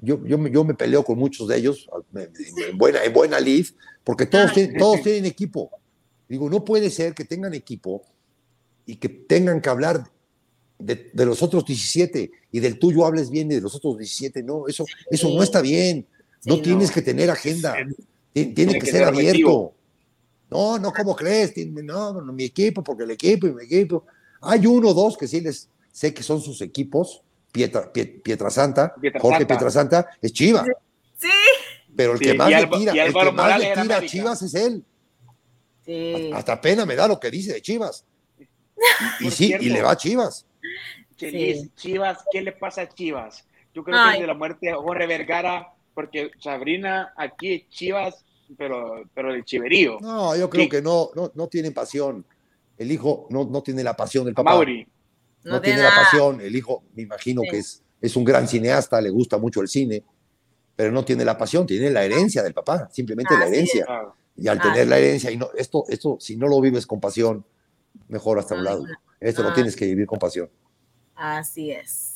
Yo, 0.00 0.24
yo, 0.26 0.46
yo 0.48 0.64
me 0.64 0.74
peleo 0.74 1.02
con 1.02 1.18
muchos 1.18 1.48
de 1.48 1.56
ellos 1.56 1.88
en 2.14 2.76
buena, 2.76 3.02
en 3.04 3.12
buena 3.12 3.40
lid, 3.40 3.66
porque 4.02 4.26
todos, 4.26 4.52
tienen, 4.52 4.76
todos 4.76 5.02
tienen 5.02 5.24
equipo. 5.24 5.70
Digo, 6.28 6.48
no 6.50 6.64
puede 6.64 6.90
ser 6.90 7.14
que 7.14 7.24
tengan 7.24 7.54
equipo 7.54 8.02
y 8.86 8.96
que 8.96 9.08
tengan 9.08 9.60
que 9.60 9.68
hablar 9.70 10.04
de, 10.78 11.10
los 11.24 11.42
otros 11.42 11.64
17 11.64 12.30
y 12.50 12.60
del 12.60 12.78
tuyo 12.78 13.06
hables 13.06 13.30
bien 13.30 13.50
y 13.50 13.54
de 13.54 13.60
los 13.60 13.74
otros 13.74 13.98
17. 13.98 14.42
No, 14.42 14.66
eso, 14.68 14.84
eso 15.10 15.28
no 15.34 15.42
está 15.42 15.60
bien. 15.60 16.06
no 16.44 16.60
tienes 16.60 16.90
que 16.90 17.02
tener 17.02 17.30
agenda. 17.30 17.76
Tiene, 18.32 18.78
que, 18.78 18.86
ser 18.86 19.04
abierto. 19.04 19.74
No, 20.54 20.78
no, 20.78 20.92
¿cómo 20.92 21.16
crees? 21.16 21.52
No, 21.66 22.12
no, 22.12 22.32
mi 22.32 22.44
equipo, 22.44 22.84
porque 22.84 23.02
el 23.02 23.10
equipo 23.10 23.48
y 23.48 23.52
mi 23.52 23.64
equipo. 23.64 24.06
Hay 24.40 24.64
uno 24.66 24.90
o 24.90 24.94
dos 24.94 25.18
que 25.18 25.26
sí 25.26 25.40
les 25.40 25.68
sé 25.90 26.14
que 26.14 26.22
son 26.22 26.40
sus 26.40 26.60
equipos. 26.60 27.22
Pietra, 27.50 27.92
Pietrasanta, 27.92 28.94
Jorge 29.20 29.46
Pietrasanta, 29.46 30.08
es 30.22 30.32
Chivas. 30.32 30.66
Sí. 31.16 31.28
Pero 31.96 32.12
el 32.12 32.20
que 32.20 32.34
más 32.34 32.50
le 32.50 32.66
tira, 32.66 32.92
el 33.04 33.12
que 33.12 33.32
más 33.32 33.58
le 33.58 33.74
tira 33.74 33.96
a 33.96 34.06
Chivas 34.06 34.42
es 34.42 34.54
él. 34.54 34.84
Sí. 35.84 36.30
Hasta 36.32 36.60
pena 36.60 36.86
me 36.86 36.94
da 36.94 37.08
lo 37.08 37.18
que 37.18 37.30
dice 37.30 37.52
de 37.52 37.62
Chivas. 37.62 38.04
Y, 39.20 39.30
sí, 39.30 39.54
y 39.58 39.70
le 39.70 39.82
va 39.82 39.92
a 39.92 39.96
Chivas. 39.96 40.46
Chivas, 41.16 42.18
¿qué 42.30 42.42
le 42.42 42.52
pasa 42.52 42.82
a 42.82 42.88
Chivas? 42.88 43.44
Yo 43.72 43.82
creo 43.82 43.96
que 44.12 44.20
de 44.20 44.26
la 44.26 44.34
muerte 44.34 44.66
de 44.66 44.74
Jorge 44.74 45.06
Vergara, 45.06 45.72
porque 45.94 46.30
Sabrina 46.40 47.12
aquí 47.16 47.54
es 47.54 47.68
Chivas, 47.70 48.24
pero, 48.56 49.04
pero 49.14 49.34
el 49.34 49.44
chiverío. 49.44 49.98
No, 50.00 50.36
yo 50.36 50.48
creo 50.50 50.68
que 50.68 50.82
no, 50.82 51.10
no, 51.14 51.32
no 51.34 51.48
tienen 51.48 51.72
pasión. 51.72 52.24
El 52.76 52.90
hijo 52.90 53.26
no, 53.30 53.44
no 53.44 53.62
tiene 53.62 53.84
la 53.84 53.96
pasión 53.96 54.24
del 54.24 54.34
papá. 54.34 54.64
No, 55.44 55.60
tiene 55.60 55.82
la 55.82 55.90
pasión. 55.90 56.40
El 56.40 56.56
hijo, 56.56 56.84
me 56.94 57.02
imagino 57.02 57.42
que 57.48 57.58
es, 57.58 57.82
es 58.00 58.16
un 58.16 58.24
gran 58.24 58.48
cineasta, 58.48 59.00
le 59.00 59.10
gusta 59.10 59.38
mucho 59.38 59.60
el 59.60 59.68
cine, 59.68 60.04
pero 60.76 60.90
no 60.90 61.04
tiene 61.04 61.24
la 61.24 61.38
pasión, 61.38 61.66
tiene 61.66 61.90
la 61.90 62.04
herencia 62.04 62.42
del 62.42 62.54
papá, 62.54 62.88
simplemente 62.90 63.36
la 63.38 63.46
herencia. 63.46 63.86
Y 64.36 64.48
al 64.48 64.60
tener 64.60 64.88
la 64.88 64.98
herencia, 64.98 65.30
y 65.30 65.36
no, 65.36 65.48
esto, 65.56 65.84
esto, 65.88 66.16
si 66.20 66.36
no 66.36 66.48
lo 66.48 66.60
vives 66.60 66.86
con 66.86 67.00
pasión, 67.00 67.44
mejor 68.08 68.38
hasta 68.38 68.54
un 68.54 68.64
lado. 68.64 68.84
Esto 69.20 69.42
lo 69.42 69.52
tienes 69.52 69.76
que 69.76 69.86
vivir 69.86 70.06
con 70.06 70.18
pasión. 70.18 70.50
Así 71.14 71.70
es, 71.70 72.13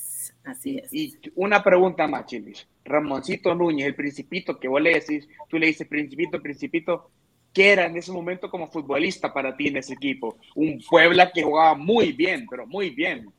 así 0.48 0.78
es. 0.78 0.92
Y 0.92 1.18
una 1.36 1.62
pregunta 1.62 2.06
más, 2.06 2.26
Chilis. 2.26 2.66
Ramoncito 2.84 3.54
Núñez, 3.54 3.86
el 3.86 3.94
principito 3.94 4.58
que 4.58 4.68
vos 4.68 4.80
le 4.80 4.94
decís, 4.94 5.28
tú 5.48 5.58
le 5.58 5.66
dices 5.66 5.86
principito, 5.86 6.40
principito, 6.40 7.10
¿qué 7.52 7.72
era 7.72 7.86
en 7.86 7.96
ese 7.96 8.12
momento 8.12 8.50
como 8.50 8.70
futbolista 8.70 9.32
para 9.32 9.56
ti 9.56 9.68
en 9.68 9.76
ese 9.76 9.94
equipo? 9.94 10.38
Un 10.54 10.82
Puebla 10.88 11.30
que 11.32 11.42
jugaba 11.42 11.74
muy 11.74 12.12
bien, 12.12 12.46
pero 12.48 12.66
muy 12.66 12.90
bien. 12.90 13.30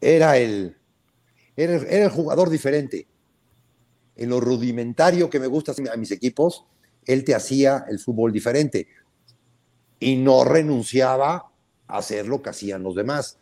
Era 0.00 0.36
el, 0.36 0.76
era, 1.56 1.76
el 1.76 2.10
jugador 2.10 2.50
diferente. 2.50 3.06
En 4.16 4.28
lo 4.28 4.40
rudimentario 4.40 5.30
que 5.30 5.40
me 5.40 5.46
gusta 5.46 5.72
a 5.92 5.96
mis 5.96 6.10
equipos, 6.10 6.66
él 7.06 7.24
te 7.24 7.34
hacía 7.34 7.86
el 7.88 7.98
fútbol 7.98 8.32
diferente 8.32 8.88
y 9.98 10.16
no 10.16 10.44
renunciaba 10.44 11.50
a 11.86 11.98
hacer 11.98 12.26
lo 12.26 12.42
que 12.42 12.50
hacían 12.50 12.82
los 12.82 12.94
demás 12.94 13.38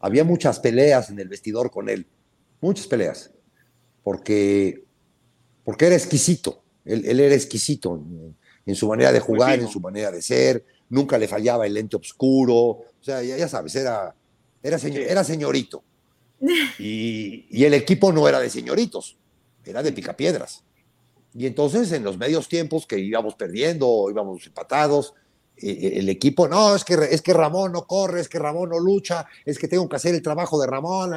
había 0.00 0.24
muchas 0.24 0.58
peleas 0.58 1.10
en 1.10 1.20
el 1.20 1.28
vestidor 1.28 1.70
con 1.70 1.88
él, 1.88 2.06
muchas 2.60 2.86
peleas, 2.86 3.30
porque, 4.02 4.84
porque 5.64 5.86
era 5.86 5.94
exquisito, 5.94 6.62
él, 6.84 7.20
era 7.20 7.34
exquisito 7.34 8.02
en, 8.66 8.74
su 8.74 8.88
manera 8.88 9.12
de 9.12 9.20
jugar, 9.20 9.58
en 9.58 9.68
su 9.68 9.80
manera 9.80 10.10
de 10.10 10.22
ser, 10.22 10.64
nunca 10.88 11.18
le 11.18 11.28
fallaba 11.28 11.66
el 11.66 11.74
lente 11.74 11.96
oscuro, 11.96 12.54
o 12.56 12.84
sea, 13.00 13.22
ya, 13.22 13.48
sabes, 13.48 13.74
era, 13.74 14.14
era, 14.62 14.76
era 14.76 15.24
señorito. 15.24 15.82
Y, 16.78 17.46
y, 17.50 17.64
el 17.64 17.74
equipo 17.74 18.12
no 18.12 18.26
era 18.26 18.40
de 18.40 18.48
señoritos, 18.48 19.18
era 19.62 19.82
de 19.82 19.92
picapiedras. 19.92 20.64
Y 21.34 21.46
entonces 21.46 21.92
en 21.92 22.02
los 22.02 22.16
medios 22.16 22.48
tiempos 22.48 22.86
que 22.86 22.98
íbamos 22.98 23.34
perdiendo, 23.34 24.06
íbamos 24.08 24.46
empatados, 24.46 25.12
eh, 25.62 25.98
el 25.98 26.08
equipo, 26.08 26.48
no, 26.48 26.74
es 26.74 26.84
que, 26.84 26.94
es 26.94 27.20
que 27.22 27.34
Ramón 27.34 27.72
no 27.72 27.86
corre, 27.86 28.20
es 28.20 28.28
que 28.28 28.38
Ramón 28.38 28.70
no 28.70 28.78
lucha, 28.78 29.26
es 29.44 29.58
que 29.58 29.68
tengo 29.68 29.88
que 29.88 29.96
hacer 29.96 30.14
el 30.14 30.22
trabajo 30.22 30.60
de 30.60 30.66
Ramón, 30.66 31.12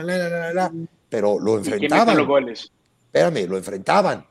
pero 1.14 1.40
lo 1.40 1.60
enfrentaban. 1.60 2.18
Los 2.18 2.26
goles? 2.26 2.72
Espérame, 3.06 3.48
lo 3.48 3.56
enfrentaban. 3.56 4.26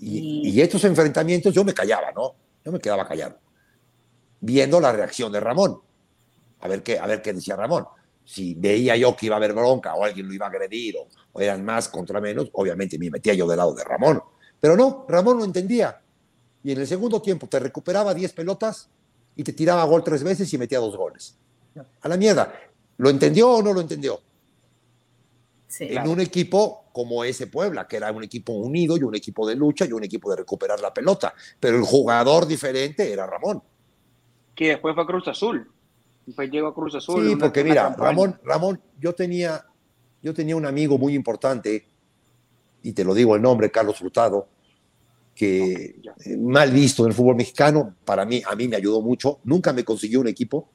Y, 0.00 0.60
estos 0.60 0.82
enfrentamientos 0.82 1.54
yo 1.54 1.62
me 1.62 1.72
callaba, 1.72 2.10
¿no? 2.10 2.34
Yo 2.64 2.72
me 2.72 2.80
quedaba 2.80 3.06
callado, 3.06 3.38
viendo 4.40 4.80
la 4.80 4.90
reacción 4.90 5.30
de 5.30 5.38
Ramón. 5.38 5.78
A 6.58 6.66
ver 6.66 6.82
qué, 6.82 6.98
a 6.98 7.06
ver 7.06 7.22
qué 7.22 7.32
decía 7.32 7.54
Ramón. 7.54 7.86
Si 8.24 8.54
veía 8.54 8.96
yo 8.96 9.14
que 9.14 9.26
iba 9.26 9.36
a 9.36 9.38
haber 9.38 9.52
bronca 9.52 9.94
o 9.94 10.02
alguien 10.02 10.26
lo 10.26 10.34
iba 10.34 10.46
a 10.46 10.48
agredir 10.48 10.96
o, 10.96 11.06
o 11.34 11.40
eran 11.40 11.64
más 11.64 11.88
contra 11.88 12.20
menos, 12.20 12.50
obviamente 12.54 12.98
me 12.98 13.08
metía 13.08 13.34
yo 13.34 13.46
del 13.46 13.58
lado 13.58 13.72
de 13.72 13.84
Ramón. 13.84 14.20
Pero 14.58 14.76
no, 14.76 15.06
Ramón 15.08 15.38
no 15.38 15.44
entendía. 15.44 16.00
Y 16.64 16.72
en 16.72 16.80
el 16.80 16.86
segundo 16.88 17.22
tiempo 17.22 17.46
te 17.46 17.60
recuperaba 17.60 18.12
10 18.12 18.32
pelotas 18.32 18.88
y 19.36 19.44
te 19.44 19.52
tiraba 19.52 19.84
gol 19.84 20.02
tres 20.02 20.24
veces 20.24 20.52
y 20.52 20.58
metía 20.58 20.80
dos 20.80 20.96
goles. 20.96 21.38
A 22.00 22.08
la 22.08 22.16
mierda. 22.16 22.52
¿Lo 22.96 23.08
entendió 23.08 23.52
o 23.52 23.62
no 23.62 23.72
lo 23.72 23.80
entendió? 23.80 24.20
En 25.80 26.08
un 26.08 26.20
equipo 26.20 26.84
como 26.92 27.24
ese 27.24 27.46
Puebla, 27.46 27.86
que 27.88 27.96
era 27.96 28.12
un 28.12 28.22
equipo 28.22 28.52
unido 28.52 28.96
y 28.96 29.02
un 29.02 29.14
equipo 29.14 29.46
de 29.46 29.56
lucha 29.56 29.86
y 29.86 29.92
un 29.92 30.04
equipo 30.04 30.30
de 30.30 30.36
recuperar 30.36 30.80
la 30.80 30.92
pelota. 30.92 31.34
Pero 31.58 31.76
el 31.76 31.84
jugador 31.84 32.46
diferente 32.46 33.10
era 33.12 33.26
Ramón. 33.26 33.62
Que 34.54 34.68
después 34.68 34.94
fue 34.94 35.04
a 35.04 35.06
Cruz 35.06 35.28
Azul. 35.28 35.70
Después 36.26 36.50
llegó 36.50 36.68
a 36.68 36.74
Cruz 36.74 36.94
Azul. 36.94 37.28
Sí, 37.28 37.36
porque 37.36 37.64
mira, 37.64 37.94
Ramón, 37.96 38.38
Ramón, 38.44 38.80
yo 39.00 39.14
tenía, 39.14 39.64
yo 40.22 40.34
tenía 40.34 40.54
un 40.54 40.66
amigo 40.66 40.98
muy 40.98 41.14
importante, 41.14 41.86
y 42.82 42.92
te 42.92 43.04
lo 43.04 43.14
digo 43.14 43.34
el 43.34 43.42
nombre, 43.42 43.70
Carlos 43.70 43.98
Frutado, 43.98 44.48
que 45.34 46.00
eh, 46.24 46.36
mal 46.36 46.70
visto 46.70 47.04
en 47.04 47.08
el 47.08 47.14
fútbol 47.14 47.36
mexicano, 47.36 47.94
para 48.04 48.24
mí, 48.24 48.42
a 48.46 48.54
mí 48.54 48.68
me 48.68 48.76
ayudó 48.76 49.00
mucho. 49.00 49.40
Nunca 49.44 49.72
me 49.72 49.84
consiguió 49.84 50.20
un 50.20 50.28
equipo. 50.28 50.68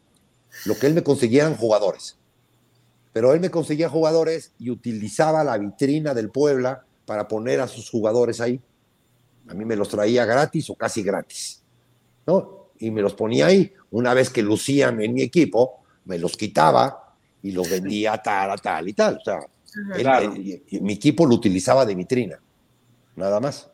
Lo 0.65 0.75
que 0.75 0.87
él 0.87 0.93
me 0.93 1.03
conseguía 1.03 1.43
eran 1.43 1.55
jugadores. 1.55 2.16
Pero 3.13 3.33
él 3.33 3.39
me 3.39 3.49
conseguía 3.49 3.89
jugadores 3.89 4.53
y 4.59 4.69
utilizaba 4.69 5.43
la 5.43 5.57
vitrina 5.57 6.13
del 6.13 6.29
Puebla 6.29 6.83
para 7.05 7.27
poner 7.27 7.61
a 7.61 7.67
sus 7.67 7.89
jugadores 7.89 8.41
ahí. 8.41 8.61
A 9.47 9.53
mí 9.53 9.65
me 9.65 9.75
los 9.75 9.89
traía 9.89 10.25
gratis 10.25 10.69
o 10.69 10.75
casi 10.75 11.01
gratis. 11.01 11.63
¿no? 12.27 12.69
Y 12.79 12.91
me 12.91 13.01
los 13.01 13.15
ponía 13.15 13.47
ahí. 13.47 13.73
Una 13.91 14.13
vez 14.13 14.29
que 14.29 14.43
lucían 14.43 15.01
en 15.01 15.13
mi 15.13 15.23
equipo, 15.23 15.83
me 16.05 16.19
los 16.19 16.37
quitaba 16.37 17.15
y 17.41 17.51
los 17.51 17.69
vendía 17.69 18.21
tal, 18.21 18.51
a 18.51 18.57
tal 18.57 18.87
y 18.89 18.93
tal. 18.93 19.17
O 19.17 19.23
sea, 19.23 19.39
mi 20.81 20.93
equipo 20.93 21.25
lo 21.25 21.35
utilizaba 21.35 21.85
de 21.85 21.95
vitrina. 21.95 22.39
Nada 23.15 23.39
más. 23.39 23.69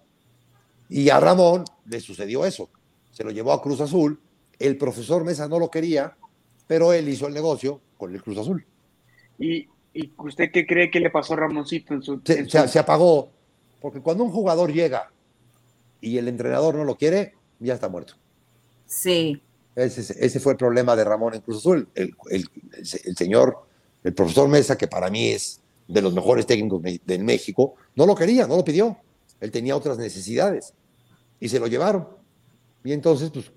Y 0.90 1.10
a 1.10 1.20
Ramón 1.20 1.66
le 1.86 2.00
sucedió 2.00 2.46
eso. 2.46 2.70
Se 3.12 3.24
lo 3.24 3.32
llevó 3.32 3.52
a 3.52 3.62
Cruz 3.62 3.82
Azul. 3.82 4.20
El 4.60 4.78
profesor 4.78 5.24
Mesa 5.24 5.48
no 5.48 5.60
lo 5.60 5.70
quería, 5.70 6.16
pero 6.68 6.94
él 6.94 7.10
hizo 7.10 7.28
el 7.28 7.34
negocio 7.34 7.82
con 7.98 8.14
el 8.14 8.22
Cruz 8.22 8.38
Azul. 8.38 8.66
¿Y, 9.40 9.70
usted 10.18 10.52
qué 10.52 10.66
cree 10.66 10.90
que 10.90 11.00
le 11.00 11.10
pasó 11.10 11.34
a 11.34 11.38
Ramoncito 11.38 11.94
en 11.94 12.02
su, 12.02 12.22
se, 12.26 12.80
apagó, 12.80 13.30
porque 13.80 14.02
cuando 14.02 14.24
un 14.24 14.32
jugador 14.32 14.74
llega 14.74 15.12
y 16.02 16.18
el 16.18 16.28
entrenador 16.28 16.76
no 16.76 16.84
lo 16.84 16.96
quiere, 16.96 17.36
ya 17.60 17.76
está 17.76 17.90
muerto. 17.90 18.16
Sí. 18.88 19.42
Ese, 19.76 20.40
fue 20.40 20.54
el 20.54 20.58
problema 20.58 20.96
de 20.96 21.04
Ramón 21.04 21.36
en 21.36 21.42
Cruz 21.42 21.58
Azul. 21.58 21.88
El, 21.94 22.16
el, 22.32 23.16
señor, 23.16 23.68
el 24.04 24.14
profesor 24.14 24.48
Mesa, 24.50 24.78
que 24.78 24.88
para 24.88 25.10
mí 25.10 25.30
es 25.30 25.62
de 25.88 26.02
los 26.02 26.14
mejores 26.14 26.46
técnicos 26.46 26.82
de 26.82 27.20
México, 27.20 27.76
no 27.96 28.06
lo 28.06 28.16
quería, 28.16 28.48
no 28.48 28.58
lo 28.58 28.64
pidió. 28.64 28.98
Él 29.40 29.52
tenía 29.52 29.76
otras 29.76 29.98
necesidades 29.98 30.74
y 31.40 31.50
se 31.50 31.60
lo 31.60 31.68
llevaron. 31.68 32.08
Y 32.84 32.94
entonces, 32.94 33.30
pues. 33.30 33.52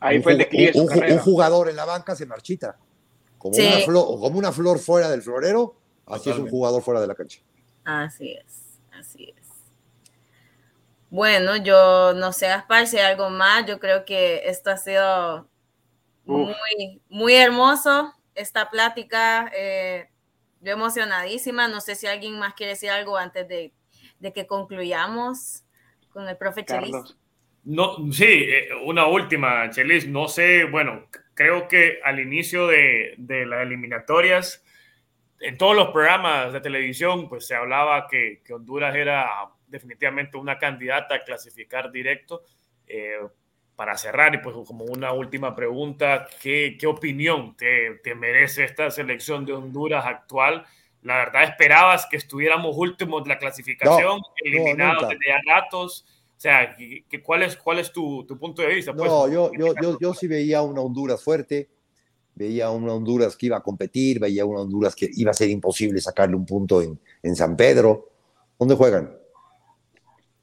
Ahí 0.00 0.18
un, 0.18 0.22
fue 0.22 0.34
el 0.34 1.12
un, 1.12 1.18
jugador 1.18 1.68
en 1.68 1.74
la 1.74 1.84
banca 1.84 2.14
se 2.14 2.24
marchita. 2.24 2.78
Como, 3.38 3.56
una 3.56 3.78
flor, 3.84 4.06
como 4.20 4.38
una 4.38 4.52
flor 4.52 4.78
fuera 4.78 5.08
del 5.08 5.22
florero, 5.22 5.76
así 6.06 6.30
es 6.30 6.38
un 6.38 6.48
jugador 6.48 6.82
fuera 6.82 7.00
de 7.00 7.06
la 7.06 7.14
cancha. 7.14 7.40
Así 7.84 8.32
es, 8.32 8.80
así 8.92 9.32
es. 9.36 9.48
Bueno, 11.10 11.56
yo 11.56 12.12
no 12.14 12.32
sé, 12.32 12.48
Aspar, 12.48 12.86
si 12.86 12.98
hay 12.98 13.12
algo 13.12 13.30
más. 13.30 13.64
Yo 13.66 13.80
creo 13.80 14.04
que 14.04 14.42
esto 14.44 14.70
ha 14.70 14.76
sido 14.76 15.48
muy, 16.26 17.00
muy 17.08 17.34
hermoso, 17.34 18.12
esta 18.34 18.68
plática. 18.70 19.50
Eh, 19.56 20.10
yo 20.60 20.72
emocionadísima. 20.72 21.68
No 21.68 21.80
sé 21.80 21.94
si 21.94 22.06
alguien 22.06 22.38
más 22.38 22.54
quiere 22.54 22.72
decir 22.72 22.90
algo 22.90 23.16
antes 23.16 23.48
de, 23.48 23.72
de 24.18 24.32
que 24.32 24.46
concluyamos 24.46 25.62
con 26.10 26.28
el 26.28 26.36
profe 26.36 26.64
Chelis. 26.64 27.16
No, 27.64 27.96
sí, 28.12 28.24
eh, 28.24 28.68
una 28.84 29.06
última, 29.06 29.70
Chelis. 29.70 30.06
No 30.06 30.28
sé, 30.28 30.64
bueno, 30.64 31.06
creo 31.38 31.68
que 31.68 32.00
al 32.02 32.18
inicio 32.18 32.66
de, 32.66 33.14
de, 33.16 33.46
las 33.46 33.62
eliminatorias, 33.62 34.64
en 35.38 35.56
todos 35.56 35.76
los 35.76 35.90
programas 35.90 36.52
de 36.52 36.60
televisión, 36.60 37.28
pues 37.28 37.46
se 37.46 37.54
hablaba 37.54 38.08
que, 38.08 38.42
que 38.44 38.54
Honduras 38.54 38.92
era 38.96 39.48
definitivamente 39.68 40.36
una 40.36 40.58
candidata 40.58 41.14
a 41.14 41.22
clasificar 41.22 41.92
directo. 41.92 42.42
Eh, 42.88 43.20
para 43.76 43.96
cerrar, 43.96 44.34
y 44.34 44.38
pues 44.38 44.56
como 44.66 44.84
una 44.86 45.12
última 45.12 45.54
pregunta, 45.54 46.26
¿qué, 46.42 46.76
qué 46.80 46.88
opinión 46.88 47.56
te, 47.56 48.00
te 48.02 48.16
merece 48.16 48.64
esta 48.64 48.90
selección 48.90 49.46
de 49.46 49.52
Honduras 49.52 50.04
actual? 50.04 50.66
La 51.02 51.18
verdad, 51.18 51.44
esperabas 51.44 52.06
que 52.06 52.16
estuviéramos 52.16 52.76
últimos 52.76 53.22
de 53.22 53.28
la 53.28 53.38
clasificación, 53.38 54.20
eliminados 54.44 55.08
desde 55.08 55.28
ya 55.28 55.40
ratos. 55.46 56.04
O 56.38 56.40
sea, 56.40 56.76
¿cuál 57.24 57.42
es, 57.42 57.56
cuál 57.56 57.80
es 57.80 57.90
tu, 57.90 58.24
tu 58.24 58.38
punto 58.38 58.62
de 58.62 58.68
vista? 58.68 58.94
Pues, 58.94 59.10
no, 59.10 59.26
yo, 59.26 59.50
yo, 59.58 59.74
yo, 59.82 59.98
yo, 59.98 60.14
sí 60.14 60.28
veía 60.28 60.62
una 60.62 60.80
Honduras 60.82 61.20
fuerte, 61.20 61.68
veía 62.36 62.70
una 62.70 62.92
Honduras 62.92 63.36
que 63.36 63.46
iba 63.46 63.56
a 63.56 63.60
competir, 63.60 64.20
veía 64.20 64.44
una 64.44 64.60
Honduras 64.60 64.94
que 64.94 65.10
iba 65.14 65.32
a 65.32 65.34
ser 65.34 65.50
imposible 65.50 66.00
sacarle 66.00 66.36
un 66.36 66.46
punto 66.46 66.80
en, 66.80 66.96
en 67.24 67.34
San 67.34 67.56
Pedro. 67.56 68.10
¿Dónde 68.56 68.76
juegan? 68.76 69.18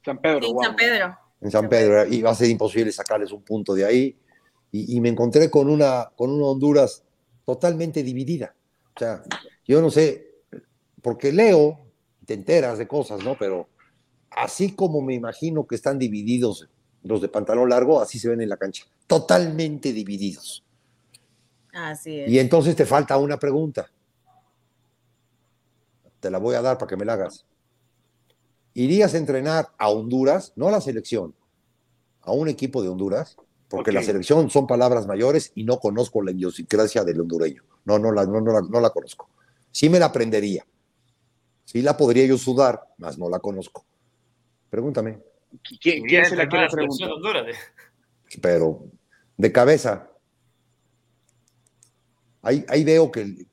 San 0.04 0.20
Pedro. 0.20 0.46
En 0.46 0.62
San 0.62 0.76
Pedro. 0.76 1.18
En 1.40 1.50
San 1.50 1.68
Pedro. 1.70 2.06
Y 2.06 2.20
va 2.20 2.32
a 2.32 2.34
ser 2.34 2.50
imposible 2.50 2.92
sacarles 2.92 3.32
un 3.32 3.42
punto 3.42 3.72
de 3.72 3.86
ahí. 3.86 4.18
Y, 4.70 4.98
y, 4.98 5.00
me 5.00 5.08
encontré 5.08 5.50
con 5.50 5.70
una, 5.70 6.12
con 6.14 6.28
una 6.30 6.44
Honduras 6.44 7.04
totalmente 7.46 8.02
dividida. 8.02 8.54
O 8.94 8.98
sea, 8.98 9.22
yo 9.66 9.80
no 9.80 9.90
sé, 9.90 10.42
porque 11.00 11.32
leo, 11.32 11.86
te 12.26 12.34
enteras 12.34 12.76
de 12.76 12.86
cosas, 12.86 13.24
¿no? 13.24 13.34
Pero 13.38 13.70
así 14.30 14.72
como 14.72 15.00
me 15.02 15.14
imagino 15.14 15.66
que 15.66 15.74
están 15.74 15.98
divididos 15.98 16.68
los 17.02 17.20
de 17.20 17.28
pantalón 17.28 17.68
largo, 17.68 18.00
así 18.00 18.18
se 18.18 18.28
ven 18.28 18.40
en 18.40 18.48
la 18.48 18.56
cancha. 18.56 18.84
Totalmente 19.06 19.92
divididos. 19.92 20.64
Así 21.72 22.20
es. 22.20 22.30
Y 22.30 22.38
entonces 22.38 22.74
te 22.74 22.86
falta 22.86 23.16
una 23.16 23.38
pregunta. 23.38 23.90
Te 26.20 26.30
la 26.30 26.38
voy 26.38 26.54
a 26.56 26.62
dar 26.62 26.78
para 26.78 26.88
que 26.88 26.96
me 26.96 27.04
la 27.04 27.12
hagas. 27.12 27.44
¿Irías 28.74 29.14
a 29.14 29.18
entrenar 29.18 29.68
a 29.78 29.88
Honduras, 29.88 30.52
no 30.56 30.68
a 30.68 30.70
la 30.70 30.80
selección, 30.80 31.34
a 32.22 32.32
un 32.32 32.48
equipo 32.48 32.82
de 32.82 32.88
Honduras? 32.88 33.36
Porque 33.68 33.90
okay. 33.90 33.94
la 33.94 34.02
selección 34.02 34.50
son 34.50 34.66
palabras 34.66 35.06
mayores 35.06 35.52
y 35.54 35.64
no 35.64 35.78
conozco 35.78 36.22
la 36.22 36.30
idiosincrasia 36.32 37.04
del 37.04 37.20
hondureño. 37.20 37.62
No, 37.84 37.98
no 37.98 38.12
la, 38.12 38.24
no, 38.26 38.40
no, 38.40 38.52
la, 38.52 38.60
no 38.62 38.80
la 38.80 38.90
conozco. 38.90 39.28
Sí 39.70 39.88
me 39.88 39.98
la 39.98 40.06
aprendería. 40.06 40.66
Sí 41.64 41.82
la 41.82 41.96
podría 41.96 42.26
yo 42.26 42.38
sudar, 42.38 42.82
mas 42.98 43.18
no 43.18 43.28
la 43.28 43.38
conozco. 43.38 43.84
Pregúntame. 44.70 45.18
¿Quién, 45.80 46.04
quién 46.04 46.24
se 46.24 46.36
la 46.36 46.48
quiere 46.48 46.68
preguntar? 46.68 47.10
Pero, 48.40 48.84
de 49.36 49.52
cabeza. 49.52 50.10
Ahí, 52.42 52.64
ahí 52.68 52.84
veo 52.84 53.10
que 53.10 53.46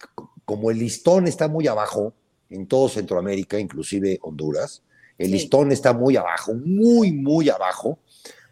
como 0.45 0.71
el 0.71 0.79
listón 0.79 1.27
está 1.27 1.47
muy 1.47 1.67
abajo 1.67 2.13
en 2.49 2.67
todo 2.67 2.89
Centroamérica, 2.89 3.59
inclusive 3.59 4.19
Honduras, 4.21 4.83
el 5.17 5.27
sí. 5.27 5.33
listón 5.33 5.71
está 5.71 5.93
muy 5.93 6.17
abajo, 6.17 6.53
muy, 6.53 7.11
muy 7.11 7.49
abajo. 7.49 7.99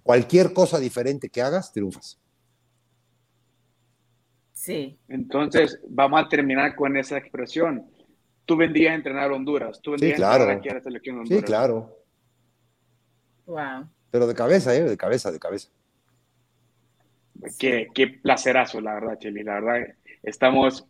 Cualquier 0.04 0.54
cosa 0.54 0.80
diferente 0.80 1.30
que 1.30 1.42
hagas, 1.42 1.72
triunfas. 1.72 2.20
Sí. 4.54 5.00
Entonces, 5.08 5.80
vamos 5.88 6.24
a 6.24 6.30
terminar 6.30 6.76
con 6.76 6.96
esa 6.98 7.18
expresión. 7.18 7.86
Tú 8.46 8.56
vendrías 8.56 8.92
a 8.92 8.96
entrenar 8.96 9.32
a 9.32 9.36
Honduras. 9.36 9.80
Tú 9.82 9.92
vendrías 9.92 10.16
sí, 10.16 10.18
claro. 10.18 10.44
a 10.44 10.54
entrenar 10.54 10.58
aquí 10.60 10.70
a 10.70 10.74
la 10.76 10.82
selección 10.82 11.16
de 11.16 11.22
Honduras. 11.22 11.42
Sí, 11.42 11.46
claro. 11.46 12.01
Wow. 13.52 13.86
Pero 14.12 14.28
de 14.28 14.34
cabeza, 14.34 14.74
¿eh? 14.74 14.82
De 14.84 14.96
cabeza, 14.96 15.30
de 15.30 15.40
cabeza. 15.40 15.68
Qué, 17.60 17.90
qué 17.94 18.08
placerazo, 18.08 18.80
la 18.80 18.94
verdad, 18.94 19.20
Cheli. 19.20 19.44
La 19.44 19.60
verdad, 19.60 19.94
estamos 20.24 20.86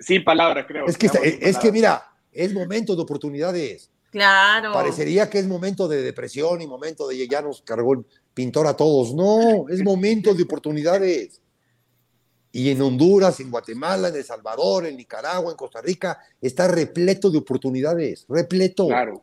sin 0.00 0.24
palabras, 0.24 0.66
creo. 0.66 0.86
Es 0.86 0.98
que, 0.98 1.06
está, 1.06 1.20
es 1.20 1.36
palabras. 1.36 1.58
que 1.58 1.72
mira, 1.72 2.02
es 2.32 2.52
momento 2.52 2.96
de 2.96 3.02
oportunidades. 3.02 3.88
Claro. 4.10 4.72
Parecería 4.72 5.30
que 5.30 5.38
es 5.38 5.46
momento 5.46 5.86
de 5.86 6.02
depresión 6.02 6.60
y 6.60 6.66
momento 6.66 7.06
de 7.06 7.28
ya 7.28 7.40
nos 7.40 7.62
cargó 7.62 7.94
el 7.94 8.04
pintor 8.34 8.66
a 8.66 8.76
todos. 8.76 9.14
No, 9.14 9.68
es 9.68 9.82
momento 9.84 10.34
de 10.34 10.42
oportunidades. 10.42 11.40
Y 12.50 12.70
en 12.70 12.82
Honduras, 12.82 13.38
en 13.38 13.50
Guatemala, 13.50 14.08
en 14.08 14.16
El 14.16 14.24
Salvador, 14.24 14.86
en 14.86 14.96
Nicaragua, 14.96 15.52
en 15.52 15.56
Costa 15.56 15.80
Rica, 15.80 16.18
está 16.40 16.66
repleto 16.66 17.30
de 17.30 17.38
oportunidades, 17.38 18.26
repleto. 18.28 18.88
Claro. 18.88 19.22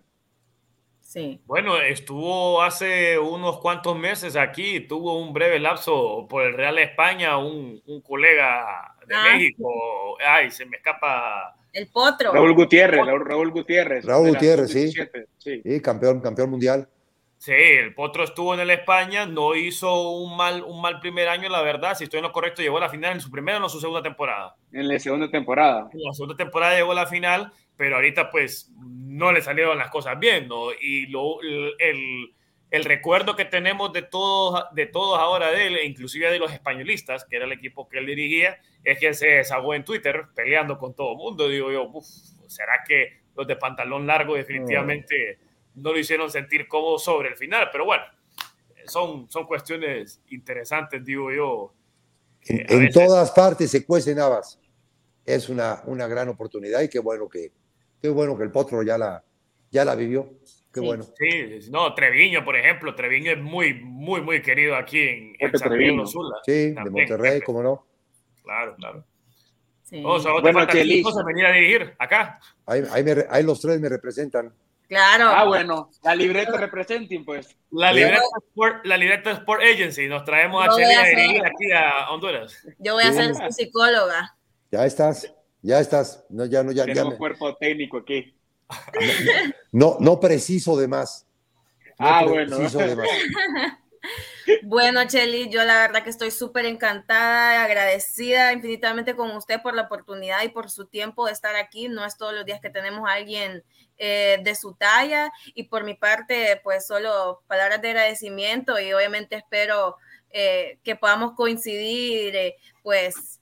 Sí. 1.09 1.41
Bueno, 1.47 1.81
estuvo 1.81 2.61
hace 2.61 3.17
unos 3.17 3.59
cuantos 3.61 3.97
meses 3.97 4.35
aquí, 4.35 4.81
tuvo 4.81 5.19
un 5.19 5.33
breve 5.33 5.57
lapso 5.57 6.27
por 6.29 6.43
el 6.43 6.53
Real 6.53 6.77
España, 6.77 7.39
un, 7.39 7.81
un 7.87 8.01
colega 8.01 8.95
de 9.07 9.15
ah. 9.15 9.23
México, 9.23 9.67
ay, 10.23 10.51
se 10.51 10.67
me 10.67 10.77
escapa. 10.77 11.55
El 11.73 11.87
Potro. 11.87 12.31
Raúl 12.31 12.53
Gutiérrez, 12.53 13.03
Raúl, 13.03 13.25
Raúl 13.25 13.49
Gutiérrez. 13.49 14.05
Raúl 14.05 14.29
Gutiérrez, 14.29 14.71
sí. 14.71 14.91
sí. 15.39 15.61
Sí, 15.63 15.81
campeón, 15.81 16.21
campeón 16.21 16.51
mundial. 16.51 16.87
Sí, 17.39 17.53
el 17.53 17.93
Potro 17.93 18.25
estuvo 18.25 18.53
en 18.53 18.59
el 18.59 18.69
España, 18.69 19.25
no 19.25 19.55
hizo 19.55 20.11
un 20.11 20.35
mal, 20.35 20.61
un 20.61 20.81
mal 20.81 20.99
primer 20.99 21.29
año, 21.29 21.47
la 21.47 21.61
verdad. 21.61 21.95
Si 21.95 22.03
estoy 22.03 22.17
en 22.17 22.25
lo 22.25 22.33
correcto, 22.33 22.61
llegó 22.61 22.79
a 22.79 22.81
la 22.81 22.89
final 22.89 23.13
en 23.13 23.21
su 23.21 23.31
primera 23.31 23.59
o 23.59 23.63
en 23.63 23.69
su 23.69 23.79
segunda 23.79 24.03
temporada. 24.03 24.57
En 24.73 24.89
la 24.89 24.99
segunda 24.99 25.31
temporada. 25.31 25.89
En 25.93 26.01
la 26.01 26.11
segunda 26.11 26.35
temporada 26.35 26.75
llegó 26.75 26.91
a 26.91 26.95
la 26.95 27.07
final, 27.07 27.53
pero 27.77 27.95
ahorita 27.95 28.29
pues 28.29 28.73
no 28.77 29.31
le 29.31 29.41
salieron 29.41 29.77
las 29.77 29.89
cosas 29.89 30.19
bien, 30.19 30.49
¿no? 30.49 30.73
Y 30.81 31.07
lo, 31.07 31.39
el, 31.41 32.35
el 32.71 32.83
recuerdo 32.83 33.37
que 33.37 33.45
tenemos 33.45 33.93
de 33.93 34.01
todos, 34.01 34.65
de 34.73 34.87
todos 34.87 35.17
ahora 35.17 35.49
de 35.49 35.67
él, 35.67 35.77
e 35.77 35.85
inclusive 35.85 36.29
de 36.29 36.39
los 36.39 36.51
españolistas, 36.51 37.23
que 37.23 37.37
era 37.37 37.45
el 37.45 37.53
equipo 37.53 37.87
que 37.87 37.99
él 37.99 38.05
dirigía, 38.05 38.59
es 38.83 38.99
que 38.99 39.13
se 39.13 39.27
desahogó 39.27 39.75
en 39.75 39.85
Twitter 39.85 40.25
peleando 40.35 40.77
con 40.77 40.93
todo 40.93 41.13
el 41.13 41.17
mundo. 41.17 41.47
Digo 41.47 41.71
yo, 41.71 41.89
uf, 41.89 42.05
¿será 42.47 42.83
que 42.85 43.21
los 43.33 43.47
de 43.47 43.55
pantalón 43.55 44.05
largo 44.05 44.35
definitivamente 44.35 45.39
no. 45.39 45.48
No 45.75 45.91
lo 45.93 45.99
hicieron 45.99 46.29
sentir 46.29 46.67
cómodo 46.67 46.99
sobre 46.99 47.29
el 47.29 47.37
final? 47.37 47.69
Pero 47.71 47.85
bueno, 47.85 48.03
son, 48.85 49.29
son 49.29 49.45
cuestiones 49.45 50.21
interesantes, 50.29 51.03
digo 51.03 51.31
yo. 51.31 51.73
En, 52.45 52.59
en 52.61 52.79
veces... 52.79 52.93
todas 52.93 53.31
partes 53.31 53.69
se 53.71 53.85
cuecen 53.85 54.19
habas. 54.19 54.59
Es 55.25 55.49
una, 55.49 55.83
una 55.85 56.07
gran 56.07 56.29
oportunidad 56.29 56.81
y 56.81 56.89
qué 56.89 56.99
bueno 56.99 57.29
que, 57.29 57.51
qué 58.01 58.09
bueno 58.09 58.37
que 58.37 58.43
el 58.43 58.51
Potro 58.51 58.81
ya 58.81 58.97
la, 58.97 59.23
ya 59.69 59.85
la 59.85 59.95
vivió. 59.95 60.39
Qué 60.73 60.79
sí, 60.79 60.85
bueno. 60.85 61.03
Sí, 61.03 61.69
no, 61.71 61.93
Treviño, 61.93 62.45
por 62.45 62.55
ejemplo, 62.55 62.93
Treviño 62.95 63.31
es 63.31 63.39
muy, 63.39 63.73
muy, 63.73 64.21
muy 64.21 64.41
querido 64.41 64.75
aquí 64.75 64.99
en, 64.99 65.35
en 65.39 65.57
San 65.57 65.69
Pedro 65.69 66.05
Sula. 66.05 66.37
Sí, 66.45 66.73
También, 66.75 67.07
de 67.07 67.15
Monterrey, 67.15 67.41
cómo 67.41 67.63
no. 67.63 67.87
Claro, 68.43 68.75
claro. 68.75 69.05
Sí. 69.83 70.01
O 70.05 70.19
sea, 70.19 70.33
bueno, 70.33 70.59
falta 70.59 70.73
cosas 71.03 71.25
venir 71.25 71.45
a 71.45 71.51
dirigir 71.51 71.95
acá. 71.97 72.39
Ahí, 72.67 72.83
ahí, 72.91 73.03
me, 73.03 73.15
ahí, 73.29 73.43
los 73.43 73.59
tres 73.59 73.79
me 73.79 73.89
representan. 73.89 74.53
Claro. 74.89 75.25
Ah, 75.27 75.45
bueno, 75.45 75.91
la 76.03 76.15
libreta 76.15 76.57
representing, 76.57 77.23
pues. 77.23 77.55
La 77.69 77.93
libreta, 77.93 78.23
Sport, 78.49 78.85
la 78.85 78.97
libreta 78.97 79.31
Sport 79.31 79.61
Agency, 79.61 80.07
nos 80.07 80.25
traemos 80.25 80.67
a 80.67 80.75
Chile 80.75 80.95
a 80.95 81.05
dirigir 81.05 81.45
aquí 81.45 81.71
a 81.71 82.09
Honduras. 82.09 82.57
Yo 82.79 82.95
voy 82.95 83.03
a 83.03 83.13
ser 83.13 83.35
su 83.35 83.51
psicóloga. 83.51 84.35
Ya 84.71 84.85
estás, 84.87 85.31
ya 85.61 85.79
estás. 85.79 86.25
No, 86.29 86.45
ya, 86.45 86.63
no, 86.63 86.71
ya, 86.71 86.85
Tenemos 86.85 87.05
ya 87.05 87.11
me... 87.11 87.17
cuerpo 87.17 87.55
técnico 87.55 87.97
aquí. 87.99 88.35
No, 89.71 89.97
no 89.99 90.19
preciso 90.19 90.75
de 90.75 90.87
más. 90.87 91.27
No 91.99 92.07
ah, 92.07 92.25
bueno. 92.25 92.57
De 92.57 92.95
más. 92.95 93.07
Bueno, 94.63 95.05
Cheli, 95.07 95.49
yo 95.49 95.63
la 95.63 95.75
verdad 95.75 96.03
que 96.03 96.09
estoy 96.09 96.31
súper 96.31 96.65
encantada, 96.65 97.63
agradecida 97.63 98.53
infinitamente 98.53 99.15
con 99.15 99.31
usted 99.35 99.61
por 99.61 99.75
la 99.75 99.83
oportunidad 99.83 100.43
y 100.43 100.49
por 100.49 100.69
su 100.69 100.85
tiempo 100.85 101.25
de 101.25 101.33
estar 101.33 101.55
aquí. 101.55 101.87
No 101.87 102.05
es 102.05 102.17
todos 102.17 102.33
los 102.33 102.45
días 102.45 102.59
que 102.61 102.69
tenemos 102.69 103.07
a 103.07 103.13
alguien 103.13 103.63
eh, 103.97 104.39
de 104.43 104.55
su 104.55 104.73
talla 104.73 105.31
y 105.53 105.63
por 105.63 105.83
mi 105.83 105.93
parte, 105.93 106.59
pues 106.63 106.87
solo 106.87 107.43
palabras 107.47 107.81
de 107.81 107.89
agradecimiento 107.89 108.79
y 108.79 108.93
obviamente 108.93 109.35
espero 109.35 109.97
eh, 110.31 110.79
que 110.83 110.95
podamos 110.95 111.33
coincidir, 111.33 112.35
eh, 112.35 112.55
pues 112.83 113.39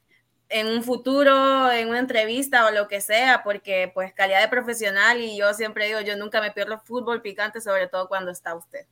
en 0.49 0.67
un 0.67 0.83
futuro, 0.83 1.71
en 1.71 1.89
una 1.89 1.99
entrevista 1.99 2.65
o 2.67 2.71
lo 2.71 2.87
que 2.87 3.01
sea, 3.01 3.43
porque 3.43 3.91
pues 3.93 4.13
calidad 4.13 4.41
de 4.41 4.47
profesional 4.47 5.19
y 5.21 5.37
yo 5.37 5.53
siempre 5.53 5.87
digo, 5.87 6.01
yo 6.01 6.15
nunca 6.15 6.41
me 6.41 6.51
pierdo 6.51 6.79
fútbol 6.79 7.21
picante, 7.21 7.61
sobre 7.61 7.87
todo 7.87 8.07
cuando 8.07 8.31
está 8.31 8.55
usted. 8.55 8.87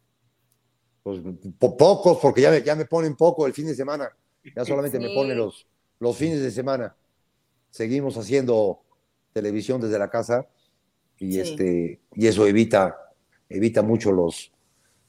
Pues 1.06 1.20
po 1.60 1.78
pocos, 1.78 2.18
porque 2.20 2.42
ya 2.42 2.50
me, 2.50 2.64
ya 2.64 2.76
me 2.76 2.86
ponen 2.86 3.16
poco 3.16 3.46
el 3.46 3.54
fin 3.54 3.68
de 3.68 3.76
semana, 3.76 4.10
ya 4.56 4.66
solamente 4.66 4.98
sí. 4.98 5.04
me 5.04 5.14
ponen 5.14 5.38
los, 5.38 5.68
los 6.00 6.18
fines 6.18 6.42
de 6.42 6.50
semana. 6.50 6.96
Seguimos 7.70 8.18
haciendo 8.18 8.82
televisión 9.32 9.80
desde 9.80 10.00
la 10.00 10.10
casa 10.10 10.48
y, 11.20 11.34
sí. 11.34 11.40
este, 11.42 12.00
y 12.16 12.26
eso 12.26 12.48
evita, 12.48 12.98
evita 13.50 13.84
mucho 13.84 14.12
los, 14.12 14.52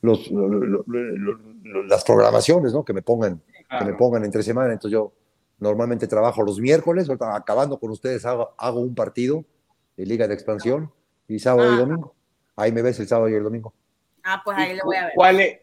los, 0.02 0.30
los, 0.30 0.84
los 0.86 1.88
las 1.88 2.04
programaciones, 2.04 2.74
¿no? 2.74 2.84
Que 2.84 2.92
me 2.92 3.00
pongan, 3.00 3.42
claro. 3.66 3.86
que 3.86 3.92
me 3.92 3.96
pongan 3.96 4.24
entre 4.24 4.42
semana. 4.42 4.74
Entonces 4.74 4.92
yo 4.92 5.14
Normalmente 5.58 6.06
trabajo 6.06 6.42
los 6.42 6.60
miércoles, 6.60 7.08
acabando 7.08 7.78
con 7.78 7.90
ustedes 7.90 8.26
hago, 8.26 8.54
hago 8.58 8.80
un 8.80 8.94
partido 8.94 9.44
de 9.96 10.04
Liga 10.04 10.28
de 10.28 10.34
Expansión 10.34 10.92
y 11.28 11.38
sábado 11.38 11.70
ah. 11.70 11.74
y 11.74 11.78
domingo. 11.78 12.14
Ahí 12.56 12.72
me 12.72 12.82
ves 12.82 13.00
el 13.00 13.08
sábado 13.08 13.30
y 13.30 13.34
el 13.34 13.42
domingo. 13.42 13.72
Ah, 14.22 14.42
pues 14.44 14.56
ahí 14.58 14.76
lo 14.76 14.84
voy 14.84 14.96
a 14.96 15.04
ver. 15.06 15.12
¿Cuál 15.14 15.40
es, 15.40 15.60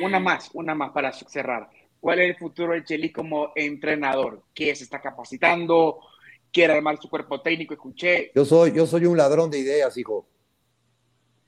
una 0.00 0.20
más, 0.20 0.50
una 0.54 0.74
más 0.74 0.92
para 0.92 1.12
cerrar. 1.12 1.70
¿Cuál 2.00 2.20
es 2.20 2.30
el 2.30 2.36
futuro 2.36 2.72
de 2.72 2.84
Chelis 2.84 3.12
como 3.12 3.52
entrenador? 3.54 4.42
¿Qué 4.54 4.74
se 4.74 4.84
está 4.84 5.00
capacitando? 5.00 6.00
¿Quiere 6.52 6.74
armar 6.74 6.98
su 7.00 7.08
cuerpo 7.08 7.40
técnico? 7.40 7.74
Escuché. 7.74 8.30
Yo 8.34 8.44
soy, 8.44 8.72
yo 8.72 8.86
soy 8.86 9.06
un 9.06 9.16
ladrón 9.16 9.50
de 9.50 9.58
ideas, 9.58 9.96
hijo. 9.96 10.28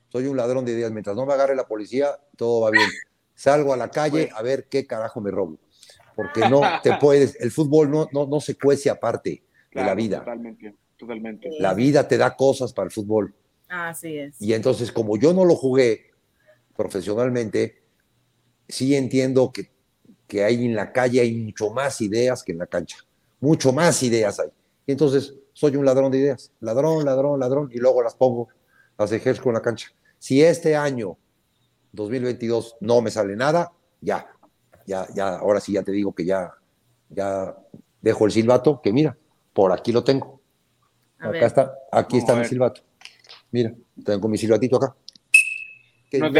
Soy 0.09 0.25
un 0.25 0.37
ladrón 0.37 0.65
de 0.65 0.73
ideas. 0.73 0.91
Mientras 0.91 1.15
no 1.15 1.25
me 1.25 1.33
agarre 1.33 1.55
la 1.55 1.67
policía, 1.67 2.17
todo 2.35 2.61
va 2.61 2.71
bien. 2.71 2.89
Salgo 3.35 3.73
a 3.73 3.77
la 3.77 3.89
calle 3.89 4.29
a 4.33 4.41
ver 4.41 4.67
qué 4.67 4.87
carajo 4.87 5.21
me 5.21 5.31
robo 5.31 5.59
porque 6.17 6.49
no 6.49 6.61
te 6.81 6.93
puedes, 6.99 7.39
el 7.39 7.51
fútbol 7.51 7.91
no, 7.91 8.09
no, 8.11 8.25
no 8.25 8.41
se 8.41 8.57
cuece 8.57 8.89
aparte 8.89 9.43
claro, 9.69 9.85
de 9.85 9.91
la 9.91 9.95
vida. 9.95 10.19
Totalmente, 10.19 10.75
totalmente. 10.97 11.49
La 11.59 11.75
vida 11.75 12.07
te 12.07 12.17
da 12.17 12.35
cosas 12.35 12.73
para 12.73 12.87
el 12.87 12.91
fútbol. 12.91 13.33
Así 13.69 14.17
es. 14.17 14.41
Y 14.41 14.53
entonces, 14.53 14.91
como 14.91 15.17
yo 15.17 15.31
no 15.31 15.45
lo 15.45 15.55
jugué 15.55 16.09
profesionalmente, 16.75 17.83
sí 18.67 18.95
entiendo 18.95 19.51
que, 19.51 19.71
que 20.27 20.43
hay 20.43 20.65
en 20.65 20.75
la 20.75 20.91
calle 20.91 21.21
hay 21.21 21.35
mucho 21.35 21.69
más 21.71 22.01
ideas 22.01 22.43
que 22.43 22.51
en 22.51 22.59
la 22.59 22.67
cancha. 22.67 22.97
Mucho 23.39 23.71
más 23.71 24.01
ideas 24.03 24.39
hay. 24.39 24.49
Y 24.85 24.91
entonces 24.91 25.35
soy 25.53 25.75
un 25.75 25.85
ladrón 25.85 26.11
de 26.11 26.19
ideas. 26.19 26.51
Ladrón, 26.59 27.05
ladrón, 27.05 27.39
ladrón, 27.39 27.69
y 27.73 27.77
luego 27.79 28.03
las 28.03 28.15
pongo, 28.15 28.49
las 28.97 29.11
ejerzo 29.11 29.49
en 29.49 29.53
la 29.53 29.61
cancha. 29.61 29.89
Si 30.19 30.41
este 30.41 30.75
año 30.75 31.17
2022 31.93 32.77
no 32.81 33.01
me 33.01 33.11
sale 33.11 33.35
nada, 33.35 33.71
ya, 34.01 34.27
ya, 34.85 35.07
ya, 35.13 35.37
ahora 35.37 35.59
sí 35.59 35.73
ya 35.73 35.83
te 35.83 35.91
digo 35.91 36.13
que 36.13 36.25
ya, 36.25 36.53
ya 37.09 37.55
dejo 38.01 38.25
el 38.25 38.31
silbato, 38.31 38.81
que 38.81 38.93
mira, 38.93 39.17
por 39.53 39.71
aquí 39.71 39.91
lo 39.91 40.03
tengo. 40.03 40.39
acá 41.17 41.45
está, 41.45 41.73
aquí 41.91 42.17
está 42.17 42.35
mi 42.35 42.45
silbato. 42.45 42.81
Mira, 43.51 43.73
tengo 44.03 44.27
mi 44.27 44.37
silbatito 44.37 44.77
acá. 44.77 44.95
Que, 46.09 46.19
no 46.19 46.31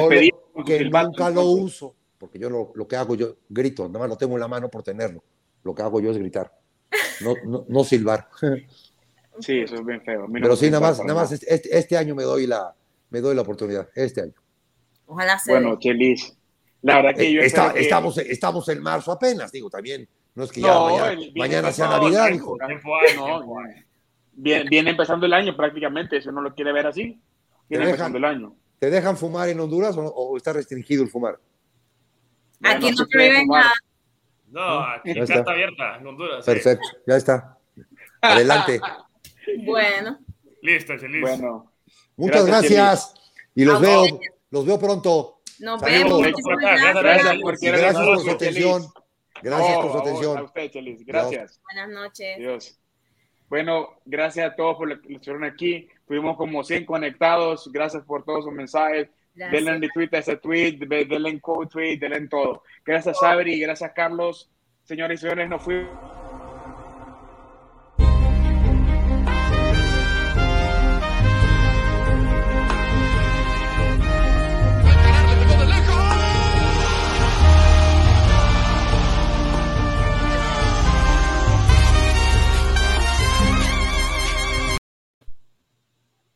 que 0.63 0.85
nunca 0.85 1.29
lo 1.29 1.45
uso, 1.45 1.95
porque 2.17 2.39
yo 2.39 2.49
lo, 2.49 2.71
lo, 2.75 2.87
que 2.87 2.95
hago, 2.95 3.15
yo 3.15 3.37
grito, 3.49 3.87
nada 3.87 3.99
más 3.99 4.09
lo 4.09 4.17
tengo 4.17 4.33
en 4.35 4.41
la 4.41 4.47
mano 4.47 4.69
por 4.69 4.83
tenerlo. 4.83 5.23
Lo 5.63 5.75
que 5.75 5.81
hago 5.81 5.99
yo 5.99 6.11
es 6.11 6.17
gritar, 6.17 6.51
no, 7.21 7.33
no, 7.45 7.65
no 7.67 7.83
silbar. 7.83 8.29
Sí, 9.39 9.59
eso 9.59 9.75
es 9.75 9.85
bien 9.85 10.01
feo. 10.01 10.25
Pero 10.33 10.55
sí, 10.55 10.65
nada 10.71 10.79
más, 10.79 10.99
nada 10.99 11.13
más 11.13 11.31
este, 11.31 11.77
este, 11.77 11.95
año 11.95 12.15
me 12.15 12.23
doy, 12.23 12.47
la, 12.47 12.73
me 13.11 13.21
doy 13.21 13.35
la 13.35 13.43
oportunidad, 13.43 13.87
este 13.93 14.21
año. 14.21 14.33
Ojalá 15.05 15.37
sea. 15.37 15.59
Bueno, 15.59 15.77
Chelis, 15.77 16.35
la 16.81 16.95
verdad 16.95 17.15
que 17.15 17.31
yo 17.31 17.41
Está, 17.41 17.71
estamos, 17.73 18.17
estamos 18.17 18.67
en 18.69 18.81
marzo 18.81 19.11
apenas, 19.11 19.51
digo, 19.51 19.69
también. 19.69 20.07
No 20.33 20.43
es 20.43 20.51
que 20.51 20.61
ya 20.61 21.15
mañana, 21.35 21.71
sea 21.71 21.87
Navidad, 21.87 22.29
hijo. 22.29 22.57
Viene, 24.39 24.69
viene, 24.69 24.91
empezando 24.91 25.25
el 25.25 25.33
año 25.33 25.57
prácticamente, 25.57 26.21
si 26.21 26.29
uno 26.29 26.41
lo 26.41 26.53
quiere 26.53 26.71
ver 26.71 26.85
así. 26.85 27.19
Viene 27.67 27.85
empezando 27.85 28.19
el 28.19 28.25
año. 28.25 28.55
¿Te 28.77 28.91
dejan 28.91 29.17
fumar 29.17 29.49
en 29.49 29.59
Honduras 29.59 29.95
o, 29.97 30.37
está 30.37 30.53
restringido 30.53 31.03
el 31.03 31.09
fumar? 31.09 31.39
Aquí 32.63 32.91
no 32.91 33.05
prohíben 33.07 33.47
nada. 33.47 33.73
No, 34.49 34.79
aquí 34.79 35.19
está. 35.19 35.39
abierta 35.39 35.97
en 35.97 36.07
Honduras. 36.07 36.45
Perfecto, 36.45 36.87
ya 37.05 37.15
está. 37.17 37.57
Adelante. 38.21 38.79
bueno. 39.65 40.19
Listo, 40.61 40.93
listo. 40.93 41.19
Bueno. 41.21 41.71
Muchas 42.15 42.45
gracias, 42.45 43.13
y 43.53 43.63
los 43.65 43.79
veo, 43.79 44.19
los 44.49 44.65
veo 44.65 44.79
pronto. 44.79 45.41
Nos 45.59 45.81
vemos. 45.81 46.21
Gracias, 46.21 46.95
gracias, 46.95 47.95
por 47.95 48.19
su 48.19 48.29
atención. 48.31 48.83
Gracias 49.41 49.77
por 49.77 49.91
su 49.91 49.97
atención. 49.97 50.37
A 50.37 50.43
usted, 50.43 50.71
Chelis. 50.71 51.05
Gracias. 51.05 51.61
Buenas 51.63 51.89
noches. 51.89 52.37
Dios. 52.37 52.79
Bueno, 53.49 53.89
gracias 54.05 54.51
a 54.51 54.55
todos 54.55 54.77
por 54.77 54.87
lo 54.89 55.01
que 55.01 55.13
estuvieron 55.13 55.43
aquí. 55.43 55.87
Tuvimos 56.07 56.37
como 56.37 56.63
100 56.63 56.85
conectados. 56.85 57.69
Gracias 57.71 58.03
por 58.03 58.25
todos 58.25 58.45
sus 58.45 58.53
mensajes. 58.53 59.09
Denle 59.37 59.71
en 59.71 59.81
retweet 59.81 60.13
a 60.13 60.17
ese 60.17 60.37
tweet, 60.37 60.79
denle 60.79 61.29
en 61.29 61.39
co-tweet, 61.39 61.97
denle 61.99 62.17
en 62.17 62.29
todo. 62.29 62.63
Gracias, 62.83 63.19
Sabri. 63.19 63.59
Gracias, 63.59 63.91
Carlos. 63.95 64.49
Señores 64.83 65.19
y 65.19 65.21
señores, 65.21 65.49
nos 65.49 65.61
fuimos. 65.61 66.26